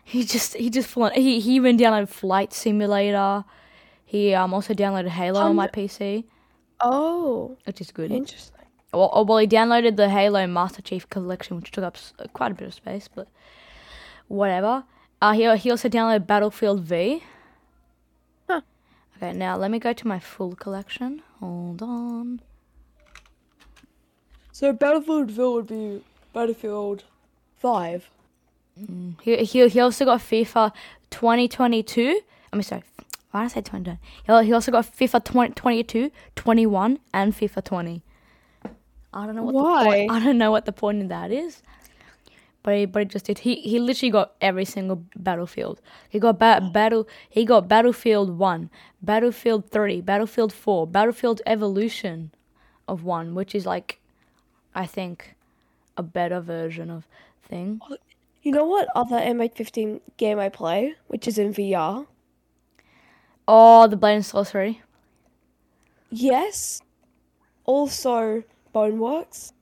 He 0.04 0.24
just 0.24 0.54
he 0.54 0.70
just 0.70 0.88
full 0.88 1.10
he 1.10 1.40
he 1.40 1.56
even 1.56 1.76
downloaded 1.76 2.08
Flight 2.08 2.52
Simulator. 2.52 3.44
He 4.04 4.32
um 4.34 4.54
also 4.54 4.72
downloaded 4.72 5.08
Halo 5.08 5.40
on 5.40 5.56
my 5.56 5.66
PC, 5.66 6.24
Oh, 6.80 7.56
which 7.64 7.80
is 7.80 7.90
good. 7.90 8.10
interesting. 8.12 8.52
Well, 8.94 9.10
oh, 9.12 9.24
well, 9.24 9.38
he 9.38 9.46
downloaded 9.48 9.96
the 9.96 10.08
Halo 10.08 10.46
Master 10.46 10.80
Chief 10.80 11.10
Collection, 11.10 11.56
which 11.56 11.72
took 11.72 11.84
up 11.84 11.98
quite 12.32 12.52
a 12.52 12.54
bit 12.54 12.68
of 12.68 12.74
space, 12.74 13.08
but 13.14 13.26
whatever. 14.28 14.84
Uh, 15.20 15.32
he, 15.32 15.56
he 15.56 15.70
also 15.70 15.88
downloaded 15.88 16.26
Battlefield 16.26 16.80
V. 16.82 17.22
Huh. 18.48 18.60
Okay, 19.16 19.32
now 19.32 19.56
let 19.56 19.70
me 19.70 19.78
go 19.78 19.92
to 19.92 20.06
my 20.06 20.18
full 20.18 20.54
collection. 20.54 21.22
Hold 21.40 21.82
on. 21.82 22.40
So 24.52 24.72
Battlefield 24.72 25.30
Ville 25.30 25.54
would 25.54 25.66
be 25.66 26.02
Battlefield 26.32 27.04
Five. 27.56 28.10
He, 29.22 29.36
he, 29.44 29.68
he 29.68 29.80
also 29.80 30.04
got 30.04 30.20
FIFA 30.20 30.72
2022. 31.10 32.20
I 32.52 32.56
mean, 32.56 32.62
sorry, 32.62 32.82
why 33.30 33.42
did 33.42 33.52
I 33.52 33.54
say 33.54 33.60
20? 33.62 33.98
He, 34.26 34.44
he 34.46 34.52
also 34.52 34.70
got 34.70 34.84
FIFA 34.84 35.24
20, 35.24 35.54
22, 35.54 36.10
21, 36.34 36.98
and 37.14 37.34
FIFA 37.34 37.64
20. 37.64 38.02
I 39.14 39.26
don't 39.26 39.34
know 39.34 39.42
what 39.44 39.52
the 39.52 39.58
Why? 39.58 39.84
point. 39.84 40.10
I 40.10 40.24
don't 40.24 40.36
know 40.36 40.50
what 40.50 40.66
the 40.66 40.72
point 40.72 41.02
of 41.02 41.08
that 41.08 41.32
is. 41.32 41.62
But 42.66 42.74
he, 42.74 42.84
but 42.84 43.02
he 43.02 43.04
just 43.06 43.26
did. 43.26 43.38
He 43.38 43.54
he 43.60 43.78
literally 43.78 44.10
got 44.10 44.34
every 44.40 44.64
single 44.64 45.04
battlefield. 45.14 45.80
He 46.08 46.18
got 46.18 46.40
ba- 46.40 46.58
mm. 46.60 46.72
battle. 46.72 47.06
He 47.30 47.44
got 47.44 47.68
Battlefield 47.68 48.38
One, 48.38 48.70
Battlefield 49.00 49.70
Three, 49.70 50.00
Battlefield 50.00 50.52
Four, 50.52 50.84
Battlefield 50.88 51.40
Evolution, 51.46 52.32
of 52.88 53.04
one, 53.04 53.36
which 53.36 53.54
is 53.54 53.66
like, 53.66 54.00
I 54.74 54.84
think, 54.84 55.36
a 55.96 56.02
better 56.02 56.40
version 56.40 56.90
of 56.90 57.06
thing. 57.48 57.80
Oh, 57.88 57.96
you 58.42 58.50
know 58.50 58.64
what 58.64 58.88
other 58.96 59.16
MA15 59.16 60.00
game 60.16 60.40
I 60.40 60.48
play, 60.48 60.96
which 61.06 61.28
is 61.28 61.38
in 61.38 61.52
VR? 61.54 62.06
Oh, 63.46 63.86
the 63.86 63.96
Blade 63.96 64.16
and 64.16 64.26
Sorcery. 64.26 64.82
Yes. 66.10 66.82
Also, 67.64 68.42
Boneworks. 68.74 69.52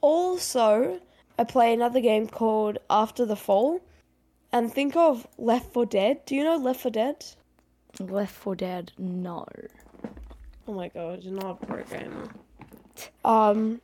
Also, 0.00 1.00
I 1.38 1.44
play 1.44 1.72
another 1.72 2.00
game 2.00 2.26
called 2.28 2.78
After 2.88 3.24
the 3.26 3.36
Fall. 3.36 3.80
And 4.52 4.72
think 4.72 4.94
of 4.94 5.26
Left 5.36 5.72
4 5.72 5.86
Dead. 5.86 6.24
Do 6.26 6.36
you 6.36 6.44
know 6.44 6.56
Left 6.56 6.80
4 6.80 6.90
Dead? 6.92 7.24
Left 7.98 8.32
4 8.32 8.54
Dead. 8.54 8.92
No. 8.98 9.46
Oh 10.66 10.72
my 10.72 10.88
god, 10.88 11.22
you're 11.22 11.34
not 11.34 11.62
a 11.62 11.66
pro 11.66 11.82
gamer. 11.82 12.28
Um, 13.24 13.80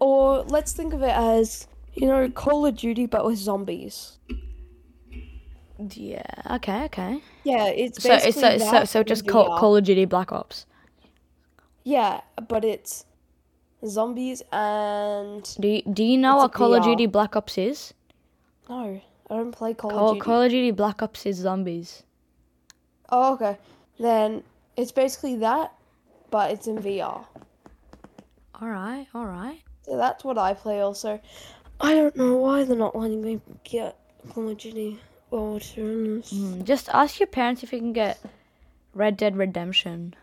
or 0.00 0.42
let's 0.42 0.72
think 0.72 0.92
of 0.92 1.02
it 1.02 1.14
as, 1.14 1.68
you 1.94 2.06
know, 2.06 2.28
Call 2.28 2.66
of 2.66 2.76
Duty 2.76 3.06
but 3.06 3.24
with 3.24 3.38
zombies. 3.38 4.18
Yeah. 5.78 6.22
Okay. 6.50 6.84
Okay. 6.84 7.22
Yeah, 7.44 7.66
it's 7.66 8.02
So 8.02 8.08
basically 8.08 8.42
it's 8.42 8.64
so 8.64 8.70
so, 8.70 8.84
so 8.84 9.02
just 9.02 9.26
Call, 9.28 9.58
Call 9.58 9.76
of 9.76 9.84
Duty 9.84 10.04
Black 10.04 10.32
Ops. 10.32 10.66
Yeah, 11.84 12.22
but 12.48 12.64
it's 12.64 13.04
zombies 13.84 14.42
and 14.52 15.42
Do 15.60 15.68
you, 15.68 15.82
do 15.82 16.04
you 16.04 16.18
know 16.18 16.36
what 16.36 16.52
Call 16.52 16.74
of 16.74 16.82
Duty 16.84 17.06
Black 17.06 17.36
Ops 17.36 17.58
is? 17.58 17.94
no, 18.68 19.00
I 19.30 19.34
don't 19.34 19.52
play 19.52 19.74
Call, 19.74 19.90
of 19.90 19.96
Call, 19.96 20.12
Duty. 20.14 20.20
Call 20.24 20.42
of 20.42 20.50
Duty 20.50 20.70
Black 20.70 21.02
Ops 21.02 21.26
is 21.26 21.36
zombies. 21.36 22.02
Oh, 23.10 23.34
okay. 23.34 23.56
Then 23.98 24.42
it's 24.76 24.92
basically 24.92 25.36
that, 25.36 25.72
but 26.30 26.50
it's 26.50 26.66
in 26.66 26.78
VR. 26.78 27.24
All 28.60 28.68
right. 28.68 29.06
All 29.14 29.26
right. 29.26 29.60
So 29.82 29.96
that's 29.96 30.24
what 30.24 30.38
I 30.38 30.54
play 30.54 30.80
also. 30.80 31.20
I 31.80 31.94
don't 31.94 32.16
know 32.16 32.36
why 32.36 32.64
they're 32.64 32.76
not 32.76 32.96
letting 32.96 33.22
me 33.22 33.40
get 33.64 33.96
Call 34.30 34.48
of 34.48 34.58
Duty. 34.58 34.98
Be 35.30 35.36
honest. 35.36 35.76
Mm, 35.76 36.64
Just 36.64 36.88
ask 36.90 37.20
your 37.20 37.26
parents 37.26 37.62
if 37.62 37.72
you 37.72 37.78
can 37.78 37.92
get 37.92 38.18
Red 38.94 39.16
Dead 39.16 39.36
Redemption. 39.36 40.14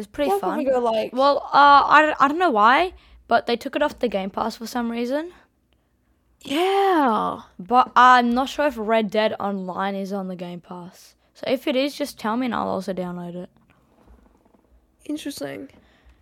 It's 0.00 0.06
pretty 0.06 0.30
if 0.32 0.40
fun. 0.40 0.64
go 0.64 0.78
like, 0.80 1.12
Well, 1.12 1.38
uh, 1.52 1.82
I, 1.86 2.02
don't- 2.02 2.16
I 2.20 2.28
don't 2.28 2.38
know 2.38 2.50
why, 2.50 2.92
but 3.28 3.46
they 3.46 3.56
took 3.56 3.76
it 3.76 3.82
off 3.82 3.98
the 3.98 4.08
Game 4.08 4.30
Pass 4.30 4.56
for 4.56 4.66
some 4.66 4.90
reason. 4.90 5.32
yeah. 6.42 7.40
But 7.58 7.92
I'm 7.94 8.32
not 8.34 8.48
sure 8.48 8.66
if 8.66 8.74
Red 8.78 9.10
Dead 9.10 9.34
Online 9.38 9.94
is 9.94 10.12
on 10.12 10.28
the 10.28 10.36
Game 10.36 10.60
Pass. 10.60 11.14
So 11.34 11.44
if 11.46 11.66
it 11.66 11.76
is, 11.76 11.94
just 11.94 12.18
tell 12.18 12.36
me 12.36 12.46
and 12.46 12.54
I'll 12.54 12.68
also 12.68 12.92
download 12.92 13.34
it. 13.34 13.50
Interesting. 15.04 15.68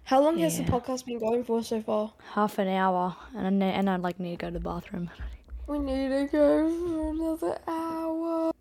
How 0.04 0.22
long 0.22 0.38
has 0.38 0.56
the 0.56 0.64
podcast 0.64 1.04
been 1.04 1.18
going 1.18 1.44
for 1.44 1.62
so 1.62 1.82
far? 1.82 2.12
Half 2.32 2.58
an 2.58 2.68
hour, 2.68 3.14
and 3.36 3.46
I 3.46 3.50
ne- 3.50 3.72
and 3.74 3.90
I'd 3.90 4.00
like 4.00 4.18
need 4.18 4.38
to 4.38 4.46
go 4.46 4.48
to 4.48 4.54
the 4.54 4.60
bathroom. 4.60 5.10
We 5.66 5.78
need 5.78 6.08
to 6.08 6.28
go 6.32 6.68
for 6.70 7.10
another 7.10 7.58
hour. 7.68 8.52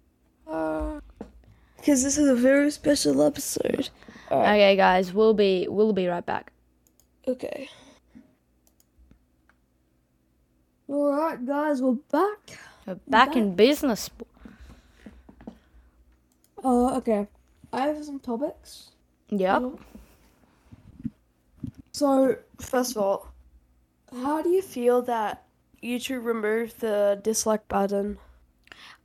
Because 1.77 2.03
this 2.03 2.17
is 2.17 2.27
a 2.27 2.35
very 2.35 2.69
special 2.71 3.21
episode. 3.21 3.89
Alright, 4.29 4.55
Okay, 4.59 4.75
guys, 4.75 5.13
we'll 5.13 5.33
be 5.33 5.67
we'll 5.69 5.93
be 5.93 6.07
right 6.07 6.25
back. 6.25 6.51
okay. 7.27 7.69
Alright, 10.89 11.45
guys, 11.45 11.81
we're 11.81 11.99
back. 12.11 12.57
We're 12.85 12.95
back 13.07 13.35
in 13.35 13.55
business. 13.55 14.09
Uh, 16.63 16.95
okay. 16.97 17.27
I 17.73 17.81
have 17.87 18.03
some 18.05 18.19
topics. 18.19 18.91
Yep. 19.29 19.63
So, 21.91 22.37
first 22.61 22.95
of 22.95 23.01
all, 23.03 23.33
how 24.13 24.41
do 24.41 24.49
you 24.49 24.61
feel 24.61 25.01
that 25.03 25.43
YouTube 25.83 26.23
removed 26.23 26.79
the 26.79 27.19
dislike 27.21 27.67
button? 27.67 28.17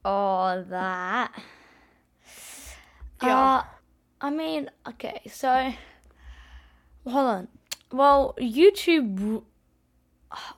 Oh, 0.05 0.63
that. 0.69 1.33
Yeah. 3.23 3.39
Uh, 3.39 3.63
I 4.23 4.31
mean, 4.31 4.71
okay, 4.89 5.21
so 5.29 5.73
hold 7.05 7.27
on. 7.27 7.49
Well, 7.91 8.35
YouTube 8.39 9.43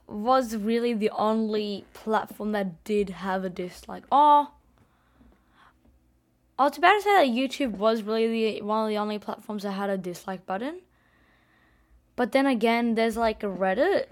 was 0.07 0.55
really 0.55 0.93
the 0.93 1.11
only 1.11 1.85
platform 1.95 2.53
that 2.53 2.85
did 2.85 3.09
have 3.11 3.43
a 3.43 3.49
dislike. 3.49 4.05
Oh, 4.13 4.53
I 6.59 6.65
was 6.65 6.79
about 6.79 6.93
to 6.97 7.03
say 7.03 7.27
that 7.27 7.35
YouTube 7.35 7.73
was 7.79 8.03
really 8.03 8.59
the 8.59 8.63
one 8.63 8.85
of 8.85 8.89
the 8.91 8.99
only 8.99 9.19
platforms 9.19 9.63
that 9.65 9.73
had 9.73 9.91
a 9.91 9.99
dislike 9.99 10.47
button. 10.47 10.81
But 12.17 12.31
then 12.31 12.47
again, 12.47 12.95
there's 12.95 13.17
like 13.17 13.43
a 13.43 13.47
Reddit 13.47 14.07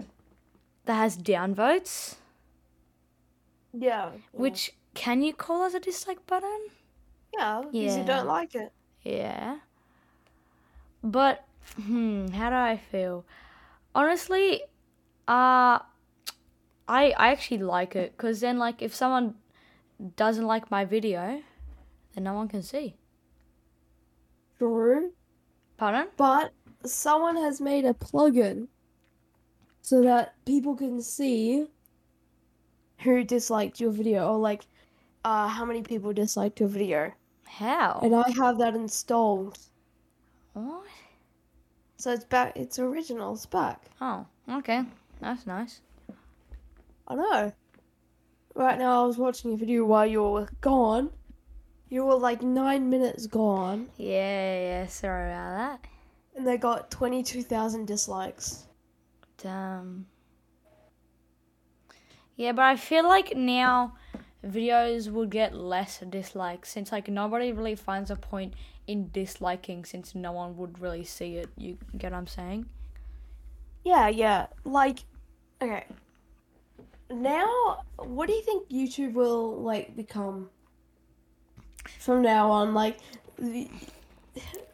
that 0.85 0.95
has 0.95 1.15
downvotes, 1.15 2.15
Yeah. 3.71 4.11
which 4.33 4.73
can 4.93 5.21
you 5.21 5.33
call 5.33 5.63
as 5.63 5.73
a 5.73 5.79
dislike 5.79 6.25
button? 6.27 6.67
Yeah, 7.33 7.61
because 7.71 7.97
you 7.97 8.03
don't 8.03 8.27
like 8.27 8.55
it. 8.55 8.73
Yeah. 9.03 9.59
But 11.03 11.45
hmm, 11.75 12.27
how 12.29 12.49
do 12.49 12.55
I 12.55 12.77
feel? 12.77 13.25
Honestly, 13.95 14.63
uh 15.27 15.79
I 16.87 17.11
I 17.11 17.27
actually 17.31 17.59
like 17.59 17.95
it 17.95 18.17
cuz 18.17 18.39
then 18.41 18.57
like 18.57 18.81
if 18.81 18.93
someone 18.95 19.35
doesn't 20.17 20.45
like 20.47 20.71
my 20.71 20.85
video, 20.85 21.43
then 22.13 22.23
no 22.25 22.33
one 22.33 22.47
can 22.49 22.63
see. 22.63 22.97
True. 24.57 25.13
Pardon? 25.77 26.09
But 26.17 26.53
someone 26.85 27.35
has 27.37 27.61
made 27.61 27.85
a 27.85 27.93
plugin 27.93 28.67
so 29.81 30.01
that 30.01 30.33
people 30.45 30.75
can 30.75 31.01
see 31.01 31.67
Who 33.01 33.23
disliked 33.23 33.79
your 33.79 33.91
video 33.91 34.27
or 34.31 34.39
like 34.39 34.65
uh 35.23 35.47
how 35.47 35.63
many 35.63 35.83
people 35.83 36.11
disliked 36.13 36.59
your 36.59 36.69
video? 36.69 37.13
How? 37.57 37.99
and 38.01 38.15
I 38.15 38.29
have 38.31 38.57
that 38.57 38.73
installed. 38.75 39.57
What? 40.53 40.85
So 41.97 42.11
it's 42.11 42.25
back 42.25 42.53
it's 42.57 42.79
original, 42.79 43.33
it's 43.33 43.45
back. 43.45 43.81
Oh, 44.01 44.25
okay. 44.49 44.83
That's 45.21 45.45
nice. 45.45 45.81
I 47.07 47.15
know. 47.15 47.53
Right 48.55 48.77
now 48.77 49.03
I 49.03 49.07
was 49.07 49.17
watching 49.17 49.53
a 49.53 49.57
video 49.57 49.85
while 49.85 50.05
you 50.05 50.21
were 50.23 50.49
gone. 50.61 51.11
You 51.89 52.05
were 52.05 52.15
like 52.15 52.41
nine 52.41 52.89
minutes 52.89 53.27
gone 53.27 53.87
Yeah, 53.97 54.59
yeah, 54.81 54.87
sorry 54.87 55.29
about 55.31 55.57
that. 55.57 55.87
and 56.35 56.47
they 56.47 56.57
got 56.57 56.89
twenty 56.89 57.21
two 57.23 57.43
thousand 57.43 57.85
dislikes. 57.85 58.65
Damn. 59.37 60.07
Yeah, 62.35 62.53
but 62.53 62.65
I 62.65 62.77
feel 62.77 63.03
like 63.03 63.35
now 63.35 63.95
videos 64.45 65.11
will 65.11 65.25
get 65.25 65.55
less 65.55 65.99
dislikes 66.09 66.69
since 66.69 66.91
like 66.91 67.07
nobody 67.07 67.51
really 67.51 67.75
finds 67.75 68.11
a 68.11 68.15
point 68.15 68.53
in 68.87 69.09
disliking 69.11 69.85
since 69.85 70.13
no 70.13 70.31
one 70.31 70.57
would 70.57 70.79
really 70.79 71.03
see 71.03 71.37
it. 71.37 71.49
You 71.57 71.77
get 71.97 72.11
what 72.11 72.17
I'm 72.17 72.27
saying? 72.27 72.65
Yeah, 73.83 74.07
yeah. 74.09 74.47
Like 74.63 74.99
okay. 75.61 75.85
Now 77.09 77.83
what 77.97 78.27
do 78.27 78.33
you 78.33 78.41
think 78.41 78.69
YouTube 78.69 79.13
will 79.13 79.61
like 79.61 79.95
become 79.95 80.49
from 81.99 82.21
now 82.21 82.51
on? 82.51 82.73
Like 82.73 82.97
the, 83.37 83.69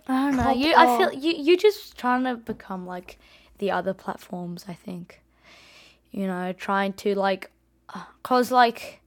I 0.07 0.31
don't 0.31 0.37
know. 0.37 0.51
You, 0.51 0.73
I 0.75 0.97
feel 0.97 1.13
you. 1.13 1.33
You 1.33 1.57
just 1.57 1.97
trying 1.97 2.23
to 2.23 2.35
become 2.35 2.87
like 2.87 3.19
the 3.59 3.71
other 3.71 3.93
platforms. 3.93 4.65
I 4.67 4.73
think. 4.73 5.21
You 6.11 6.25
know, 6.25 6.53
trying 6.53 6.93
to 6.93 7.13
like, 7.13 7.51
cause 8.23 8.49
like, 8.49 8.99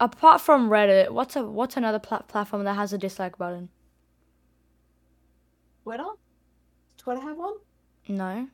apart 0.00 0.40
from 0.40 0.70
Reddit, 0.70 1.10
what's 1.10 1.36
a 1.36 1.44
what's 1.44 1.76
another 1.76 1.98
plat- 2.00 2.26
platform 2.26 2.64
that 2.64 2.74
has 2.74 2.92
a 2.92 2.98
dislike 2.98 3.38
button? 3.38 3.68
Twitter? 5.84 6.04
Twitter 6.96 7.20
have 7.20 7.36
one? 7.36 7.54
No, 8.08 8.48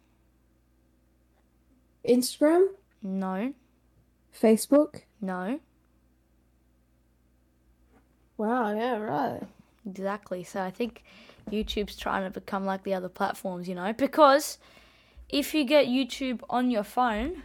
Instagram, 2.06 2.68
no, 3.02 3.54
Facebook. 4.38 5.02
no. 5.20 5.60
Wow, 8.38 8.76
yeah, 8.76 8.98
right. 8.98 9.40
Exactly. 9.86 10.44
So 10.44 10.60
I 10.60 10.70
think 10.70 11.04
YouTube's 11.50 11.96
trying 11.96 12.24
to 12.24 12.30
become 12.30 12.66
like 12.66 12.82
the 12.82 12.92
other 12.92 13.08
platforms, 13.08 13.66
you 13.66 13.74
know, 13.74 13.94
because 13.94 14.58
if 15.30 15.54
you 15.54 15.64
get 15.64 15.86
YouTube 15.86 16.40
on 16.50 16.70
your 16.70 16.82
phone, 16.82 17.42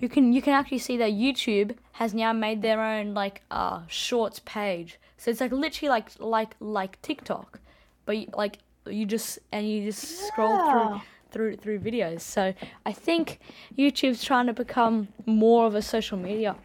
you 0.00 0.08
can 0.08 0.32
you 0.32 0.42
can 0.42 0.52
actually 0.54 0.78
see 0.78 0.96
that 0.98 1.12
YouTube 1.12 1.76
has 1.92 2.14
now 2.14 2.32
made 2.32 2.62
their 2.62 2.80
own 2.80 3.14
like 3.14 3.42
uh 3.50 3.82
shorts 3.88 4.40
page. 4.44 4.98
So 5.18 5.30
it's 5.30 5.40
like 5.40 5.52
literally 5.52 5.90
like 5.90 6.08
like 6.18 6.54
like 6.60 7.00
TikTok, 7.02 7.60
but 8.06 8.16
you, 8.18 8.26
like 8.34 8.58
you 8.86 9.04
just 9.06 9.38
and 9.52 9.68
you 9.70 9.84
just 9.84 10.26
scroll 10.26 10.56
through 10.70 11.00
through 11.30 11.56
through 11.56 11.78
videos. 11.80 12.22
So 12.22 12.54
I 12.86 12.92
think 12.92 13.38
YouTube's 13.78 14.24
trying 14.24 14.46
to 14.46 14.52
become 14.52 15.08
more 15.26 15.66
of 15.66 15.74
a 15.74 15.82
social 15.82 16.18
media. 16.18 16.56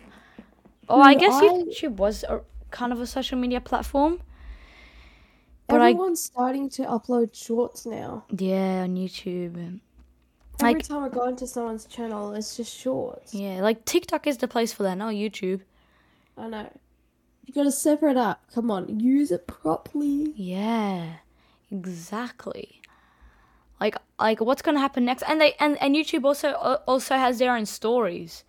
Oh, 0.87 1.01
I 1.01 1.15
guess 1.15 1.33
I- 1.33 1.47
YouTube 1.47 1.97
was 1.97 2.23
a, 2.23 2.41
kind 2.71 2.93
of 2.93 2.99
a 3.01 3.07
social 3.07 3.37
media 3.37 3.59
platform. 3.59 4.21
But 5.67 5.81
I- 5.81 5.89
Everyone's 5.89 6.23
starting 6.23 6.69
to 6.71 6.83
upload 6.83 7.33
shorts 7.35 7.85
now. 7.85 8.23
Yeah, 8.37 8.83
on 8.83 8.95
YouTube. 8.95 9.79
Every 10.59 10.75
Like- 10.75 10.87
time 10.87 11.03
I 11.03 11.09
go 11.09 11.25
into 11.27 11.45
someone's 11.47 11.85
channel, 11.85 12.33
it's 12.33 12.55
just 12.57 12.73
shorts. 12.75 13.33
Yeah, 13.33 13.61
like 13.61 13.83
TikTok 13.85 14.25
is 14.27 14.37
the 14.37 14.47
place 14.47 14.71
for 14.73 14.83
that, 14.83 14.95
not 14.97 15.13
YouTube. 15.13 15.61
I 16.37 16.47
know. 16.47 16.69
You 17.45 17.53
gotta 17.53 17.71
separate 17.71 18.17
up. 18.17 18.41
Come 18.53 18.71
on, 18.71 18.99
use 18.99 19.31
it 19.31 19.47
properly. 19.47 20.33
Yeah, 20.35 21.17
exactly. 21.71 22.81
Like, 23.79 23.97
like 24.19 24.39
what's 24.39 24.61
gonna 24.61 24.79
happen 24.79 25.05
next? 25.05 25.23
And 25.23 25.39
they 25.41 25.53
and, 25.59 25.77
and 25.81 25.95
YouTube 25.95 26.23
also 26.23 26.53
also 26.87 27.15
has 27.17 27.37
their 27.39 27.53
own 27.55 27.65
stories, 27.65 28.43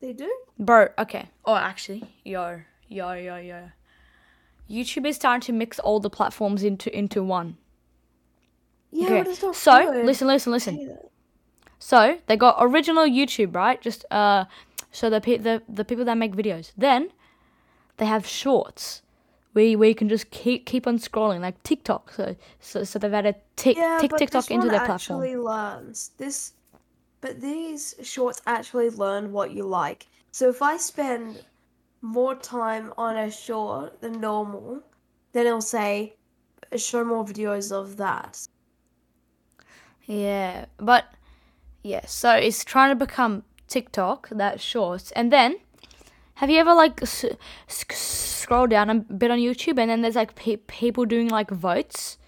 They 0.00 0.12
do? 0.14 0.30
bro. 0.58 0.88
Okay. 0.98 1.28
Oh, 1.44 1.54
actually, 1.54 2.02
yo, 2.24 2.62
yo, 2.88 3.12
yo, 3.12 3.36
yo. 3.36 3.70
YouTube 4.68 5.06
is 5.06 5.16
starting 5.16 5.42
to 5.42 5.52
mix 5.52 5.78
all 5.78 6.00
the 6.00 6.10
platforms 6.10 6.62
into 6.64 6.94
into 6.96 7.22
one. 7.22 7.58
Yeah, 8.96 9.06
Okay. 9.06 9.22
but 9.22 9.28
it's 9.32 9.42
not 9.42 9.56
So 9.56 9.92
good. 9.92 10.06
listen, 10.06 10.26
listen, 10.28 10.52
listen. 10.52 10.98
So 11.80 12.18
they 12.26 12.36
got 12.36 12.56
original 12.60 13.04
YouTube, 13.04 13.54
right? 13.54 13.80
Just 13.82 14.04
uh, 14.10 14.44
so 14.92 15.10
the 15.10 15.20
pe- 15.20 15.38
the 15.38 15.62
the 15.68 15.84
people 15.84 16.04
that 16.04 16.16
make 16.16 16.32
videos. 16.32 16.70
Then 16.78 17.10
they 17.98 18.06
have 18.06 18.24
shorts, 18.26 19.02
where 19.52 19.76
where 19.78 19.88
you 19.88 19.94
can 19.96 20.08
just 20.08 20.30
keep 20.30 20.64
keep 20.64 20.86
on 20.86 20.98
scrolling 20.98 21.40
like 21.40 21.60
TikTok. 21.64 22.12
So 22.12 22.36
so, 22.60 22.84
so 22.84 22.98
they've 23.00 23.12
added 23.12 23.34
tick 23.56 23.76
Yeah, 23.76 23.98
tick 24.00 24.12
TikTok 24.16 24.50
into 24.50 24.68
their 24.68 24.78
platform. 24.86 25.20
actually 25.22 25.36
learns 25.36 26.10
this, 26.16 26.52
but 27.20 27.40
these 27.40 27.96
shorts 28.02 28.40
actually 28.46 28.90
learn 28.90 29.32
what 29.32 29.50
you 29.50 29.64
like. 29.66 30.06
So 30.30 30.48
if 30.48 30.62
I 30.62 30.76
spend 30.78 31.44
more 32.00 32.34
time 32.36 32.92
on 32.96 33.16
a 33.16 33.30
short 33.30 34.00
than 34.00 34.20
normal, 34.20 34.80
then 35.32 35.46
it'll 35.46 35.60
say, 35.60 36.14
"Show 36.76 37.04
more 37.04 37.24
videos 37.24 37.72
of 37.72 37.96
that." 37.96 38.46
Yeah, 40.06 40.66
but 40.78 41.04
yeah, 41.82 42.04
so 42.06 42.32
it's 42.32 42.64
trying 42.64 42.90
to 42.90 42.94
become 43.06 43.42
TikTok 43.68 44.28
that 44.30 44.60
shorts, 44.60 45.10
and 45.12 45.32
then 45.32 45.56
have 46.34 46.50
you 46.50 46.58
ever 46.58 46.74
like 46.74 47.02
s- 47.02 47.24
s- 47.68 47.84
scroll 47.96 48.66
down 48.66 48.90
a 48.90 48.94
bit 48.96 49.30
on 49.30 49.38
YouTube, 49.38 49.78
and 49.78 49.90
then 49.90 50.02
there's 50.02 50.16
like 50.16 50.34
pe- 50.34 50.56
people 50.56 51.04
doing 51.06 51.28
like 51.28 51.50
votes, 51.50 52.18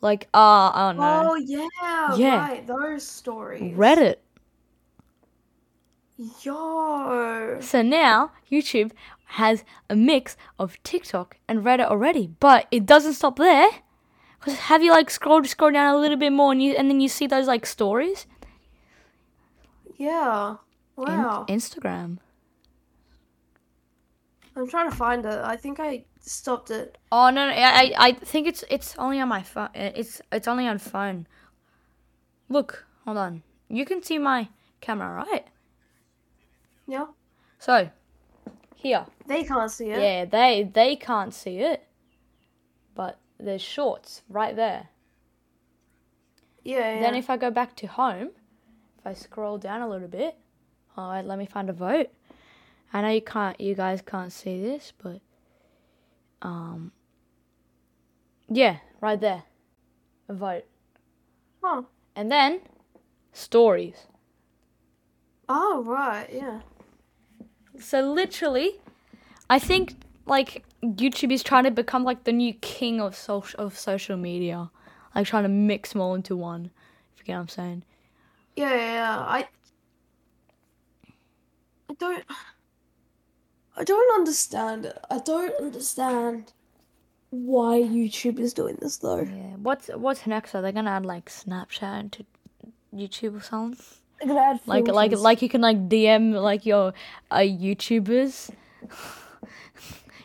like 0.00 0.28
uh 0.34 0.70
I 0.72 0.92
don't 0.92 0.96
know 1.00 1.30
Oh 1.32 1.34
yeah, 1.36 2.16
Yeah. 2.16 2.36
right. 2.48 2.66
Those 2.66 3.06
stories. 3.06 3.76
Reddit. 3.76 4.16
Yo. 6.42 7.58
So 7.60 7.82
now 7.82 8.32
YouTube 8.50 8.92
has 9.24 9.64
a 9.88 9.96
mix 9.96 10.36
of 10.58 10.76
TikTok 10.82 11.38
and 11.48 11.60
Reddit 11.64 11.86
already, 11.86 12.28
but 12.40 12.66
it 12.70 12.84
doesn't 12.86 13.14
stop 13.14 13.36
there. 13.36 13.68
Cause 14.40 14.54
have 14.56 14.82
you 14.82 14.90
like 14.90 15.10
scrolled 15.10 15.46
scroll 15.46 15.70
down 15.70 15.94
a 15.94 15.98
little 15.98 16.16
bit 16.16 16.32
more 16.32 16.52
and 16.52 16.62
you 16.62 16.72
and 16.72 16.88
then 16.88 17.00
you 17.00 17.08
see 17.08 17.26
those 17.26 17.46
like 17.46 17.66
stories? 17.66 18.26
Yeah. 19.96 20.56
In- 20.96 21.04
Wow. 21.04 21.46
Instagram. 21.48 22.18
I'm 24.56 24.68
trying 24.68 24.90
to 24.90 24.96
find 24.96 25.24
it. 25.24 25.40
I 25.44 25.56
think 25.56 25.78
I 25.80 26.04
stopped 26.20 26.70
it. 26.70 26.98
Oh 27.12 27.30
no, 27.30 27.46
no 27.48 27.52
I 27.52 27.70
I 27.70 27.92
I 28.08 28.12
think 28.12 28.46
it's 28.46 28.64
it's 28.70 28.94
only 28.98 29.20
on 29.20 29.28
my 29.28 29.42
phone. 29.42 29.68
It's 29.74 30.20
it's 30.32 30.48
only 30.48 30.66
on 30.66 30.78
phone. 30.78 31.26
Look, 32.48 32.84
hold 33.04 33.16
on. 33.16 33.42
You 33.68 33.84
can 33.84 34.02
see 34.02 34.18
my 34.18 34.48
camera, 34.80 35.14
right? 35.14 35.46
Yeah. 36.86 37.06
So, 37.58 37.90
Here. 38.74 39.06
They 39.26 39.44
can't 39.44 39.70
see 39.70 39.90
it. 39.90 40.00
Yeah, 40.00 40.24
they 40.24 40.64
they 40.64 40.96
can't 40.96 41.32
see 41.32 41.58
it. 41.58 41.86
But 42.94 43.18
there's 43.44 43.62
shorts 43.62 44.22
right 44.28 44.54
there. 44.54 44.88
Yeah, 46.64 46.94
yeah. 46.94 47.00
Then 47.00 47.14
if 47.14 47.30
I 47.30 47.36
go 47.36 47.50
back 47.50 47.74
to 47.76 47.86
home, 47.86 48.30
if 48.98 49.06
I 49.06 49.14
scroll 49.14 49.58
down 49.58 49.82
a 49.82 49.88
little 49.88 50.08
bit, 50.08 50.36
all 50.96 51.10
right, 51.10 51.24
let 51.24 51.38
me 51.38 51.46
find 51.46 51.70
a 51.70 51.72
vote. 51.72 52.10
I 52.92 53.02
know 53.02 53.08
you 53.08 53.22
can't, 53.22 53.60
you 53.60 53.74
guys 53.74 54.02
can't 54.02 54.32
see 54.32 54.60
this, 54.60 54.92
but 55.02 55.20
um, 56.42 56.92
yeah, 58.48 58.78
right 59.00 59.20
there, 59.20 59.44
a 60.28 60.34
vote, 60.34 60.64
oh. 61.62 61.86
and 62.16 62.30
then 62.30 62.60
stories. 63.32 64.06
oh, 65.48 65.84
right, 65.86 66.28
yeah. 66.32 66.60
So 67.78 68.02
literally, 68.02 68.80
I 69.48 69.58
think 69.58 69.94
like 70.26 70.64
YouTube 70.82 71.32
is 71.32 71.42
trying 71.42 71.64
to 71.64 71.70
become 71.70 72.04
like 72.04 72.24
the 72.24 72.32
new 72.32 72.54
king 72.54 73.00
of 73.00 73.14
social 73.14 73.60
of 73.60 73.78
social 73.78 74.16
media, 74.16 74.70
like 75.14 75.26
trying 75.26 75.42
to 75.42 75.48
mix 75.48 75.92
them 75.92 76.00
all 76.00 76.14
into 76.14 76.36
one. 76.36 76.70
If 77.14 77.20
you 77.20 77.24
get 77.26 77.34
what 77.34 77.40
I'm 77.40 77.48
saying. 77.48 77.84
Yeah, 78.56 78.74
yeah, 78.74 78.92
yeah. 78.92 79.18
I. 79.18 79.48
I 81.88 81.94
don't. 81.98 82.24
I 83.76 83.84
don't 83.84 84.14
understand 84.14 84.86
it. 84.86 84.98
I 85.10 85.18
don't 85.18 85.54
understand 85.60 86.52
why 87.30 87.80
YouTube 87.80 88.38
is 88.38 88.52
doing 88.52 88.76
this 88.80 88.98
though. 88.98 89.20
Yeah. 89.20 89.56
What's 89.62 89.88
what's 89.88 90.26
next? 90.26 90.54
Are 90.54 90.62
they 90.62 90.72
gonna 90.72 90.90
add 90.90 91.06
like 91.06 91.30
Snapchat 91.30 92.00
into 92.00 92.24
YouTube 92.94 93.38
or 93.38 93.42
something? 93.42 93.84
They're 94.18 94.28
gonna 94.28 94.40
add 94.40 94.60
Like 94.66 94.88
like 94.88 95.12
like 95.12 95.42
you 95.42 95.48
can 95.48 95.60
like 95.60 95.88
DM 95.88 96.32
like 96.40 96.66
your 96.66 96.92
uh, 97.30 97.38
YouTubers. 97.38 98.50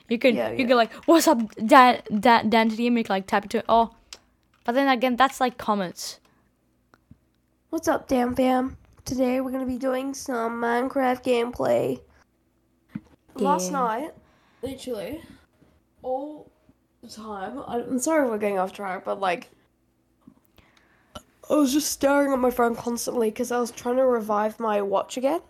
you 0.09 0.17
can 0.19 0.35
Yeah, 0.35 0.51
you 0.51 0.59
yeah. 0.59 0.67
can 0.67 0.77
like 0.77 0.91
what's 1.05 1.27
up 1.27 1.39
Dan 1.55 2.01
Dan 2.19 2.49
Dan 2.49 2.69
to 2.69 2.75
DM 2.75 2.97
you 2.97 3.03
can 3.03 3.13
like 3.13 3.27
tap 3.27 3.43
into 3.43 3.59
it. 3.59 3.65
Oh, 3.69 3.95
but 4.63 4.73
then 4.73 4.87
again 4.87 5.15
that's 5.15 5.39
like 5.39 5.57
comments. 5.57 6.19
What's 7.69 7.87
up, 7.87 8.07
Damn 8.07 8.35
Fam? 8.35 8.77
Today 9.03 9.41
we're 9.41 9.51
gonna 9.51 9.65
be 9.65 9.77
doing 9.77 10.13
some 10.13 10.61
Minecraft 10.61 11.23
gameplay. 11.23 11.99
Last 13.35 13.71
night, 13.71 14.11
literally, 14.61 15.21
all 16.01 16.49
the 17.01 17.09
time. 17.09 17.59
I'm 17.67 17.99
sorry 17.99 18.29
we're 18.29 18.37
getting 18.37 18.57
off 18.59 18.71
track, 18.71 19.03
but 19.03 19.19
like, 19.19 19.49
I 21.49 21.55
was 21.55 21.73
just 21.73 21.91
staring 21.91 22.31
at 22.31 22.39
my 22.39 22.49
phone 22.49 22.75
constantly 22.75 23.29
because 23.29 23.51
I 23.51 23.59
was 23.59 23.71
trying 23.71 23.97
to 23.97 24.05
revive 24.05 24.57
my 24.59 24.81
watch 24.81 25.17
again. 25.17 25.41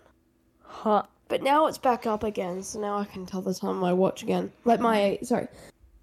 Huh. 0.64 1.04
But 1.28 1.42
now 1.42 1.66
it's 1.68 1.78
back 1.80 2.06
up 2.06 2.24
again, 2.24 2.62
so 2.64 2.80
now 2.80 2.98
I 2.98 3.06
can 3.06 3.26
tell 3.26 3.42
the 3.42 3.54
time 3.54 3.72
on 3.72 3.76
my 3.78 3.94
watch 3.94 4.22
again. 4.24 4.52
Like 4.64 4.80
my 4.80 5.18
sorry, 5.24 5.48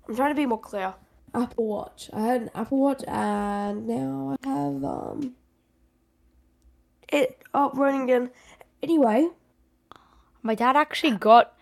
I'm 0.08 0.16
trying 0.16 0.30
to 0.30 0.34
be 0.36 0.46
more 0.46 0.60
clear. 0.60 0.94
Apple 1.34 1.66
Watch. 1.66 2.10
I 2.12 2.20
had 2.20 2.42
an 2.42 2.50
Apple 2.54 2.78
Watch, 2.78 3.02
and 3.06 3.86
now 3.86 4.36
I 4.42 4.48
have 4.48 4.84
um 4.84 5.34
it 7.08 7.38
up 7.54 7.72
running 7.76 8.02
again. 8.02 8.30
Anyway, 8.82 9.28
My 10.42 10.54
dad 10.56 10.76
actually 10.76 11.16
got 11.16 11.54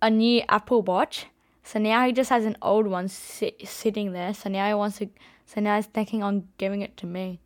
a 0.00 0.08
new 0.10 0.42
Apple 0.48 0.80
Watch, 0.82 1.26
so 1.62 1.78
now 1.78 2.06
he 2.06 2.12
just 2.12 2.30
has 2.30 2.44
an 2.46 2.56
old 2.62 2.86
one 2.86 3.08
sit, 3.08 3.68
sitting 3.68 4.12
there. 4.12 4.32
So 4.34 4.48
now 4.48 4.66
he 4.68 4.74
wants 4.74 4.98
to. 4.98 5.08
So 5.46 5.60
now 5.60 5.76
he's 5.76 5.86
thinking 5.86 6.22
on 6.22 6.48
giving 6.56 6.80
it 6.80 6.96
to 6.98 7.06
me. 7.06 7.40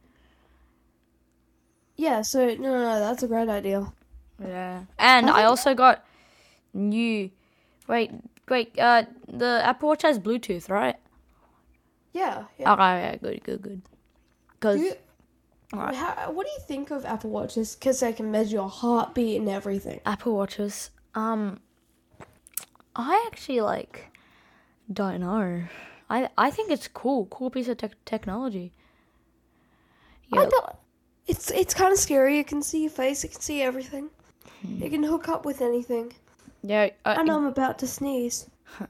yeah. 1.97 2.23
So 2.23 2.47
no, 2.47 2.55
no, 2.57 2.79
no 2.79 3.01
that's 3.01 3.23
a 3.23 3.27
great 3.29 3.49
idea. 3.49 3.93
Yeah. 4.43 4.83
And 4.99 5.31
I 5.31 5.45
also 5.45 5.75
got 5.75 6.05
new. 6.75 7.31
Wait, 7.89 8.11
wait. 8.49 8.79
Uh, 8.79 9.05
the 9.29 9.61
Apple 9.65 9.89
Watch 9.89 10.03
has 10.03 10.19
Bluetooth, 10.19 10.69
right? 10.69 10.97
Yeah. 12.13 12.45
yeah. 12.59 12.73
Okay, 12.73 12.83
yeah, 12.83 13.17
good, 13.17 13.45
good, 13.45 13.63
good. 13.63 13.83
Cause 14.61 14.77
Do 14.79 14.83
you- 14.85 14.95
Alright. 15.75 15.95
how, 15.95 16.31
what 16.33 16.47
do 16.47 16.53
you 16.53 16.61
think 16.67 16.91
of 16.91 17.05
Apple 17.05 17.31
Watches? 17.31 17.75
Because 17.77 18.01
they 18.01 18.13
can 18.13 18.31
measure 18.31 18.57
your 18.57 18.69
heartbeat 18.69 19.39
and 19.41 19.49
everything. 19.49 20.01
Apple 20.07 20.35
Watches, 20.37 20.91
um, 21.15 21.61
I 22.95 23.25
actually 23.31 23.61
like, 23.61 24.07
don't 24.93 25.21
know. 25.21 25.65
I 26.09 26.29
I 26.39 26.51
think 26.51 26.71
it's 26.71 26.87
cool, 26.89 27.27
cool 27.27 27.51
piece 27.51 27.69
of 27.69 27.77
tech 27.79 27.93
technology. 28.05 28.73
I 30.33 30.43
Yeah, 30.43 30.49
don't. 30.49 30.77
It's 31.27 31.51
it's 31.51 31.75
kind 31.75 31.93
of 31.93 31.99
scary. 31.99 32.39
You 32.39 32.45
can 32.45 32.63
see 32.63 32.83
your 32.83 32.91
face. 32.91 33.25
You 33.25 33.29
can 33.31 33.41
see 33.41 33.61
everything. 33.61 34.09
You 34.63 34.91
can 34.91 35.03
hook 35.03 35.29
up 35.29 35.45
with 35.45 35.61
anything. 35.61 36.13
yeah. 36.63 36.91
Uh, 37.05 37.17
And 37.19 37.31
I'm 37.31 37.45
about 37.47 37.79
to 37.81 37.87
sneeze. 37.87 38.49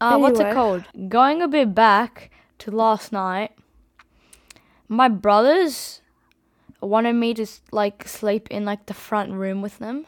Uh, 0.00 0.16
what's 0.16 0.38
it 0.38 0.42
Anyway. 0.44 0.54
called? 0.54 0.84
Going 1.08 1.42
a 1.42 1.48
bit 1.48 1.74
back 1.74 2.30
to 2.58 2.70
last 2.70 3.10
night, 3.10 3.50
my 4.86 5.08
brothers 5.08 6.02
wanted 6.80 7.14
me 7.14 7.34
to 7.34 7.44
like 7.72 8.06
sleep 8.06 8.46
in 8.48 8.64
like 8.64 8.86
the 8.86 8.94
front 8.94 9.32
room 9.32 9.60
with 9.60 9.78
them. 9.80 10.06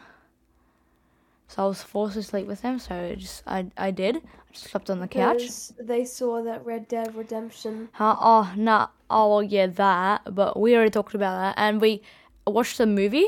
So 1.48 1.64
I 1.64 1.66
was 1.66 1.82
forced 1.82 2.14
to 2.14 2.22
sleep 2.22 2.46
with 2.46 2.62
them. 2.62 2.78
So 2.78 2.94
I 2.94 3.14
just 3.16 3.42
I 3.48 3.66
I 3.76 3.90
did. 3.90 4.16
I 4.18 4.52
just 4.52 4.66
slept 4.70 4.90
on 4.90 5.00
the 5.00 5.08
couch. 5.08 5.42
They 5.80 6.04
saw 6.04 6.40
that 6.44 6.64
Red 6.64 6.86
Dead 6.86 7.12
Redemption. 7.16 7.88
Huh? 7.92 8.14
Oh 8.20 8.52
no! 8.56 8.90
Oh 9.10 9.40
yeah, 9.40 9.66
that. 9.66 10.34
But 10.34 10.58
we 10.58 10.74
already 10.74 10.90
talked 10.90 11.14
about 11.14 11.38
that, 11.38 11.54
and 11.62 11.80
we 11.80 12.02
watched 12.46 12.78
the 12.78 12.86
movie. 12.86 13.26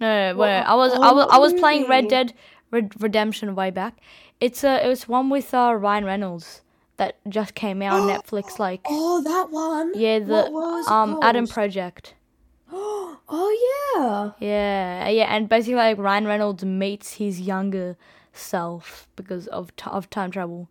No, 0.00 0.34
wait, 0.36 0.60
I 0.60 0.74
was 0.74 0.92
I 0.92 1.12
was 1.12 1.28
I 1.30 1.38
was 1.38 1.52
playing 1.54 1.88
Red? 1.88 2.08
Dead 2.08 2.34
Red 2.70 3.00
Redemption 3.00 3.54
way 3.54 3.70
back. 3.70 3.98
It's 4.40 4.64
a 4.64 4.84
it 4.84 4.88
was 4.88 5.08
one 5.08 5.30
with 5.30 5.54
uh, 5.54 5.74
Ryan 5.74 6.04
Reynolds 6.04 6.62
that 6.96 7.16
just 7.28 7.54
came 7.54 7.82
out 7.82 8.00
on 8.00 8.08
Netflix. 8.22 8.58
Like 8.58 8.80
Oh, 8.86 9.22
that 9.22 9.50
one. 9.50 9.92
yeah, 9.94 10.18
the 10.18 10.26
What 10.26 10.52
was 10.52 10.86
it 10.86 10.92
um 10.92 11.18
Adam? 11.22 11.46
Project. 11.46 12.14
oh 12.72 14.32
yeah. 14.40 14.46
Yeah, 14.46 15.08
yeah, 15.08 15.34
and 15.34 15.48
basically 15.48 15.76
like 15.76 15.98
Ryan 15.98 16.26
Reynolds 16.26 16.64
meets 16.64 17.14
his 17.14 17.40
younger 17.40 17.96
self 18.32 19.08
because 19.16 19.46
of 19.48 19.74
t- 19.76 19.90
of 19.90 20.10
time 20.10 20.30
travel. 20.30 20.68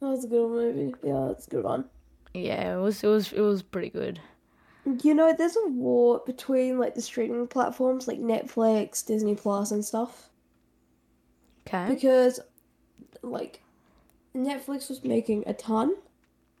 That 0.00 0.08
was 0.08 0.24
a 0.24 0.28
good 0.28 0.50
movie. 0.50 0.94
Yeah, 1.02 1.26
that's 1.28 1.46
a 1.46 1.50
good 1.50 1.64
one. 1.64 1.84
Yeah, 2.34 2.76
it 2.76 2.80
was 2.80 3.02
it 3.02 3.06
was 3.06 3.32
it 3.32 3.40
was 3.40 3.62
pretty 3.62 3.90
good. 3.90 4.20
You 5.02 5.14
know, 5.14 5.32
there's 5.32 5.56
a 5.56 5.68
war 5.68 6.20
between 6.26 6.78
like 6.78 6.94
the 6.94 7.00
streaming 7.00 7.46
platforms 7.46 8.06
like 8.06 8.18
Netflix, 8.18 9.06
Disney 9.06 9.34
Plus, 9.34 9.70
and 9.70 9.84
stuff. 9.84 10.28
Okay. 11.66 11.94
because 11.94 12.40
like 13.22 13.60
Netflix 14.36 14.88
was 14.88 15.02
making 15.04 15.44
a 15.46 15.54
ton. 15.54 15.94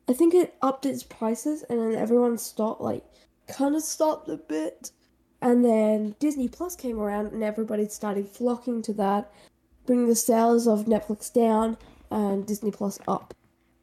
I 0.08 0.12
think 0.12 0.34
it 0.34 0.54
upped 0.62 0.86
its 0.86 1.02
prices 1.02 1.64
and 1.68 1.78
then 1.80 1.94
everyone 1.94 2.38
stopped 2.38 2.80
like 2.80 3.04
kind 3.48 3.74
of 3.74 3.82
stopped 3.82 4.28
a 4.28 4.36
bit. 4.36 4.92
And 5.42 5.62
then 5.64 6.14
Disney 6.20 6.48
Plus 6.48 6.74
came 6.74 6.98
around 6.98 7.26
and 7.32 7.42
everybody 7.42 7.86
started 7.88 8.26
flocking 8.28 8.80
to 8.82 8.94
that, 8.94 9.30
bringing 9.84 10.08
the 10.08 10.14
sales 10.14 10.66
of 10.66 10.86
Netflix 10.86 11.30
down 11.32 11.76
and 12.10 12.46
Disney 12.46 12.70
Plus 12.70 12.98
up. 13.06 13.34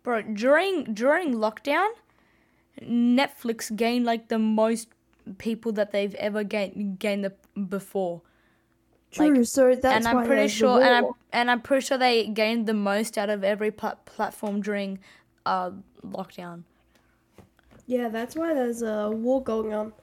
Bro, 0.04 0.24
during 0.34 0.94
during 0.94 1.36
lockdown, 1.36 1.90
Netflix 2.82 3.76
gained 3.76 4.06
like 4.06 4.28
the 4.30 4.40
most 4.40 4.90
people 5.38 5.72
that 5.74 5.92
they've 5.92 6.16
ever 6.16 6.44
gained 6.44 7.00
gained 7.00 7.26
the, 7.26 7.34
before. 7.62 8.22
True, 9.12 9.36
Like, 9.36 9.46
so 9.46 9.76
that's 9.76 9.86
and 9.86 10.08
I'm 10.08 10.16
why 10.18 10.26
pretty 10.26 10.48
sure, 10.48 10.82
and 10.82 10.96
I'm 11.06 11.12
and 11.34 11.52
I'm 11.52 11.62
pretty 11.62 11.86
sure 11.86 11.98
they 11.98 12.28
gained 12.28 12.66
the 12.66 12.74
most 12.74 13.18
out 13.18 13.30
of 13.30 13.44
every 13.44 13.70
pla- 13.72 13.96
platform 14.06 14.62
during 14.62 15.00
uh 15.46 15.72
lockdown. 16.06 16.64
yeah, 17.88 18.08
that's 18.10 18.36
why 18.36 18.54
there's 18.54 18.82
a 18.82 19.10
war 19.12 19.44
going 19.44 19.74
on. 19.74 19.94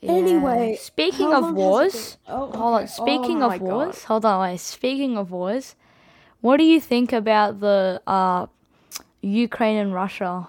Yeah. 0.00 0.12
Anyway, 0.12 0.76
speaking 0.80 1.32
of 1.32 1.42
long 1.42 1.56
has 1.56 1.82
it 1.90 1.90
wars? 1.94 2.16
Oh, 2.28 2.52
hold 2.52 2.74
on. 2.82 2.86
Speaking 2.86 3.42
Oh 3.42 3.50
of 3.50 3.58
God. 3.58 3.62
wars, 3.62 4.04
hold 4.04 4.24
on. 4.24 4.40
Wait. 4.42 4.60
Speaking 4.60 5.16
of 5.16 5.30
wars, 5.32 5.74
what 6.40 6.58
do 6.58 6.64
you 6.64 6.80
think 6.80 7.12
about 7.12 7.60
the 7.60 8.00
uh 8.06 8.46
Ukraine 9.22 9.76
and 9.76 9.94
Russia? 9.94 10.48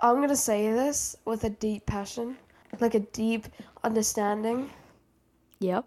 I'm 0.00 0.20
gonna 0.20 0.36
say 0.36 0.70
this 0.70 1.16
with 1.24 1.44
a 1.44 1.50
deep 1.50 1.86
passion, 1.86 2.36
like 2.80 2.94
a 2.94 3.00
deep 3.00 3.46
understanding. 3.82 4.70
Yep. 5.60 5.86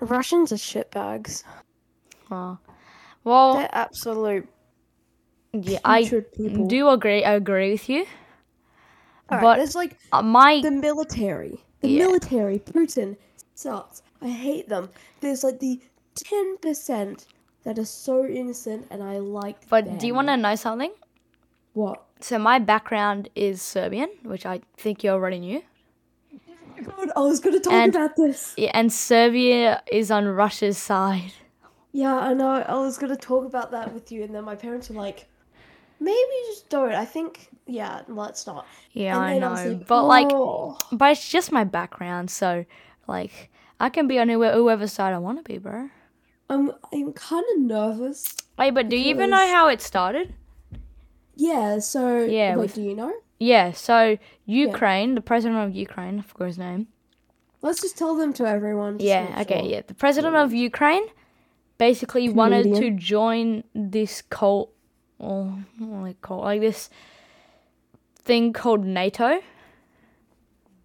Russians 0.00 0.52
are 0.52 0.56
shitbags. 0.56 1.42
Uh, 2.30 2.56
well, 3.24 3.54
They're 3.54 3.68
absolute 3.72 4.48
yeah, 5.52 5.78
I 5.84 6.04
people. 6.36 6.66
do 6.66 6.88
agree. 6.90 7.24
I 7.24 7.32
agree 7.32 7.70
with 7.72 7.88
you. 7.88 8.06
Alright, 9.30 9.42
but 9.42 9.58
it's 9.58 9.74
like 9.74 9.96
uh, 10.12 10.22
my 10.22 10.60
the 10.62 10.70
military. 10.70 11.64
The 11.80 11.88
Yeah. 11.88 12.06
military, 12.06 12.58
Putin 12.58 13.16
sucks. 13.54 14.02
I 14.20 14.28
hate 14.28 14.68
them. 14.68 14.90
There's 15.20 15.44
like 15.44 15.60
the 15.60 15.80
ten 16.14 16.58
percent 16.58 17.26
that 17.64 17.78
are 17.78 17.84
so 17.84 18.24
innocent, 18.26 18.86
and 18.90 19.02
I 19.02 19.18
like. 19.18 19.68
but 19.68 19.98
do 19.98 20.06
you 20.06 20.14
want 20.14 20.28
to 20.28 20.36
know 20.36 20.54
something? 20.54 20.92
what? 21.74 22.04
So 22.20 22.38
my 22.38 22.58
background 22.58 23.28
is 23.36 23.62
Serbian, 23.62 24.08
which 24.24 24.44
I 24.44 24.60
think 24.76 25.04
you 25.04 25.10
already 25.10 25.38
knew. 25.38 25.62
God, 26.84 27.10
I 27.16 27.20
was 27.20 27.40
gonna 27.40 27.60
talk 27.60 27.72
And- 27.72 27.94
about 27.94 28.16
this. 28.16 28.54
Yeah, 28.56 28.70
and 28.74 28.92
Serbia 28.92 29.82
is 29.90 30.10
on 30.10 30.26
Russia's 30.26 30.78
side. 30.78 31.32
Yeah, 31.92 32.16
I 32.16 32.34
know. 32.34 32.50
I 32.50 32.74
was 32.78 32.98
gonna 32.98 33.16
talk 33.16 33.44
about 33.44 33.70
that 33.72 33.92
with 33.94 34.10
you, 34.12 34.22
and 34.24 34.34
then 34.34 34.44
my 34.44 34.54
parents 34.54 34.88
were 34.88 34.96
like, 34.96 35.26
"Maybe 36.00 36.18
just 36.46 36.68
don't." 36.68 36.92
I 36.92 37.04
think, 37.04 37.48
yeah, 37.66 38.02
let's 38.08 38.46
not. 38.46 38.66
Yeah, 38.92 39.18
I 39.18 39.38
know. 39.38 39.50
was 39.50 39.64
like, 39.64 39.86
but 39.86 40.02
like 40.04 40.28
"Oh." 40.32 40.76
but 40.92 41.12
it's 41.12 41.28
just 41.28 41.50
my 41.52 41.64
background, 41.64 42.30
so 42.30 42.64
like 43.06 43.50
I 43.80 43.88
can 43.88 44.06
be 44.06 44.18
on 44.18 44.28
whoever 44.28 44.86
side 44.86 45.12
I 45.14 45.18
want 45.18 45.38
to 45.38 45.44
be, 45.44 45.58
bro. 45.58 45.90
I'm, 46.48 46.72
I'm 46.92 47.12
kind 47.12 47.44
of 47.54 47.60
nervous. 47.60 48.34
Wait, 48.58 48.72
but 48.72 48.88
do 48.88 48.96
you 48.96 49.10
even 49.10 49.30
know 49.30 49.36
how 49.36 49.68
it 49.68 49.80
started? 49.80 50.34
Yeah. 51.36 51.78
So 51.78 52.24
Yeah, 52.24 52.56
Wait, 52.56 52.74
do 52.74 52.82
you 52.82 52.94
know? 52.94 53.12
Yeah, 53.38 53.70
so 53.72 54.18
Ukraine, 54.46 55.14
the 55.14 55.20
president 55.20 55.60
of 55.60 55.74
Ukraine, 55.74 56.18
I 56.18 56.22
forgot 56.22 56.46
his 56.46 56.58
name. 56.58 56.88
Let's 57.62 57.80
just 57.80 57.96
tell 57.96 58.16
them 58.16 58.32
to 58.34 58.46
everyone. 58.46 58.98
Yeah, 59.00 59.24
make 59.24 59.50
okay, 59.50 59.60
sure. 59.60 59.70
yeah. 59.70 59.80
The 59.86 59.94
president 59.94 60.36
of 60.36 60.52
Ukraine 60.52 61.04
basically 61.76 62.28
wanted 62.28 62.74
to 62.74 62.90
join 62.90 63.64
this 63.74 64.22
cult, 64.22 64.72
or 65.18 65.54
like 65.78 66.20
cult, 66.20 66.44
like 66.44 66.60
this 66.60 66.90
thing 68.22 68.52
called 68.52 68.84
NATO. 68.84 69.40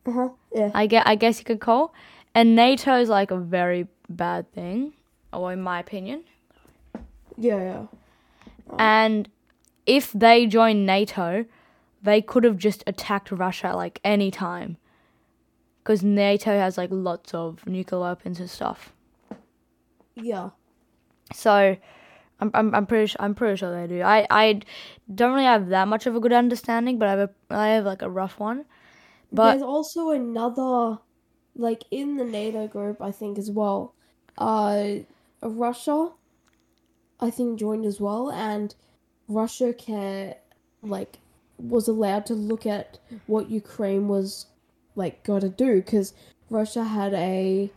Uh-huh. 0.05 0.29
Yeah. 0.53 0.71
I 0.73 0.87
get, 0.87 1.07
I 1.07 1.15
guess 1.15 1.39
you 1.39 1.45
could 1.45 1.59
call, 1.59 1.93
and 2.35 2.55
NATO 2.55 2.99
is 2.99 3.09
like 3.09 3.31
a 3.31 3.37
very 3.37 3.87
bad 4.09 4.51
thing, 4.53 4.93
or 5.33 5.51
in 5.51 5.61
my 5.61 5.79
opinion. 5.79 6.23
Yeah. 7.37 7.57
Yeah. 7.57 7.85
And 8.77 9.29
if 9.85 10.11
they 10.13 10.45
join 10.47 10.85
NATO, 10.85 11.45
they 12.01 12.21
could 12.21 12.43
have 12.43 12.57
just 12.57 12.83
attacked 12.87 13.31
Russia 13.31 13.67
at, 13.67 13.75
like 13.75 13.99
any 14.03 14.31
time, 14.31 14.77
because 15.79 16.03
NATO 16.03 16.51
has 16.51 16.77
like 16.77 16.89
lots 16.91 17.33
of 17.33 17.65
nuclear 17.65 18.01
weapons 18.01 18.39
and 18.39 18.49
stuff. 18.49 18.93
Yeah. 20.15 20.51
So, 21.33 21.77
I'm 22.39 22.51
I'm 22.53 22.75
I'm 22.75 22.85
pretty 22.85 23.07
su- 23.07 23.17
I'm 23.19 23.35
pretty 23.35 23.57
sure 23.57 23.71
they 23.71 23.87
do. 23.87 24.01
I 24.01 24.27
I 24.29 24.61
don't 25.13 25.33
really 25.33 25.45
have 25.45 25.69
that 25.69 25.87
much 25.87 26.05
of 26.05 26.15
a 26.15 26.19
good 26.19 26.33
understanding, 26.33 26.99
but 26.99 27.07
I 27.07 27.11
have 27.11 27.19
a 27.19 27.29
I 27.49 27.67
have 27.69 27.85
like 27.85 28.01
a 28.01 28.09
rough 28.09 28.39
one. 28.39 28.65
But 29.31 29.51
There's 29.51 29.63
also 29.63 30.11
another, 30.11 30.99
like 31.55 31.83
in 31.89 32.17
the 32.17 32.25
NATO 32.25 32.67
group, 32.67 33.01
I 33.01 33.11
think 33.11 33.37
as 33.39 33.49
well. 33.49 33.95
Uh, 34.37 34.99
Russia, 35.51 36.11
I 37.19 37.29
think 37.29 37.59
joined 37.59 37.85
as 37.85 37.99
well, 37.99 38.31
and 38.31 38.73
Russia 39.27 39.73
can 39.73 40.35
like 40.81 41.19
was 41.57 41.87
allowed 41.87 42.25
to 42.25 42.33
look 42.33 42.65
at 42.65 42.99
what 43.27 43.49
Ukraine 43.49 44.07
was 44.07 44.47
like 44.95 45.23
got 45.23 45.41
to 45.41 45.49
do 45.49 45.81
because 45.81 46.13
Russia 46.49 46.83
had 46.83 47.13
a 47.13 47.71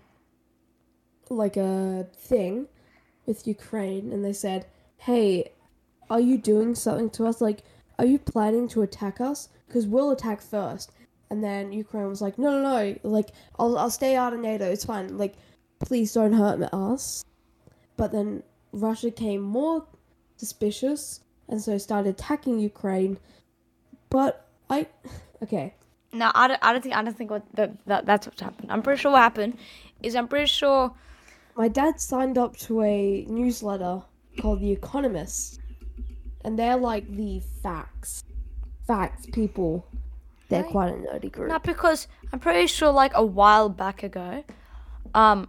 like 1.29 1.57
a 1.57 2.07
thing 2.15 2.69
with 3.27 3.47
Ukraine, 3.47 4.13
and 4.13 4.25
they 4.25 4.33
said, 4.33 4.67
"Hey, 4.99 5.53
are 6.09 6.21
you 6.21 6.39
doing 6.39 6.75
something 6.75 7.11
to 7.11 7.27
us? 7.27 7.41
Like, 7.41 7.63
are 7.99 8.05
you 8.05 8.19
planning 8.19 8.69
to 8.69 8.83
attack 8.83 9.21
us? 9.21 9.49
Because 9.67 9.87
we'll 9.87 10.11
attack 10.11 10.43
first. 10.43 10.93
And 11.31 11.43
then 11.43 11.73
Ukraine 11.73 12.09
was 12.09 12.23
like, 12.23 12.39
no, 12.39 12.51
no, 12.51 12.63
no, 12.63 12.99
like, 13.03 13.31
I'll, 13.59 13.77
I'll 13.77 13.91
stay 13.91 14.15
out 14.15 14.33
of 14.33 14.41
NATO, 14.41 14.71
it's 14.71 14.85
fine. 14.85 15.19
Like, 15.19 15.35
please 15.81 16.13
don't 16.13 16.33
hurt 16.33 16.63
us. 16.73 17.25
But 17.97 18.13
then 18.13 18.43
Russia 18.73 19.11
came 19.11 19.41
more 19.41 19.87
suspicious 20.37 21.21
and 21.49 21.61
so 21.63 21.79
started 21.79 22.11
attacking 22.11 22.59
Ukraine. 22.59 23.19
But 24.11 24.47
I, 24.69 24.87
okay, 25.43 25.75
no, 26.13 26.31
I 26.35 26.49
don't, 26.49 26.61
I 26.63 26.73
don't 26.73 26.83
think 26.83 26.95
I 26.95 27.03
don't 27.03 27.17
think 27.17 27.31
what 27.31 27.45
that, 27.55 27.73
that 27.87 28.07
that's 28.07 28.27
what 28.27 28.39
happened. 28.41 28.71
I'm 28.71 28.83
pretty 28.83 29.01
sure 29.01 29.13
what 29.13 29.21
happened 29.21 29.57
is 30.03 30.15
I'm 30.15 30.29
pretty 30.29 30.47
sure 30.47 30.93
my 31.57 31.69
dad 31.69 32.01
signed 32.01 32.37
up 32.39 32.57
to 32.59 32.83
a 32.83 33.25
newsletter 33.29 34.03
called 34.41 34.61
The 34.61 34.71
Economist, 34.73 35.61
and 36.45 36.59
they're 36.59 36.77
like 36.77 37.11
the 37.17 37.41
facts, 37.63 38.25
facts 38.87 39.27
people. 39.33 39.87
They're 40.49 40.63
Right. 40.63 40.71
quite 40.71 40.89
a 40.91 40.93
nerdy 40.93 41.33
group. 41.33 41.49
not 41.49 41.65
because 41.65 42.07
I'm 42.33 42.39
pretty 42.39 42.69
sure 42.69 42.93
like 42.93 43.13
a 43.15 43.25
while 43.25 43.69
back 43.69 44.03
ago, 44.05 44.45
um, 45.15 45.49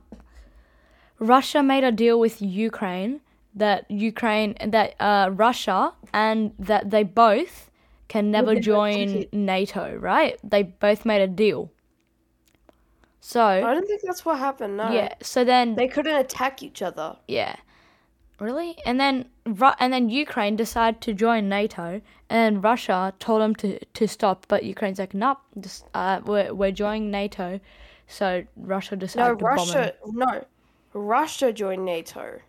Russia 1.20 1.63
made 1.63 1.84
a 1.84 1.91
deal 1.91 2.20
with 2.20 2.41
Ukraine 2.41 3.22
that 3.55 3.89
Ukraine 3.89 4.55
that 4.65 4.95
uh 4.99 5.30
Russia 5.34 5.93
and 6.13 6.53
that 6.59 6.91
they 6.91 7.03
both 7.03 7.72
can 8.07 8.32
never 8.32 8.55
join. 8.59 9.26
NATO, 9.34 9.95
right? 9.95 10.38
They 10.43 10.63
both 10.63 11.05
made 11.05 11.22
a 11.22 11.28
deal. 11.28 11.72
So 13.20 13.41
I 13.43 13.74
don't 13.74 13.86
think 13.86 14.01
that's 14.03 14.24
what 14.24 14.39
happened. 14.39 14.78
No. 14.78 14.89
yeah, 14.91 15.15
so 15.22 15.43
then 15.43 15.76
They 15.76 15.88
couldn't 15.88 16.15
attack 16.15 16.63
each 16.63 16.82
other. 16.82 17.18
Yeah. 17.28 17.55
Really? 18.39 18.78
And 18.86 18.99
then 18.99 19.26
Ru- 19.45 19.78
and 19.80 19.91
then 19.91 20.09
Ukraine 20.09 20.55
decided 20.55 21.01
to 21.01 21.13
join 21.13 21.49
NATO, 21.49 22.01
and 22.30 22.63
Russia 22.63 23.13
told 23.20 23.41
them 23.41 23.55
to, 23.55 23.80
to 23.86 24.07
stop, 24.07 24.45
but 24.47 24.63
Ukraine's 24.63 24.99
like, 24.99 25.13
nope, 25.13 25.39
just, 25.59 25.86
uh, 25.93 26.22
we're 26.26 26.53
we're 26.53 26.72
joining 26.72 27.09
NATO, 27.11 27.59
so 28.07 28.43
Russia 28.55 28.95
No, 28.95 28.99
decided 28.99 29.39
to 29.39 29.43
bomb 29.43 29.55
Russia. 29.55 29.93
them. 30.05 30.15
No, 30.24 30.45
Russia 30.93 31.51
joined 31.53 31.85
NATO, 31.85 32.39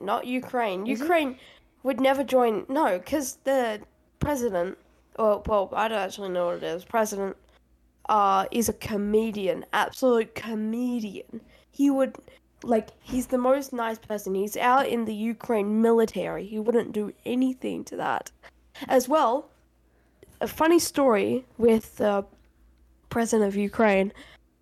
not 0.00 0.26
Ukraine. 0.26 0.86
Ukraine 0.86 1.38
would 1.82 2.00
never 2.00 2.24
join. 2.24 2.66
No, 2.68 2.98
because 2.98 3.38
the 3.44 3.80
president, 4.20 4.78
or 5.18 5.42
well, 5.46 5.70
I 5.74 5.88
don't 5.88 5.98
actually 5.98 6.30
know 6.30 6.46
what 6.46 6.56
it 6.56 6.62
is. 6.62 6.84
President, 6.84 7.36
uh, 8.08 8.46
is 8.50 8.68
a 8.68 8.72
comedian, 8.74 9.64
absolute 9.72 10.34
comedian. 10.34 11.40
He 11.70 11.90
would, 11.90 12.16
like, 12.62 12.90
he's 13.00 13.26
the 13.26 13.38
most 13.38 13.72
nice 13.72 13.98
person. 13.98 14.34
He's 14.34 14.56
out 14.56 14.88
in 14.88 15.04
the 15.04 15.14
Ukraine 15.14 15.82
military. 15.82 16.46
He 16.46 16.58
wouldn't 16.58 16.92
do 16.92 17.12
anything 17.24 17.84
to 17.84 17.96
that. 17.96 18.30
As 18.88 19.08
well, 19.08 19.50
a 20.40 20.48
funny 20.48 20.78
story 20.78 21.44
with 21.56 21.96
the 21.96 22.24
president 23.10 23.48
of 23.48 23.56
Ukraine. 23.56 24.12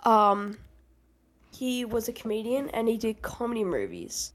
Um, 0.04 0.58
he 1.58 1.84
was 1.84 2.08
a 2.08 2.12
comedian 2.12 2.68
and 2.70 2.88
he 2.88 2.96
did 2.96 3.22
comedy 3.22 3.64
movies. 3.64 4.32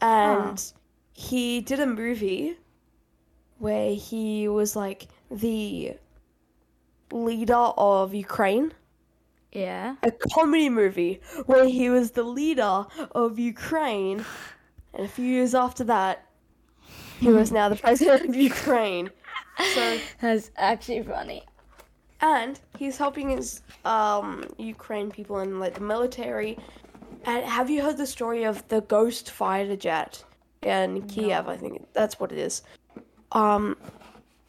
And 0.00 0.58
ah. 0.58 0.78
he 1.12 1.60
did 1.60 1.80
a 1.80 1.86
movie 1.86 2.56
where 3.58 3.94
he 3.94 4.48
was 4.48 4.76
like 4.76 5.08
the 5.30 5.96
leader 7.10 7.54
of 7.54 8.14
Ukraine. 8.14 8.72
Yeah. 9.52 9.96
A 10.02 10.12
comedy 10.34 10.68
movie 10.68 11.20
where 11.46 11.66
he 11.66 11.90
was 11.90 12.12
the 12.12 12.24
leader 12.24 12.86
of 13.12 13.38
Ukraine. 13.38 14.24
And 14.92 15.06
a 15.06 15.08
few 15.08 15.26
years 15.26 15.54
after 15.54 15.84
that, 15.84 16.26
he 17.20 17.28
was 17.28 17.50
now 17.58 17.68
the 17.68 17.76
president 17.76 18.28
of 18.28 18.34
Ukraine. 18.34 19.10
So 19.74 19.98
That's 20.20 20.50
actually 20.56 21.02
funny. 21.02 21.44
And 22.24 22.58
he's 22.78 22.96
helping 22.96 23.28
his 23.28 23.60
um 23.84 24.44
Ukraine 24.58 25.10
people 25.10 25.40
in 25.40 25.60
like 25.60 25.74
the 25.74 25.86
military. 25.94 26.58
And 27.26 27.44
have 27.44 27.68
you 27.70 27.82
heard 27.82 27.96
the 27.96 28.06
story 28.06 28.44
of 28.44 28.66
the 28.68 28.80
ghost 28.82 29.30
fighter 29.30 29.76
jet 29.76 30.24
in 30.62 31.02
Kiev? 31.08 31.48
I 31.48 31.56
think 31.56 31.86
that's 31.92 32.18
what 32.20 32.32
it 32.32 32.38
is. 32.38 32.62
Um, 33.32 33.76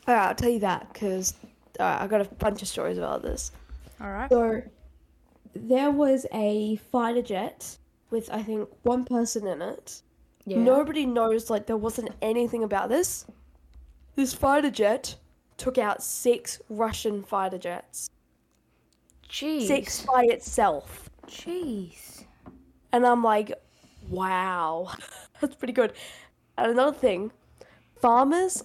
yeah, 0.08 0.28
I'll 0.28 0.36
tell 0.36 0.50
you 0.50 0.60
that 0.60 0.92
because 0.92 1.34
uh, 1.80 1.98
I 2.02 2.08
got 2.08 2.22
a 2.22 2.26
bunch 2.46 2.62
of 2.62 2.68
stories 2.68 2.98
about 2.98 3.22
this. 3.22 3.52
All 4.02 4.12
right. 4.12 4.30
So 4.30 4.62
there 5.54 5.92
was 5.92 6.26
a 6.34 6.78
fighter 6.92 7.22
jet 7.22 7.78
with 8.10 8.30
I 8.32 8.42
think 8.44 8.70
one 8.84 9.06
person 9.06 9.48
in 9.48 9.62
it. 9.62 10.02
Yeah. 10.46 10.58
Nobody 10.58 11.06
knows 11.06 11.50
like 11.50 11.66
there 11.66 11.78
wasn't 11.78 12.10
anything 12.22 12.64
about 12.64 12.90
this. 12.90 13.26
This 14.16 14.34
fighter 14.34 14.72
jet 14.72 15.16
took 15.58 15.78
out 15.78 16.04
six 16.04 16.62
Russian 16.70 17.24
fighter 17.24 17.58
jets. 17.58 18.10
Jeez. 19.30 19.68
Six 19.68 20.02
by 20.02 20.24
itself. 20.24 21.10
Jeez. 21.28 22.26
And 22.92 23.06
I'm 23.06 23.24
like, 23.24 23.52
wow, 24.10 24.92
that's 25.42 25.56
pretty 25.56 25.74
good. 25.74 25.94
And 26.58 26.72
another 26.72 26.96
thing, 26.96 27.32
farmers 28.00 28.64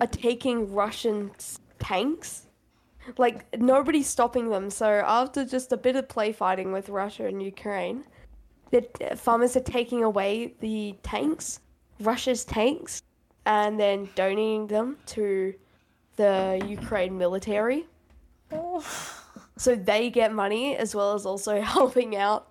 are 0.00 0.06
taking 0.06 0.72
Russian 0.72 1.30
tanks. 1.78 2.46
Like, 3.16 3.46
nobody's 3.58 4.08
stopping 4.08 4.50
them. 4.50 4.70
So, 4.70 4.86
after 4.86 5.44
just 5.44 5.72
a 5.72 5.76
bit 5.76 5.96
of 5.96 6.08
play 6.08 6.32
fighting 6.32 6.72
with 6.72 6.88
Russia 6.90 7.26
and 7.26 7.42
Ukraine, 7.42 8.04
the 8.70 8.86
uh, 9.00 9.16
farmers 9.16 9.56
are 9.56 9.60
taking 9.60 10.04
away 10.04 10.54
the 10.60 10.94
tanks, 11.02 11.60
Russia's 12.00 12.44
tanks, 12.44 13.02
and 13.46 13.80
then 13.80 14.08
donating 14.14 14.66
them 14.66 14.98
to 15.06 15.54
the 16.20 16.62
Ukraine 16.78 17.16
military. 17.24 17.80
So 19.56 19.74
they 19.74 20.10
get 20.10 20.32
money 20.32 20.76
as 20.76 20.94
well 20.94 21.14
as 21.14 21.24
also 21.30 21.60
helping 21.76 22.10
out 22.16 22.42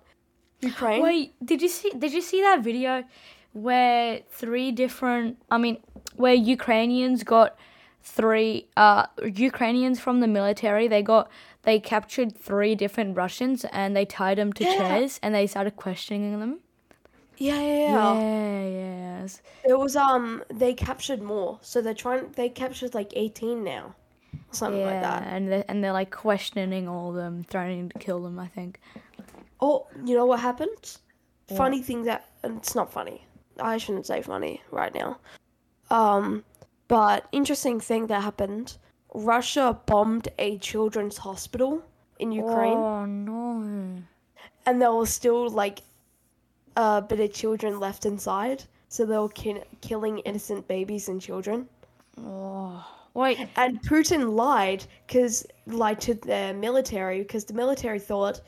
Ukraine. 0.60 1.02
Wait, 1.02 1.26
did 1.50 1.58
you 1.64 1.68
see? 1.68 1.90
Did 2.02 2.12
you 2.12 2.22
see 2.30 2.40
that 2.48 2.58
video 2.70 3.04
where 3.52 4.20
three 4.40 4.70
different? 4.82 5.28
I 5.50 5.58
mean, 5.64 5.76
where 6.22 6.34
Ukrainians 6.56 7.22
got 7.36 7.50
three 8.02 8.54
uh, 8.76 9.06
Ukrainians 9.50 9.98
from 10.04 10.16
the 10.24 10.30
military. 10.38 10.86
They 10.94 11.02
got 11.14 11.24
they 11.62 11.78
captured 11.94 12.30
three 12.48 12.74
different 12.74 13.10
Russians 13.24 13.58
and 13.80 13.88
they 13.96 14.06
tied 14.20 14.38
them 14.38 14.52
to 14.58 14.64
Yeah. 14.64 14.76
chairs 14.78 15.12
and 15.22 15.30
they 15.34 15.46
started 15.46 15.74
questioning 15.86 16.40
them. 16.42 16.52
Yeah, 17.40 17.58
yeah, 17.60 17.76
yeah. 17.88 18.20
Yeah, 18.20 18.62
yes. 19.22 19.40
It 19.64 19.76
was 19.78 19.96
um 19.96 20.42
they 20.52 20.74
captured 20.74 21.22
more, 21.22 21.58
so 21.62 21.80
they're 21.80 21.94
trying. 21.94 22.30
They 22.32 22.48
captured 22.50 22.92
like 22.94 23.12
eighteen 23.16 23.64
now, 23.64 23.94
something 24.50 24.84
like 24.84 25.00
that. 25.02 25.22
and 25.26 25.50
they 25.50 25.64
and 25.68 25.82
they're 25.82 25.94
like 26.02 26.10
questioning 26.10 26.86
all 26.86 27.08
of 27.10 27.16
them, 27.16 27.42
threatening 27.44 27.88
to 27.88 27.98
kill 27.98 28.20
them. 28.22 28.38
I 28.38 28.46
think. 28.46 28.78
Oh, 29.60 29.86
you 30.04 30.14
know 30.16 30.26
what 30.26 30.40
happened? 30.40 30.98
Funny 31.56 31.80
thing 31.82 32.04
that 32.04 32.26
and 32.42 32.58
it's 32.58 32.74
not 32.74 32.92
funny. 32.92 33.24
I 33.58 33.78
shouldn't 33.78 34.06
say 34.06 34.20
funny 34.22 34.62
right 34.70 34.94
now. 34.94 35.18
Um, 35.90 36.44
but 36.88 37.26
interesting 37.32 37.80
thing 37.80 38.06
that 38.08 38.22
happened. 38.22 38.76
Russia 39.14 39.66
bombed 39.86 40.28
a 40.38 40.58
children's 40.58 41.16
hospital 41.16 41.82
in 42.18 42.32
Ukraine, 42.32 42.78
Oh 42.78 43.04
no. 43.06 44.02
and 44.66 44.80
there 44.82 44.92
was 44.92 45.10
still 45.10 45.48
like 45.50 45.80
a 46.76 47.02
bit 47.02 47.20
of 47.20 47.32
children 47.32 47.80
left 47.80 48.06
inside. 48.06 48.64
So 48.88 49.06
they 49.06 49.16
were 49.16 49.28
ki- 49.28 49.62
killing 49.80 50.18
innocent 50.20 50.66
babies 50.66 51.08
and 51.08 51.20
children. 51.20 51.68
Oh 52.18 52.84
wait. 53.14 53.38
And 53.56 53.80
Putin 53.82 54.34
lied 54.34 54.84
because 55.06 55.46
lied 55.66 56.00
to 56.02 56.14
the 56.14 56.54
military 56.54 57.20
because 57.20 57.44
the 57.44 57.54
military 57.54 57.98
thought 57.98 58.40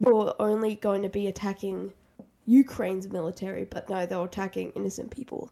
we 0.00 0.12
were 0.12 0.34
only 0.40 0.76
going 0.76 1.02
to 1.02 1.08
be 1.08 1.26
attacking 1.26 1.92
Ukraine's 2.46 3.08
military, 3.08 3.64
but 3.64 3.88
no, 3.90 4.06
they 4.06 4.16
were 4.16 4.24
attacking 4.24 4.70
innocent 4.70 5.10
people. 5.10 5.50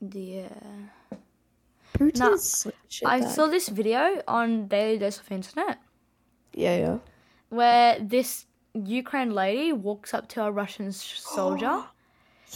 Yeah. 0.00 0.48
Putin's 1.94 2.66
I 3.04 3.16
I 3.16 3.20
saw 3.20 3.46
this 3.46 3.68
video 3.68 4.22
on 4.28 4.68
Daily 4.68 4.98
Dose 4.98 5.18
of 5.18 5.32
Internet 5.32 5.78
yeah, 6.54 6.76
yeah. 6.76 6.98
where 7.50 7.98
this 8.00 8.46
Ukraine 8.86 9.32
lady 9.32 9.72
walks 9.72 10.14
up 10.14 10.28
to 10.30 10.42
a 10.44 10.50
Russian 10.50 10.92
soldier. 10.92 11.84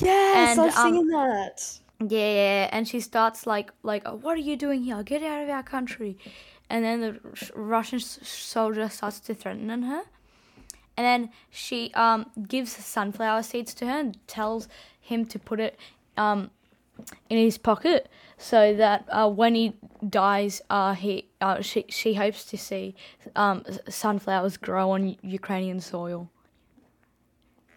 Yes, 0.00 0.56
And, 0.58 0.60
I've 0.60 0.76
um, 0.78 0.94
seen 0.94 1.08
that. 1.08 1.78
Yeah, 2.00 2.18
yeah, 2.18 2.68
and 2.72 2.88
she 2.88 3.00
starts 3.00 3.46
like, 3.46 3.70
like, 3.82 4.02
"Oh, 4.06 4.14
what 4.16 4.38
are 4.38 4.40
you 4.40 4.56
doing 4.56 4.82
here? 4.84 5.02
Get 5.02 5.22
out 5.22 5.42
of 5.42 5.50
our 5.50 5.62
country! 5.62 6.16
And 6.70 6.82
then 6.82 7.00
the 7.02 7.20
Russian 7.54 8.00
soldier 8.00 8.88
starts 8.88 9.20
to 9.20 9.34
threaten 9.34 9.68
her, 9.82 10.02
and 10.96 11.04
then 11.04 11.30
she 11.50 11.92
um 11.94 12.30
gives 12.48 12.72
sunflower 12.72 13.42
seeds 13.42 13.74
to 13.74 13.86
her 13.86 13.98
and 14.00 14.26
tells 14.26 14.66
him 15.00 15.26
to 15.26 15.38
put 15.38 15.60
it 15.60 15.78
um 16.16 16.50
in 17.28 17.38
his 17.38 17.58
pocket 17.58 18.08
so 18.42 18.74
that 18.74 19.06
uh, 19.10 19.28
when 19.28 19.54
he 19.54 19.72
dies, 20.08 20.60
uh, 20.68 20.94
he 20.94 21.28
uh, 21.40 21.60
she 21.60 21.84
she 21.88 22.14
hopes 22.14 22.44
to 22.46 22.58
see 22.58 22.94
um 23.36 23.64
sunflowers 23.88 24.56
grow 24.56 24.90
on 24.90 25.16
Ukrainian 25.22 25.80
soil. 25.80 26.28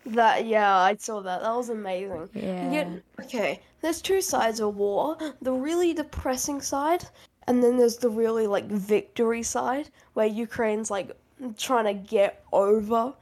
That 0.07 0.45
yeah, 0.45 0.75
I 0.75 0.95
saw 0.95 1.21
that. 1.21 1.41
That 1.41 1.55
was 1.55 1.69
amazing. 1.69 2.29
Yeah. 2.33 2.71
Yet, 2.71 2.87
okay, 3.21 3.61
there's 3.81 4.01
two 4.01 4.21
sides 4.21 4.59
of 4.59 4.75
war. 4.75 5.17
The 5.41 5.51
really 5.51 5.93
depressing 5.93 6.61
side, 6.61 7.05
and 7.47 7.63
then 7.63 7.77
there's 7.77 7.97
the 7.97 8.09
really 8.09 8.47
like 8.47 8.65
victory 8.65 9.43
side, 9.43 9.89
where 10.13 10.27
Ukraine's 10.27 10.89
like 10.89 11.11
trying 11.57 11.85
to 11.85 11.93
get 11.93 12.43
over. 12.51 13.13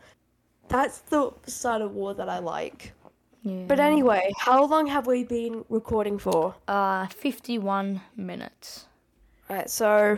That's 0.70 1.00
the 1.00 1.32
side 1.46 1.82
of 1.82 1.92
war 1.92 2.14
that 2.14 2.30
I 2.30 2.40
like. 2.40 2.94
Yeah. 3.44 3.66
But 3.68 3.80
anyway, 3.80 4.32
how 4.38 4.66
long 4.66 4.88
have 4.88 5.06
we 5.06 5.24
been 5.26 5.66
recording 5.70 6.18
for? 6.18 6.56
uh, 6.68 7.08
fifty-one 7.08 8.02
minutes. 8.16 8.88
Alright, 9.50 9.70
so. 9.70 10.18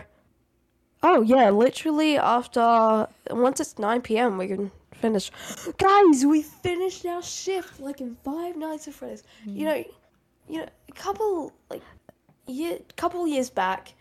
Oh, 1.02 1.22
yeah, 1.22 1.50
literally 1.50 2.18
after. 2.18 3.08
Once 3.30 3.60
it's 3.60 3.78
9 3.78 4.02
pm, 4.02 4.38
we 4.38 4.48
can 4.48 4.72
finish. 4.94 5.32
Guys, 5.78 6.26
we 6.26 6.42
finished 6.42 7.06
our 7.06 7.22
shift 7.22 7.80
like 7.80 8.02
in 8.02 8.16
five 8.24 8.56
nights 8.56 8.88
of 8.88 8.96
Freddy's. 8.96 9.24
You 9.46 9.66
know, 9.66 9.84
you 10.48 10.60
know, 10.60 10.68
a 10.90 10.92
couple, 10.94 11.52
like, 11.70 11.82
year, 12.48 12.80
couple 12.96 13.28
years 13.28 13.50
back, 13.50 13.94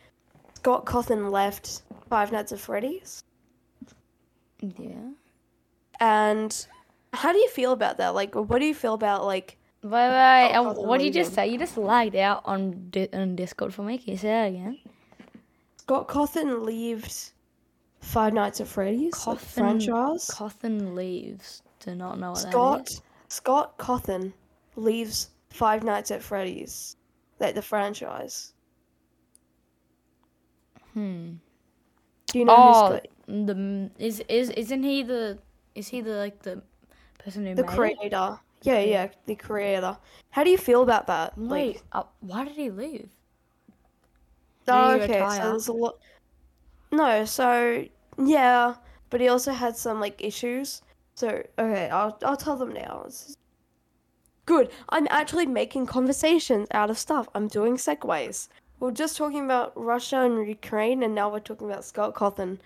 Scott 0.55 0.85
Cawthon 0.87 1.31
left 1.31 1.83
Five 2.09 2.33
Nights 2.33 2.53
at 2.53 2.59
Freddy's. 2.59 3.25
Yeah. 4.61 5.11
And 6.01 6.66
how 7.14 7.32
do 7.32 7.38
you 7.38 7.48
feel 7.48 7.72
about 7.72 7.96
that? 7.98 8.14
Like, 8.14 8.34
what 8.34 8.58
do 8.60 8.64
you 8.66 8.74
feel 8.74 8.94
about, 8.94 9.24
like, 9.24 9.56
Wait, 9.82 9.90
wait, 9.90 10.52
Oh, 10.54 10.70
um, 10.70 10.74
oh, 10.78 10.82
what 10.82 10.98
did 10.98 11.06
you 11.06 11.12
just 11.12 11.34
say? 11.34 11.46
You 11.48 11.58
just 11.58 11.76
lagged 11.76 12.16
out 12.16 12.40
on 12.46 12.88
di- 12.90 13.10
on 13.12 13.36
Discord 13.36 13.74
for 13.74 13.82
me. 13.82 13.98
Can 13.98 14.12
you 14.12 14.16
say 14.18 14.28
that 14.28 14.44
again? 14.46 14.78
Scott 15.76 16.08
Cawthon 16.08 16.64
leaves 16.64 17.34
Five 18.00 18.32
Nights 18.32 18.62
at 18.62 18.66
Freddy's 18.66 19.12
like, 19.26 19.36
Cawthon- 19.38 19.40
franchise? 19.40 20.26
Cawthon 20.28 20.94
leaves. 20.94 21.62
Do 21.80 21.94
not 21.94 22.18
know 22.18 22.30
what 22.30 22.38
Scott 22.38 22.86
that 22.86 22.90
is. 22.92 23.02
Scott 23.28 23.76
Cawthon 23.76 24.32
leaves 24.76 25.28
Five 25.50 25.82
Nights 25.84 26.10
at 26.10 26.22
Freddy's, 26.22 26.96
like 27.38 27.54
the 27.54 27.60
franchise. 27.60 28.54
Hmm. 30.94 31.34
Do 32.28 32.38
you 32.38 32.44
know 32.46 32.54
Oh, 32.56 32.92
who's 32.92 33.46
the, 33.46 33.52
the 33.52 33.90
is 33.98 34.20
is 34.28 34.48
isn't 34.50 34.82
he 34.82 35.02
the 35.02 35.38
is 35.74 35.88
he 35.88 36.00
the 36.00 36.12
like 36.12 36.40
the 36.42 36.62
person 37.25 37.47
who 37.47 37.55
the 37.55 37.64
creator? 37.64 38.39
Yeah, 38.62 38.81
yeah, 38.81 39.09
the 39.27 39.35
creator. 39.35 39.97
How 40.31 40.45
do 40.45 40.51
you 40.51 40.59
feel 40.59 40.83
about 40.83 41.07
that? 41.09 41.37
Wait, 41.37 41.77
Like, 41.77 41.83
uh, 41.93 42.03
why 42.20 42.45
did 42.45 42.55
he 42.57 42.70
leave? 42.70 43.09
oh, 44.68 44.93
okay, 44.93 45.25
so 45.29 45.43
there's 45.51 45.68
a 45.68 45.72
lot. 45.72 45.99
No, 46.91 47.25
so 47.25 47.85
yeah, 48.18 48.75
but 49.11 49.20
he 49.20 49.29
also 49.29 49.53
had 49.53 49.77
some 49.77 50.01
like 50.01 50.22
issues. 50.22 50.83
So 51.14 51.29
okay, 51.59 51.89
I'll 51.91 52.18
I'll 52.25 52.37
tell 52.37 52.57
them 52.57 52.72
now. 52.72 53.03
It's- 53.07 53.37
Good. 54.47 54.70
I'm 54.91 55.07
actually 55.09 55.47
making 55.47 55.87
conversations 55.87 56.68
out 56.72 56.91
of 56.91 56.99
stuff. 56.99 57.27
I'm 57.35 57.49
doing 57.49 57.77
segues. 57.79 58.49
We 58.79 58.89
are 58.89 58.93
just 58.93 59.16
talking 59.16 59.43
about 59.43 59.72
Russia 59.75 60.18
and 60.20 60.47
Ukraine, 60.47 61.03
and 61.03 61.14
now 61.14 61.33
we're 61.33 61.41
talking 61.41 61.70
about 61.70 61.83
Scott 61.83 62.14
Cawthon. 62.14 62.59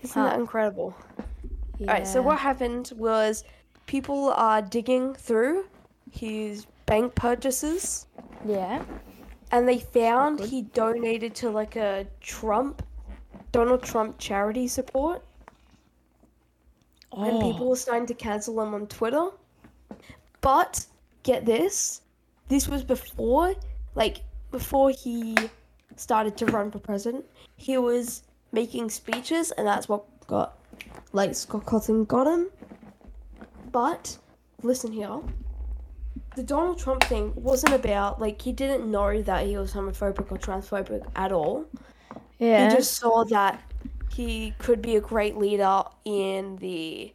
Isn't 0.00 0.22
Huh. 0.22 0.30
that 0.30 0.40
incredible? 0.40 0.94
Yeah. 1.78 1.86
Alright, 1.88 2.06
so 2.06 2.22
what 2.22 2.38
happened 2.38 2.92
was 2.96 3.44
people 3.92 4.30
are 4.30 4.62
digging 4.62 5.12
through 5.12 5.66
his 6.10 6.66
bank 6.86 7.14
purchases 7.14 8.06
Yeah. 8.46 8.82
and 9.50 9.68
they 9.68 9.80
found 9.80 10.40
he 10.40 10.62
donated 10.62 11.34
to 11.40 11.50
like 11.50 11.76
a 11.76 12.06
Trump, 12.22 12.82
Donald 13.52 13.82
Trump 13.82 14.16
charity 14.18 14.66
support, 14.66 15.22
and 17.12 17.38
people 17.42 17.68
were 17.68 17.76
starting 17.76 18.06
to 18.06 18.14
cancel 18.14 18.58
him 18.62 18.72
on 18.72 18.86
Twitter. 18.86 19.28
But 20.40 20.86
get 21.22 21.44
this, 21.44 22.00
this 22.48 22.66
was 22.68 22.82
before, 22.82 23.54
like, 23.94 24.22
before 24.50 24.88
he 24.88 25.36
started 25.96 26.34
to 26.38 26.46
run 26.46 26.70
for 26.70 26.78
president. 26.78 27.26
He 27.56 27.76
was 27.76 28.22
making 28.52 28.88
speeches, 28.88 29.50
and 29.52 29.66
that's 29.66 29.86
what 29.86 30.02
got, 30.26 30.58
like, 31.12 31.34
Scott 31.34 31.66
Cawthon 31.66 32.08
got 32.08 32.26
him. 32.26 32.48
But 33.72 34.18
listen 34.62 34.92
here. 34.92 35.20
The 36.36 36.42
Donald 36.42 36.78
Trump 36.78 37.04
thing 37.04 37.32
wasn't 37.34 37.74
about 37.74 38.20
like 38.20 38.40
he 38.40 38.52
didn't 38.52 38.90
know 38.90 39.22
that 39.22 39.46
he 39.46 39.56
was 39.56 39.72
homophobic 39.72 40.30
or 40.30 40.38
transphobic 40.38 41.04
at 41.16 41.32
all. 41.32 41.66
Yeah. 42.38 42.68
He 42.68 42.76
just 42.76 42.94
saw 42.94 43.24
that 43.24 43.62
he 44.14 44.54
could 44.58 44.82
be 44.82 44.96
a 44.96 45.00
great 45.00 45.36
leader 45.36 45.82
in 46.04 46.56
the 46.56 47.12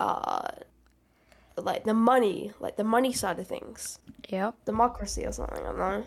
uh 0.00 0.48
like 1.56 1.84
the 1.84 1.94
money, 1.94 2.52
like 2.60 2.76
the 2.76 2.84
money 2.84 3.12
side 3.12 3.38
of 3.38 3.46
things. 3.46 3.98
Yeah. 4.28 4.52
Democracy 4.64 5.26
or 5.26 5.32
something, 5.32 5.58
I 5.58 5.66
don't 5.66 5.78
know. 5.78 6.04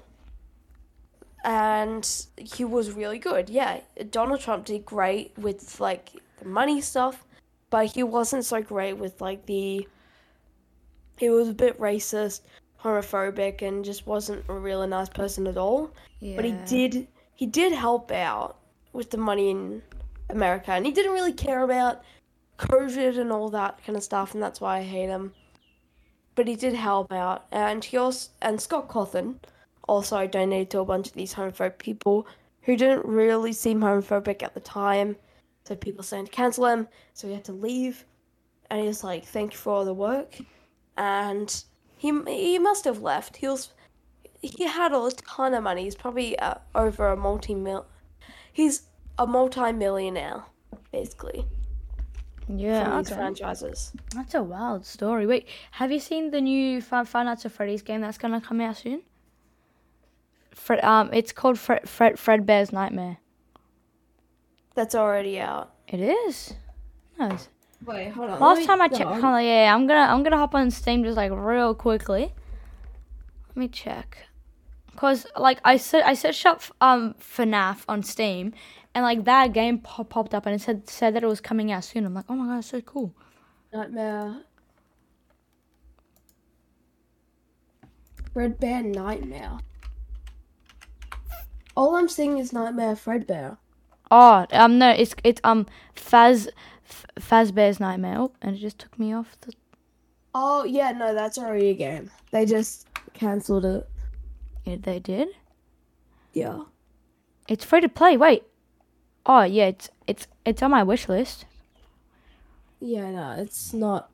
And 1.44 2.26
he 2.38 2.64
was 2.64 2.92
really 2.92 3.20
good. 3.20 3.50
Yeah, 3.50 3.82
Donald 4.10 4.40
Trump 4.42 4.66
did 4.66 4.86
great 4.86 5.38
with 5.38 5.80
like 5.80 6.12
the 6.38 6.46
money 6.46 6.82
stuff, 6.82 7.26
but 7.72 7.88
he 7.88 8.04
wasn't 8.04 8.46
so 8.46 8.62
great 8.62 8.94
with 8.94 9.20
like 9.20 9.48
the 9.48 9.88
he 11.18 11.30
was 11.30 11.50
a 11.50 11.54
bit 11.54 11.80
racist, 11.80 12.42
homophobic 12.84 13.62
and 13.64 13.84
just 13.84 14.06
wasn't 14.06 14.44
a 14.48 14.54
really 14.54 14.88
nice 14.88 15.10
person 15.10 15.48
at 15.48 15.58
all 15.58 15.92
Yeah. 16.20 16.36
but 16.36 16.46
he 16.46 16.52
did 16.68 17.08
he 17.34 17.48
did 17.48 17.74
help 17.74 18.12
out 18.12 18.58
with 18.94 19.10
the 19.10 19.18
money 19.18 19.50
in 19.50 19.82
America, 20.30 20.72
and 20.72 20.86
he 20.86 20.92
didn't 20.92 21.14
really 21.14 21.34
care 21.34 21.64
about 21.64 22.04
COVID 22.60 23.18
and 23.18 23.32
all 23.32 23.50
that 23.50 23.84
kind 23.84 23.98
of 23.98 24.04
stuff, 24.04 24.34
and 24.34 24.44
that's 24.44 24.62
why 24.62 24.78
I 24.78 24.84
hate 24.84 25.10
him. 25.10 25.34
But 26.36 26.48
he 26.48 26.56
did 26.56 26.74
help 26.76 27.12
out, 27.12 27.46
and 27.52 27.84
he 27.84 27.98
also 27.98 28.30
and 28.42 28.62
Scott 28.62 28.88
Cawthon 28.90 29.36
also 29.88 30.28
donated 30.28 30.70
to 30.72 30.80
a 30.80 30.86
bunch 30.86 31.08
of 31.08 31.14
these 31.14 31.34
homophobic 31.34 31.78
people 31.80 32.28
who 32.64 32.78
didn't 32.78 33.06
really 33.06 33.54
seem 33.54 33.80
homophobic 33.82 34.44
at 34.44 34.54
the 34.54 34.60
time. 34.60 35.16
So 35.72 35.78
people 35.78 36.04
started 36.04 36.26
to 36.26 36.32
cancel 36.34 36.66
him, 36.66 36.90
so 37.14 37.30
he 37.30 37.34
had 37.34 37.46
to 37.46 37.54
leave, 37.54 38.04
and 38.70 38.82
he 38.82 38.88
was 38.88 39.06
like, 39.06 39.24
"Thank 39.24 39.54
you 39.54 39.58
for 39.58 39.72
all 39.72 39.86
the 39.86 39.94
work," 39.94 40.38
and 40.98 41.64
he 41.96 42.12
he 42.28 42.60
must 42.60 42.84
have 42.84 43.02
left. 43.02 43.38
He 43.38 43.48
was 43.48 43.70
he 44.42 44.66
had 44.66 44.92
a 44.92 45.12
ton 45.12 45.54
of 45.54 45.64
money. 45.64 45.86
He's 45.86 45.96
probably 45.96 46.38
uh, 46.38 46.56
over 46.76 47.08
a 47.08 47.16
multi 47.16 47.56
mil. 47.56 47.86
He's 48.52 48.90
a 49.18 49.26
multi-millionaire, 49.26 50.44
basically, 50.92 51.46
Yeah, 52.50 52.84
from 52.84 52.98
these 52.98 53.08
okay. 53.08 53.16
franchises. 53.16 53.94
That's 54.14 54.34
a 54.36 54.44
wild 54.44 54.86
story. 54.86 55.26
Wait, 55.26 55.48
have 55.72 55.90
you 55.90 56.02
seen 56.02 56.32
the 56.32 56.42
new 56.42 56.82
Five, 56.82 57.14
Nights 57.14 57.46
at 57.46 57.54
Freddy's 57.54 57.82
game 57.82 58.02
that's 58.02 58.18
gonna 58.18 58.42
come 58.42 58.60
out 58.60 58.76
soon? 58.76 59.04
Fred, 60.54 60.84
um, 60.84 61.12
it's 61.14 61.32
called 61.32 61.58
Fred, 61.58 61.88
Fred, 61.88 62.18
Fredbear's 62.18 62.74
Nightmare. 62.74 63.21
That's 64.76 64.96
already 64.96 65.40
out. 65.40 65.74
It 65.88 66.00
is. 66.00 66.54
Nice. 67.20 67.50
Wait, 67.86 68.10
hold 68.10 68.30
on. 68.30 68.40
Last 68.40 68.66
time 68.66 68.82
I 68.82 68.88
checked, 68.88 69.02
hold 69.02 69.24
on, 69.24 69.44
yeah, 69.44 69.74
I'm 69.74 69.88
gonna 69.88 70.14
I'm 70.14 70.24
gonna 70.24 70.38
hop 70.38 70.54
on 70.54 70.70
Steam 70.70 71.04
just 71.04 71.18
like 71.18 71.32
real 71.34 71.74
quickly. 71.74 72.34
Let 73.50 73.58
me 73.58 73.68
check, 73.68 74.18
cause 74.96 75.26
like 75.36 75.60
I 75.66 75.78
said 75.78 76.04
I 76.04 76.14
searched 76.14 76.46
up 76.46 76.62
um 76.80 77.16
FNAF 77.20 77.84
on 77.90 78.04
Steam, 78.04 78.54
and 78.94 79.04
like 79.04 79.26
that 79.26 79.52
game 79.54 79.80
pop- 79.80 80.10
popped 80.10 80.36
up 80.36 80.46
and 80.46 80.56
it 80.56 80.62
said 80.62 80.88
said 80.88 81.16
that 81.16 81.24
it 81.24 81.28
was 81.28 81.42
coming 81.42 81.72
out 81.72 81.84
soon. 81.84 82.06
I'm 82.06 82.14
like, 82.14 82.26
oh 82.30 82.36
my 82.36 82.46
god, 82.46 82.58
that's 82.58 82.68
so 82.68 82.82
cool. 82.82 83.16
Nightmare. 83.74 84.44
Red 88.34 88.60
Bear 88.60 88.84
Nightmare. 88.84 89.58
All 91.76 91.96
I'm 91.96 92.08
seeing 92.08 92.38
is 92.38 92.54
Nightmare 92.54 92.96
Fredbear. 92.96 93.58
Oh, 94.12 94.46
um, 94.52 94.78
no, 94.78 94.90
it's 94.92 95.16
it's 95.24 95.40
um 95.44 95.66
Faz 95.96 96.48
F- 96.88 97.06
Fazbear's 97.18 97.80
Nightmare. 97.80 98.18
Oh, 98.20 98.32
and 98.42 98.56
it 98.56 98.60
just 98.60 98.78
took 98.78 99.00
me 99.00 99.14
off 99.14 99.38
the. 99.42 99.54
Oh 100.36 100.66
yeah, 100.66 100.92
no, 100.92 101.14
that's 101.14 101.38
already 101.38 101.70
a 101.70 101.74
game. 101.74 102.12
They 102.32 102.46
just 102.46 102.88
cancelled 103.14 103.66
it. 103.66 103.90
Yeah, 104.66 104.76
they 104.82 105.00
did. 105.00 105.30
Yeah. 106.34 106.64
It's 107.48 107.66
free 107.66 107.82
to 107.82 107.90
play. 107.90 108.18
Wait. 108.18 108.44
Oh 109.26 109.44
yeah, 109.44 109.68
it's 109.68 109.90
it's 110.08 110.28
it's 110.46 110.62
on 110.62 110.72
my 110.72 110.84
wish 110.84 111.08
list. 111.08 111.46
Yeah, 112.80 113.12
no, 113.12 113.36
it's 113.38 113.74
not. 113.74 114.10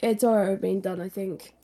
It's 0.00 0.22
already 0.22 0.60
been 0.60 0.80
done, 0.80 1.00
I 1.00 1.08
think. 1.08 1.54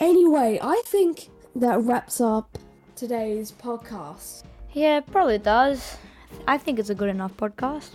Anyway, 0.00 0.58
I 0.62 0.82
think 0.86 1.28
that 1.54 1.80
wraps 1.80 2.20
up 2.20 2.58
today's 2.94 3.52
podcast. 3.52 4.42
Yeah, 4.72 4.98
it 4.98 5.06
probably 5.06 5.38
does. 5.38 5.96
I 6.46 6.58
think 6.58 6.78
it's 6.78 6.90
a 6.90 6.94
good 6.94 7.08
enough 7.08 7.36
podcast. 7.36 7.90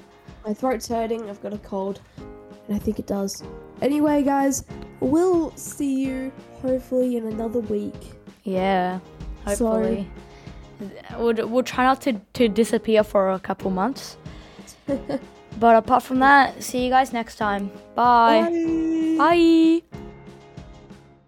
My 0.45 0.53
throat's 0.53 0.87
hurting, 0.87 1.29
I've 1.29 1.41
got 1.41 1.53
a 1.53 1.57
cold, 1.59 2.01
and 2.67 2.75
I 2.75 2.79
think 2.79 2.99
it 2.99 3.07
does. 3.07 3.43
Anyway, 3.81 4.23
guys, 4.23 4.65
we'll 4.99 5.55
see 5.55 6.03
you 6.05 6.31
hopefully 6.61 7.17
in 7.17 7.27
another 7.27 7.59
week. 7.59 8.13
Yeah, 8.43 8.99
So- 9.47 9.67
hopefully. 9.67 10.09
We'll, 11.19 11.47
we'll 11.47 11.63
try 11.63 11.83
not 11.83 12.01
to, 12.01 12.13
to 12.33 12.47
disappear 12.47 13.03
for 13.03 13.31
a 13.31 13.39
couple 13.39 13.69
months. 13.69 14.17
but 15.59 15.75
apart 15.75 16.01
from 16.01 16.17
that, 16.19 16.63
see 16.63 16.83
you 16.83 16.89
guys 16.89 17.13
next 17.13 17.35
time. 17.35 17.69
Bye. 17.93 18.41
Bye. 18.49 19.15
Bye. 19.19 19.81